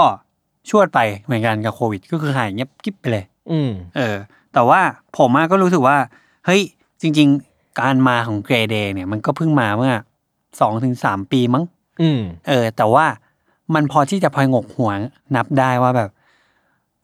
[0.70, 4.16] ชวดไปเหมือนกันกับโควิด ก็คือหายเงียบกิ๊บไปเลย อืม เออ
[4.54, 4.80] แต่ว่า
[5.18, 5.98] ผมอะก็รู้สึกว่า
[6.46, 6.62] เฮ้ย
[7.02, 9.94] จริง ๆ การมาของเกรเดย์เนี่ย มันก็เพิ่งมาเมื่อ
[10.60, 11.64] สองถึงสามปีมั้ง
[12.02, 13.06] อืม เออ แต่ว่า
[13.74, 14.92] มันพอที่จะพองกหัว
[15.36, 16.10] นับได้ว่าแบบ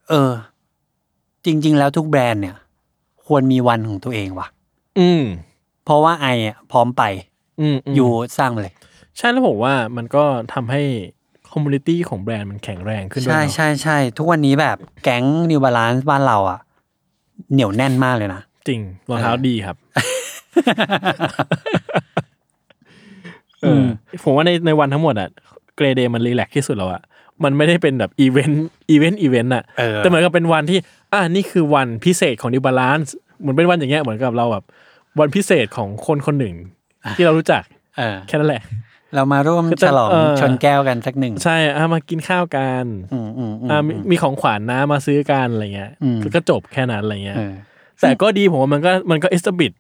[0.09, 0.31] เออ
[1.45, 2.55] จริง ๆ แล้วทุกแบรนด์เนี่ย
[3.25, 4.47] ควรมีวันของตัวเองว่ะ
[4.99, 5.23] อืม
[5.85, 7.03] เพราะว่าไออะพร้อมไป
[7.61, 8.73] อืมมอยู่สร้างมาเลย
[9.17, 10.23] ใช่แล้วผมว่ามันก็
[10.53, 10.83] ทำให้
[11.51, 16.59] community ของแบรนด์มันแข็งแรงขึ้นด้วยใช่เนาะใช่ใช่ทุกวันนี้แบบแก๊ง New Balance บ้านเราอะ
[17.51, 19.77] เหนียวแน่นมากเลยนะ จริงรองเท้าดีครับ
[23.61, 23.83] เออ
[24.23, 25.29] ผมว่าในในวันทั้งหมดอะ
[25.75, 27.01] Grey Day มัน relax ที่สุดแล้วอะ
[27.43, 30.79] มันไม่ได้เป็นแบบอีเวนต์อีเวนต์อีเวนต์อะเออแต่เหมือนกับเป็นวันที่
[31.13, 34.63] อ่านี่คือวันพิเศษของ New Balance เหมือนเป็นวันอย่างเงี้ยเหมือนกับเราแบบ
[35.19, 36.55] วันพิเศษของคนคนหนึ่ง
[37.17, 37.63] ที่เรารู้จัก
[37.97, 38.63] เออแค่นั้นแหละ
[39.15, 47.53] เรามาร่วมคือฉจะลองเออชนแก้วกันสักหนึ่ง ใช่อะมากินข้าวกันอืมอืมอืมอ่ามีมีของขวัญนะมาซื้อกันอะไรเงี้ยอืมแล้วก็จบแค่นั้นอะไรเงี้ยเออ
[48.01, 49.73] แต่ก็ดีผมว่ามันก็มันก็เอสบิด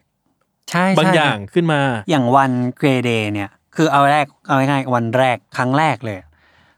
[0.71, 3.49] ใช่บางใช่อย่างขึ้นมา อย่างวัน Grey Day เนี่ย
[3.81, 6.17] คือเอาแรกเอาง่ายๆวันแรกครั้งแรกเลย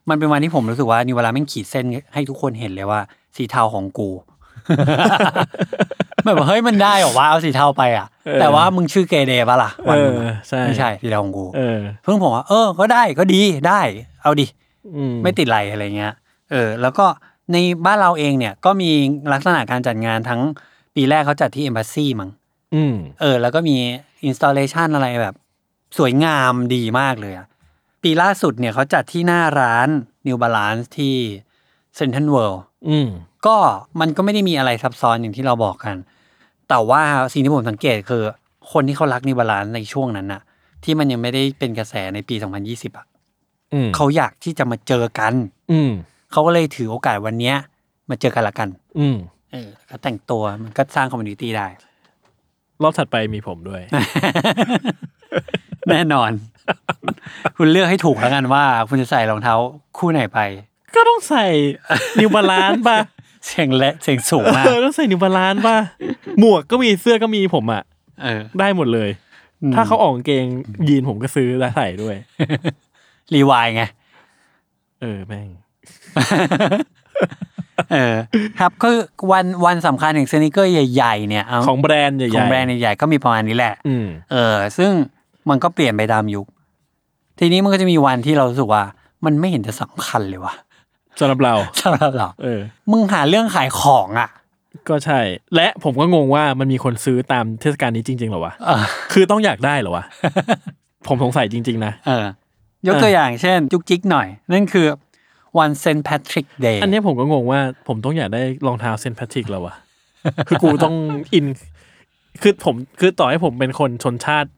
[0.10, 3.02] มันเป็นวันที่ผมรู้สึกว่า New Balance แม่งขีดเส้นให้ทุกคนเห็นเลยว่า
[3.36, 4.10] สีเทาของกู
[6.26, 13.82] แบบว่าเฮ้ยมันได้เหรอวะเอาสีเทาไปอะเออแต่ว่ามึงชื่อ Grey Day ปะล่ะวันมึงเอออะใช่ไม่ใช่สีเทาของกูเออเพิ่งผมว่าเออก็ได้ก็ดีได้
[14.22, 14.45] เอาดิ
[14.95, 16.14] อืมไม่ติดไรอะไรเงี้ย
[16.52, 17.06] เออ แล้วก็
[17.52, 18.89] ในบ้านเราเองเนี่ยก็มี
[19.34, 20.41] ลักษณะการจัดงานทั้ง
[20.95, 22.30] ปีแรกเขาจัดที่ Embassy มั้ง
[22.76, 23.76] อืมเออ แล้วก็มี
[24.28, 25.36] installation อะไรแบบ
[25.98, 27.48] สวยงามดีมากเลยอะ
[28.04, 29.89] ปีล่าสุดเนี่ยเขาจัดที่หน้าร้าน
[30.28, 31.16] New Balance ที่
[31.98, 33.10] Central World อืม
[33.46, 33.58] ก็
[34.00, 35.96] มันก็ไม่ได้มีอะไรซับซ้อนอย่างที่เราบอกกัน
[36.70, 37.02] แต่ว่า
[37.34, 38.24] สิ่งที่ผมสังเกตคือ
[38.72, 40.42] คนที่เขารักนิวบาลานในช่วงนั้นน่ะ
[40.84, 42.36] ที่มันยังไม่ได้เป็นกระแสในปี
[42.66, 43.06] 2020อะ
[43.74, 45.34] อืมเขาอยากที่จะมาเจอกัน
[45.72, 45.92] อืม
[46.32, 47.56] เขาก็เลยถือโอกาสวันเนี้ย
[48.10, 48.70] มาเจอกันละกัน
[49.00, 49.18] อืม
[49.52, 51.68] เออแล้วก็แต่งตัวมันก็สร้าง community ได้
[52.84, 53.82] รอบถัดไปมีผมด้วย
[55.90, 56.32] แน่นอน
[57.58, 59.56] คุณเลือกให้ถูกแล้วกันว่า คุณจะใส่รองเท้า
[59.98, 60.40] คู่ไหนไป
[60.96, 61.46] ก็ต้องใส่
[62.20, 62.98] New Balance ป่ะ
[63.46, 65.78] เสียงเละเสียงสูงมากเออต้องใส่ New Balance ป่ะ
[66.40, 67.84] หมวกก็มีเสื้อก็มีผมอะ
[68.24, 69.10] เออ ได้หมดเลย
[69.76, 70.46] ถ้าเขาออกกางเกง
[70.88, 72.16] ยีนผมก็ซื้อและใส่ด้วย
[73.34, 73.84] รีวายไง
[75.02, 75.50] เออแม่ง
[77.93, 78.15] เออ
[78.59, 78.97] ครับคือ
[79.32, 84.91] วันวันสำคัญอย่างสนิเกอร์ใหญ่ ๆ เนี่ยเอาของแบรนด์ใหญ่ๆของแบรนด์ใหญ่ๆก็มีประมาณนี้แหละอืมเออ ซึ่ง
[85.49, 86.45] มันก็เปลี่ยนไปตามยุค
[87.39, 88.84] ทีนี้มันก็จะมีวันที่เรารู้สึกว่า
[89.26, 90.53] มันไม่เห็นจะสำคัญเลยว่ะ
[91.19, 92.59] สำหรับเราสำหรับเราเออ
[92.91, 94.30] มึงหาเรื่องขายของอะ
[94.89, 95.19] ก็ใช่
[95.55, 100.03] และผมก็งงว่ามันมีคนซื้อตามเทศกาลนี้จริงๆเหรอวะเออคือต้องอยากได้เหรอวะ
[101.07, 102.26] ผมสงสัยจริง ๆ นะเออ
[102.88, 104.86] ยกตัวอย่างเช่น จุกจิกหน่อย นั่นคือ
[105.60, 109.76] วัน Saint Patrick's Day อันเนี้ยผมก็งงว่าผมต้องอยากได้รองเท้า Saint Patrick แล้ววะ
[110.47, 110.95] คือกูต้อง
[111.34, 111.45] อิน
[112.41, 114.49] คือผมคือต่อให้ผมเป็นคนชนชาติ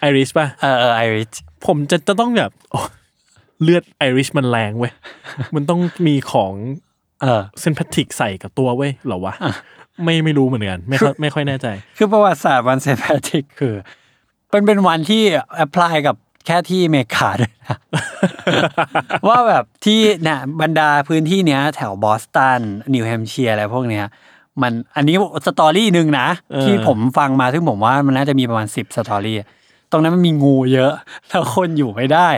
[0.00, 1.32] ไอริชป่ะเออเออไอริช
[1.66, 2.80] ผมจะจะต้องแบบโอ้
[3.62, 4.92] เลือดไอริชมันแรงเว้ย
[5.54, 6.52] มันต้องมีของ
[7.20, 9.34] เออ Saint Patrick ใส่กับตัวเว้ยเหรอวะ
[10.04, 13.74] ไม่ไม่รู้เหมือนกันไม่ค่อยไม่ค่อยแน่ใจ คือประวัติศาสตร์วัน Saint Patrickคือ
[14.52, 15.22] มันเป็นวันที่
[15.56, 16.16] apply กับ
[16.48, 17.78] แค่ที่อเมริกาด้วยนะ
[19.28, 22.60] ว่าแบบที่เนี่ยบรรดาพื้นที่เนี้ย แถวบอสตัน
[22.94, 24.04] นิวแฮมป์เชียร์อะไรพวกเนี้ย
[24.62, 29.36] มันอันนี้ story หนึ่งนะเออที่ผมฟังมาซึ่งผมว่ามันน่าจะมีประมาณสิบ story
[29.90, 30.92] ตรงนั้นมันมีงูเยอะ
[31.28, 32.28] แล้วคนอยู่ไม่ได้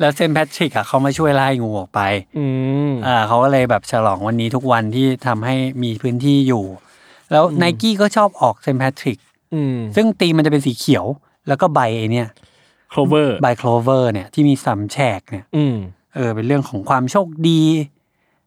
[0.00, 2.00] แล้ว Saint Patrick อะเขามาช่วยไล่งูออกไป
[2.38, 2.46] อื
[2.88, 6.64] มอ่าเขาก็เลยแบบฉลองวันนี้ทุกวันที่ทำให้มีพื้นที่อยู่
[7.32, 9.18] แล้วไนกี้ก็ชอบออก Saint Patrick
[9.54, 11.04] อืมซึ่งธีมมันจะเป็นสีเขียว
[11.48, 12.28] แล้วก็ใบไอเนี่ย
[12.90, 15.76] clover ใบ clover เนี่ยที่มีสามแฉกเนี่ยอืม
[16.14, 17.62] เออเป็นเรื่องของความโชคดี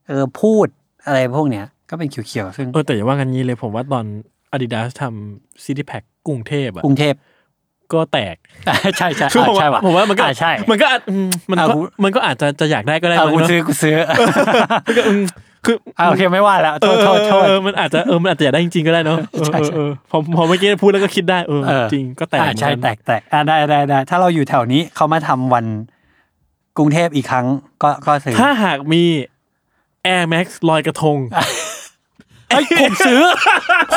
[0.07, 0.67] เออพูด
[1.05, 4.05] อะไรพวกเนี้ยก็เป็นเขียวๆซึ่งเออแต่อย่าว่ากันนี้เลยผมว่าตอน
[4.53, 7.13] Adidas ทำ City Pack กรุงเทพอะกรุงเทพ
[7.93, 8.35] ก็แตก
[8.97, 13.95] ใช่ใช่คือผมใช่ว่าว่ะผมว่ามันก็อะใช่ มันก็อาจอืมมันอะก็กูมันก็อาจจะจะอยากได้ก็ได้เอามั้งกูเนอะซื้อกูซื้อ
[14.85, 15.23] มันก็อืม
[15.65, 25.65] คืออะโอเคไม่ว่าแล้วโทษโทษโทษเออเออมันอาจจะเออมันอาจจะอยากได้จริงๆก็ได้เนาะเออใช่เออใช่เออพอพอเมื่อกี้พูดแล้วก็คิดได้เออเออจริงก็แตกอะใช่เหมือนแตกันกแตกอะได้ได้ได้ถ้าเราอยู่แถวนี้เขามาทำวัน
[26.77, 27.45] กรุงเทพอีกครั้ง
[27.83, 29.03] ก็ก็ซื้อถ้าหากมี
[30.13, 31.17] Air Max ลอยกระทง
[32.49, 33.21] เอ้ยผมซื้อ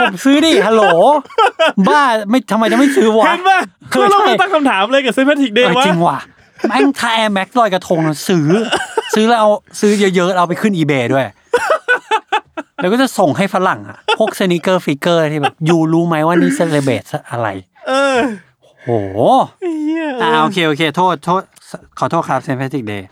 [0.00, 0.82] ผมซื้อดิฮัลโหล
[1.88, 3.60] บ้าไม่ทำไมจะไม่ซื้อวะเห็นป่ะ
[3.90, 6.18] เออก็เราใช่มาตั้งคำถามเลยกับเซนต์แพทริกเดเอย์อว่าจริงว่ะ
[6.68, 8.48] แม่งทำ Air Max ลอยกระทงนะซื้อ
[9.14, 9.50] ซื้อแล้วเอา
[9.80, 11.26] ซื้อเยอะๆ เอาไปขึ้น eBay ด้วย
[12.76, 17.48] แล้วก็จะส่งให้ฝรั่งอะ พวก Sneaker Freaker ที่แบบ you รู้ไหมว่านี่ celebrate อะไร
[17.88, 18.18] เออ
[18.82, 18.90] โห
[19.84, 21.42] เหี้ยเออ่าอโอเค โอเค โทษ โทษ
[21.98, 23.06] ขอโทษครับเซน t พ a ติกเดย์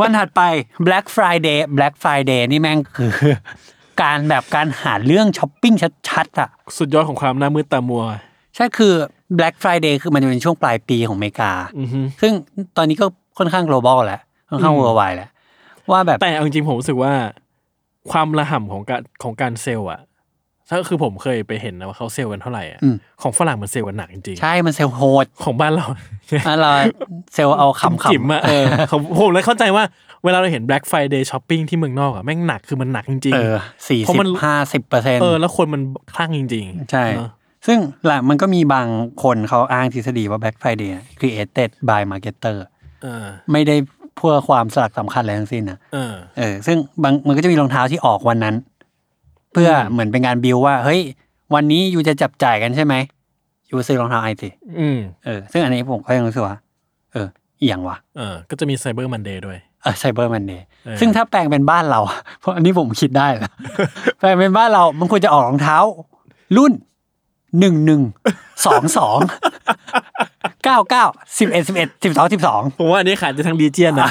[0.00, 0.42] วันถัดไป
[0.86, 3.10] Black Friday Black Friday นี่แม่งคือ
[4.02, 5.74] การแบบการหาเรื่องช้อปปิ้ง
[6.08, 6.48] ชัดๆอะ
[6.78, 8.04] สุดยอดของความหน้ามืดตามัว
[8.56, 8.92] ใช่คือ
[9.38, 12.32] Black Friday คือมันจะเป็นช่วงปลายปีของอเมริกาอือฮึซึ่ง
[12.76, 13.06] ตอนนี้ก็
[13.38, 15.30] ค่อนข้าง global แล้ว ค่อนข้าง worldwide แล้ว
[15.90, 17.12] ว่าแบบแต่เอาจริงๆผมรู้สึกว่า
[18.10, 20.00] ความระห่ำของการของการเซลล์อะ
[20.70, 25.86] ถ้าคือผมเคยไปเห็นนะว่าเขาเซลล์กันเท่าไหร่อะอืมของฝรั่งมันเซลล์กันหนักจริงใช่มันเซลล์โหดๆของบ้านเรา
[26.48, 26.68] อะไร
[27.34, 29.84] เซลล์เอาขำๆจิ๋มอะเออของผมเลยเข้าใจว่า
[30.24, 33.56] เวลาเราเห็น Black Friday shopping ที่เมืองนอกอะแม่งหนักคือมันหนักจริงเออ
[33.88, 35.82] สี่เพราะสิมันบห้าสิบเปอร์เซ็นต์เออแล้วคนมัน
[36.14, 37.30] คลั่งจริง ๆ ใช่เนอะ
[37.66, 38.88] ซึ่งหลังมันก็มีบาง
[39.22, 40.90] คนเขาอ้างทฤษฎีว่า Black Friday
[41.20, 42.56] created by marketer
[43.02, 43.76] เออไม่ได้
[44.16, 48.54] เพื่อความสลักสำคัญอะไรทั้งสิ้นนะเออเออ ซึ่งบางมันก็จะมีรองเท้าที่ออกวันนั้น
[49.52, 51.00] เพื่อเหมือนเป็นการบิวว่า เฮ้ย
[51.54, 52.94] วันนี้ยูจะจับจ่ายกันใช่ไหม
[53.70, 54.48] ยูซื้อรองเท้าไอสิ
[54.80, 56.56] อืมเออ ซึ่งอันนี้ผมก็ยังรู้สึกว่า
[57.12, 57.26] เออ
[57.58, 62.00] เอียงว่ะเออ ก็จะมี Cyber Monday ด้วยเออไซเบอร์มันเดย์เออซึ่งถ้าแปลงเป็นบ้านเรา
[62.40, 63.52] เพราะอันนี้ผมคิดได้แล้ว
[64.18, 65.78] แปลงเป็นบ้านเรา มันควรจะออกรองเท้า
[66.56, 66.72] รุ่น
[67.60, 68.02] หนึ่งหนึ่ง
[68.66, 69.18] สองสอง
[70.64, 71.04] เก้าเก้า
[71.38, 74.10] สิบเอ็ดสิบเอ็ดสิบสองสิบสองผมว่าอันนี้ขายจะทั้งรีเจียนนะ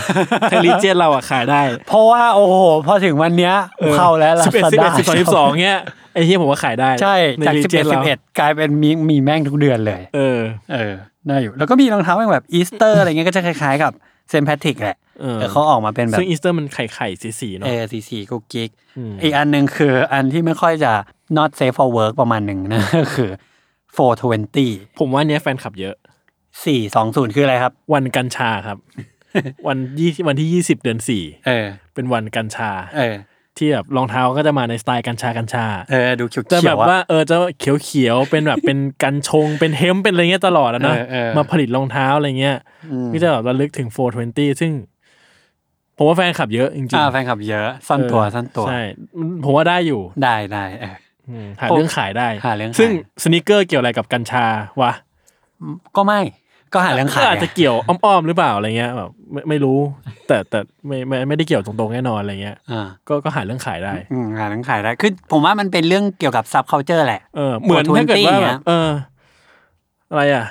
[0.51, 2.55] ทั้งรีเจียนเราอะขายได้ เพราะว่าโอ้โห
[2.87, 3.53] พอถึงวันเนี้ย
[3.95, 5.79] เข้าแล้วลาสิบเอ็ดซาสิบด้าเอ็ดสิบสองสิบสองเงี้ย
[6.13, 10.39] ไอ้เฮียผมว่าขายได้ ใช่ในจากรีสิบเจีเอ็ยดนสิเราบเอ็ดกลายเป็นมีมีแม่งทุกเดือนเลย เออ
[10.73, 10.93] เออ
[11.27, 13.91] ได้อยู่แล้วก็มีรองเท้าแบบอีสเตอร์อะไรเงี้ยก็จะคล้ายๆกับ
[14.29, 20.91] Saint Patrick แหละเออแต่เขาออกมาเป็นแบบซึ่งอีสเตอร์มันไข่ไข่สีสีๆเนาะเออสีสีกุ๊กกิ๊กอืมอีกอันหนึ่งคืออันที่ไม่ค่อยจะ
[21.37, 23.29] not safe for work ประมาณหนึ่งนะก็คือ
[24.33, 25.95] 420 ผมว่าอันเนี้ยแฟนคลับเยอะ
[26.61, 28.77] 420คืออะไรครับ วันกัญชาครับ
[29.67, 33.15] วันยี่วันที่ยี่สิบเดือนสี่เออ เป็นวันกัญชา เออ
[33.57, 42.57] ที่แบบรองเท้าก็จะมาในสไตล์กัญชากัญชาเออดูเขียวๆจะแบบอะว่าเออจะเขียวเขียวๆเป็นแบบเป็นกันชงเป็นเฮมป์เป็นอะไรเงี้ยตลอดอะนะเออเออมาผลิตรองเท้าอะไรเงี้ย
[42.91, 43.89] อืมก็จะแบบระลึกถึง
[44.25, 44.71] 420 ซึ่ง
[45.97, 48.79] ผมว่าแฟนคลับเยอะจริงอ่าๆแฟนคลับเยอะสั้นตัวเออสั้นตัวใช่
[49.43, 50.95] ผมว่าได้อยู่ได้ได้เออ
[51.29, 52.89] อืมหาเรื่องขายได้หาเรื่องขายซึ่ง
[53.23, 54.45] สนิเกอร์เกี่ยวอะไรกับกัญชา
[54.81, 54.91] วะ
[55.95, 56.19] ก็ไม่
[56.73, 59.79] ก็หาเรื่องขายก็อาจจะเกี่ยวอ้อมๆหรือเปล่าอะไรเงี้ยแบบไม่ไม่รู้
[60.27, 68.89] แต่แต่ไม่ไม่ไม่ได้เกี่ยวตรงๆแน่นอนอะไรเงี้ยอ่าก็ก็หาเรื่องขายได้อืมหาเรื่องขายได้คือผมว่ามันเป็นเรื่องเกี่ยวกับ sub culture แหละเออเหมือน420ถ้าเกิดว่าเนี่แบยบเออ
[70.09, 70.45] อะไรอะ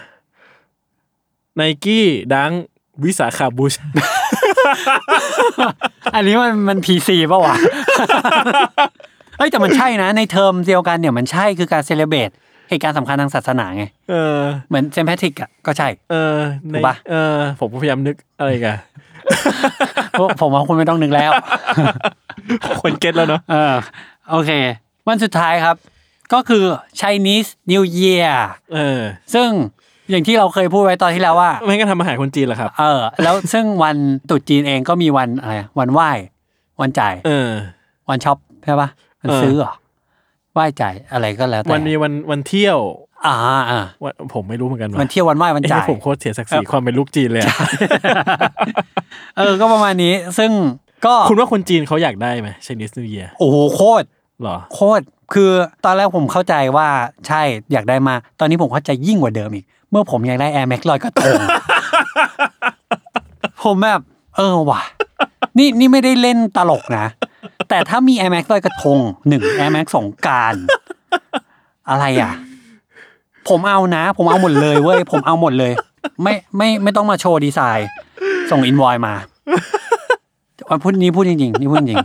[1.56, 2.52] ไนกี้ดัง
[3.04, 3.74] วิสาขาบูช
[6.14, 7.54] อันนี้มันมัน PC ป่าวะ
[9.38, 12.30] เฮ้ยแต่มันใช่นะ ในเทอมเดียวกันเนี่ยมันใช่คือการเซเลบรต
[12.72, 16.36] เหตุการณ์สำคัญทางศาสนาไง เออ เหมือนเซนแพทริกอะก็ใช่ เออ
[16.70, 18.76] ในถูกปะ เออ ผมก็พยายามนึกอะไรกัน
[20.10, 21.30] เพราะผมว่าคุณไม่ต้องนึกแล้ว
[22.82, 23.74] คนเก็ตแล้วเนาะเออ
[24.30, 24.50] โอเค
[25.08, 25.76] วันสุดท้ายครับ
[26.32, 26.64] ก็คือ
[27.00, 28.28] Chinese New Year
[28.74, 29.00] เออ
[29.34, 29.48] ซึ่ง
[30.10, 33.96] อย่างที่เราเคยพูดไว้ตอนที่แล้วว่า ไม่งั้นทำอาหารคนจีนเหรอครับ เออ แล้วซึ่งวัน
[34.28, 36.10] ตรุษจีนเองก็มีวันอะไรวันไหว้
[36.80, 37.48] วันจ่าย เออ
[38.08, 38.88] วันช็อปใช่ปะ
[39.20, 39.72] วันเออซื้อเหรอ
[40.52, 42.78] ไหว้จ่ายอะไรก็แล้วแต่วันมีวันวันเที่ยว
[43.26, 43.34] อ่า
[43.70, 47.56] อ่าวันผมไม่รู้เหมือนกันวันเที่ยววันไหว้วันเอ้จ่ายยผมโคตรเสียศักดิ์ศรีความเป็นลูกจีนเลยอะ
[49.36, 50.50] เออก็ประมาณนี้ ซึ่ง
[51.06, 54.06] ก็คุณว่าคนจีนเขาอยากได้ไหม Chinese New Year โอ้โหโคตร
[54.42, 55.50] หรอโคตรคือ
[55.84, 56.88] ตอนแรกผมเข้าใจว่า
[57.26, 57.42] ใช่
[57.72, 61.38] อยากได้มา ตอนนี้ผมเข้าใจยิ่งกว่าเดิมอีก เมื่อผมอยากได้ Air Max ลอยกระทง
[63.64, 64.00] ผมแบบ
[64.36, 64.80] เออว่ะ
[65.58, 67.06] นี่นี่ไม่ได้เล่นตลกนะ
[67.68, 70.54] แต่ถ้ามี Air Max ลอยกระทงหนึ่ง Air Max สองการ
[71.88, 72.32] อะไรอะ
[73.48, 75.72] ผมเอานะ ผมเอาหมดเลยเว้ย ผมเอาหมดเลย
[76.22, 77.88] ไม่ไม่ไม่ต้องมาโชว์ดีไซน์
[78.50, 79.14] ส่งอินวอยมา
[80.68, 82.04] วันพูดนี้พูดจริงๆนี่พูดจริง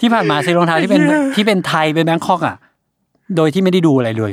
[0.00, 1.02] ที่ผ่านมาซื้อรองเท้าที่เป็น
[1.34, 2.56] ที่เป็นไทยเป็นแบงคอกอะ
[3.36, 4.32] โดยที่ไม่ได้ดูอะไรเลย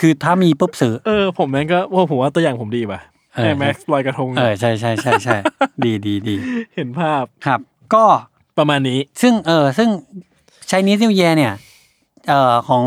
[0.00, 3.00] คือถ้ามีปุ๊บซื้อ เออ ผมแม่งก็ว่าผมว่าตัวอย่างผมดีป่ะ
[3.38, 5.36] เออแอร์แม็กซ์ลอยกระทงเออใช่ใช่ใช่ใช่
[5.84, 6.36] ดีดีดี
[6.74, 7.60] เห็นภาพครับ
[7.94, 8.04] ก็
[8.58, 9.88] ประมาณนี้ ซึ่งเออซึ่ง
[10.70, 11.52] ช i นี e นิวเย r เนี่ย
[12.28, 12.84] เอ่อของ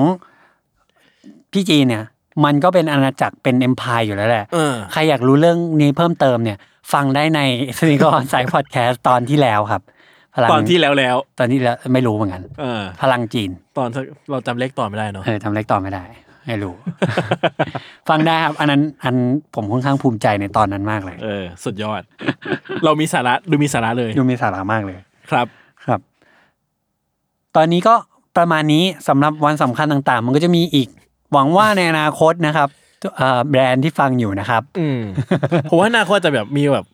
[1.51, 2.03] พี่จีนเนี่ย
[2.45, 6.57] มันก็เป็นอาณาจักรเป็นเอ็มพายอยู่แล้วแหละเออใครอยากรู้เรื่องนี้เพิ่มเติมเนี่ย
[6.93, 7.39] ฟังได้ใน
[7.77, 9.81] สนิก็สายพอดแคสต์ตอนที่แล้วครับ
[10.35, 13.87] พลังตอนที่แล้วแล้ว ตอนที่แล้วไม่รู้เหมือนกันเออพลังจีน ตอน
[14.31, 16.03] เราจำเลขตอนไม่ได้เนาะเออทำเล็กต่อไม่ได้
[16.47, 16.73] ไม่รู้
[18.09, 19.15] ฟังได้ครับ อันนั้นอัน
[19.55, 22.01] ผมค่อนข้างภูมิใจในตอนนั้นมากเลย เออ สุดยอด
[22.83, 24.97] เรามีสาระดูมีสาระเลย ดูมีสาระมากเลย
[25.29, 25.47] ครับ
[25.85, 25.99] ครับ
[27.55, 27.95] ตอนนี้ก็
[28.37, 30.87] ประมาณนี้สำหรับวันสำคัญต่างๆ มันก็จะมีอีก
[31.31, 32.69] หวังว่าในอนาคตนะครับ
[33.17, 34.99] เอ่อแบรนด์ที่ฟังอยู่นะครับ อืม
[35.69, 36.85] ผมว่าอนาคตจะแบบมีแบบ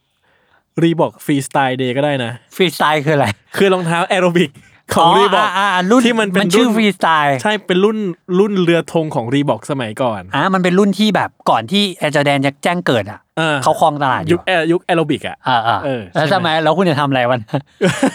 [0.82, 3.28] Reebok Freestyle Day ก็ได้นะ ฟรีสไตล์คืออะไร
[3.58, 4.52] คือรองเท้าแอโรบิก
[4.96, 7.98] ของ Reebok อ่าอ่ารุ่นที่มันเป็นชื่อรุ่นฟรีสไตล์ใช่เป็นรุ่น
[8.40, 17.40] รุ่นเรือธงของ Reebok สมัยก่อนอ่ามันเป็นรุ่นที่แบบก่อนที่ Air Jordan จะแจ้งเกิดอะเออเขาครองตลาดอยุยู่คแอร์ยุคแอโรบิกอะอ่าอ่าเออแล้วใช่ไหมทำไมแล้วคุณจะทำอะไรวัน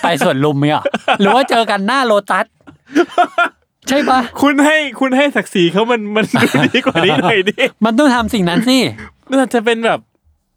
[0.03, 0.83] ไปสวนลุมเนี่ย
[1.21, 2.47] หรือว่าเจอกันหน้าโลตัส
[3.89, 8.79] ใช่ปะคุณให้คุณให้ศักดิ์ศรีเขามันมันดูดีกว่านี้หน่อยดิมันต้องทำสิ่งนั้นสิ
[9.31, 10.01] มันอาจจะเป็นแบบ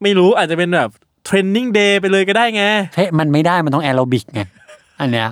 [0.04, 0.90] ไม่รู้อาจจะเป็นแบบ
[1.26, 2.64] Training Day ไปเลยก็ได้ไง
[2.96, 4.42] เฮ้ยมันไม่ได้มันต้องแอโรบิกไง
[5.00, 5.30] อันเนี้ย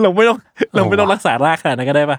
[0.00, 0.38] เราไม่ต้อง
[0.74, 2.18] เราไม่ต้องเออว่ะรักษารากขนาดนั้นก็ได้ปะ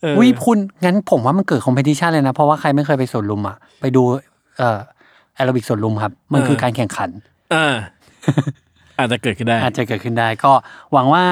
[0.00, 4.02] เออวิคุณงั้นผมว่ามันเกิด competition เลยนะ เพราะว่าใครไม่เคยไปสวนลุมอะไปดู
[4.58, 4.78] เอ่อ
[5.34, 7.10] แอโรบิกสวนลุมครับ มันคือการแข่งขัน
[7.54, 7.74] อ่า
[8.98, 10.52] อาจจะเกิดขึ้นได้ อาจจะเกิดขึ้นได้ ก็
[10.92, 11.24] หวังว่า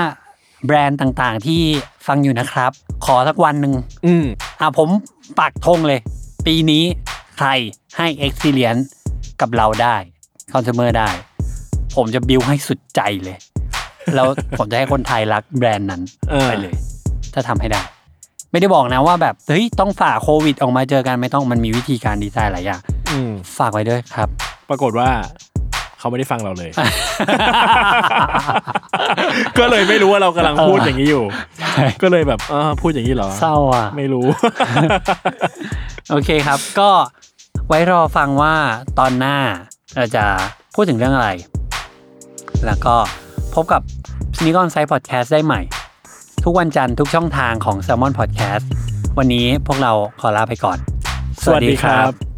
[0.67, 1.61] แบรนด์ต่างๆที่
[2.07, 2.71] ฟังอยู่นะครับ
[3.07, 3.75] ขอสักวันหนึ่ง
[4.07, 4.25] อืม
[4.61, 4.89] อะผม
[5.41, 6.01] ปักธงเลย
[6.47, 6.85] ปีนี้
[7.37, 7.49] ใคร
[7.97, 8.85] ให้ Experience
[9.41, 9.97] กับเราได้
[10.53, 11.09] Consumer ได้
[11.97, 13.37] ผมจะบิวให้สุดใจเลย
[14.15, 14.27] แล้ว
[14.59, 16.01] ผมจะให้คนไทยรักแบรนด์นั้น
[16.31, 16.75] เออไปเลย
[17.35, 17.81] ถ้าทำให้ได้
[18.51, 22.81] ไม่ได้บอกนะว่าแบบเฮ้ยต้องฝ่าโควิดออกมาเจอกันไม่ต้องมันมีวิธีการดีไซน์หลายอย่าง
[23.11, 24.29] อืมฝากไว้ด้วยครับ
[24.69, 25.09] ปรากฏว่า
[25.99, 26.71] เขาไม่ได้ฟังเราเลย
[29.59, 31.25] ก็เลยไม่รู้ว่าเรากำลังพูดอย่างนี้อยู่
[32.03, 34.27] ก็เลยแบบเออพูดอย่างนี้เหรอ เศร้าอะ ไม่รู้
[36.11, 36.91] โอเคครับ ก็
[37.69, 38.55] ไว้รอฟังว่า
[38.99, 39.37] ตอนหน้า
[39.97, 40.25] เราจะ
[40.75, 41.31] พูดถึงเรื่องอะไร
[42.67, 42.95] แล้วก็
[43.55, 43.83] พบกับ
[44.37, 45.61] s n e a k On Site Podcast ได้ใหม่
[46.45, 48.65] ทุกวันจันทร์ทุกช่องทางของ s ซ l m o n Podcast
[49.19, 50.79] วันนี้พวกเราขอลาไปก่อน
[51.45, 52.30] สวัสดีครับ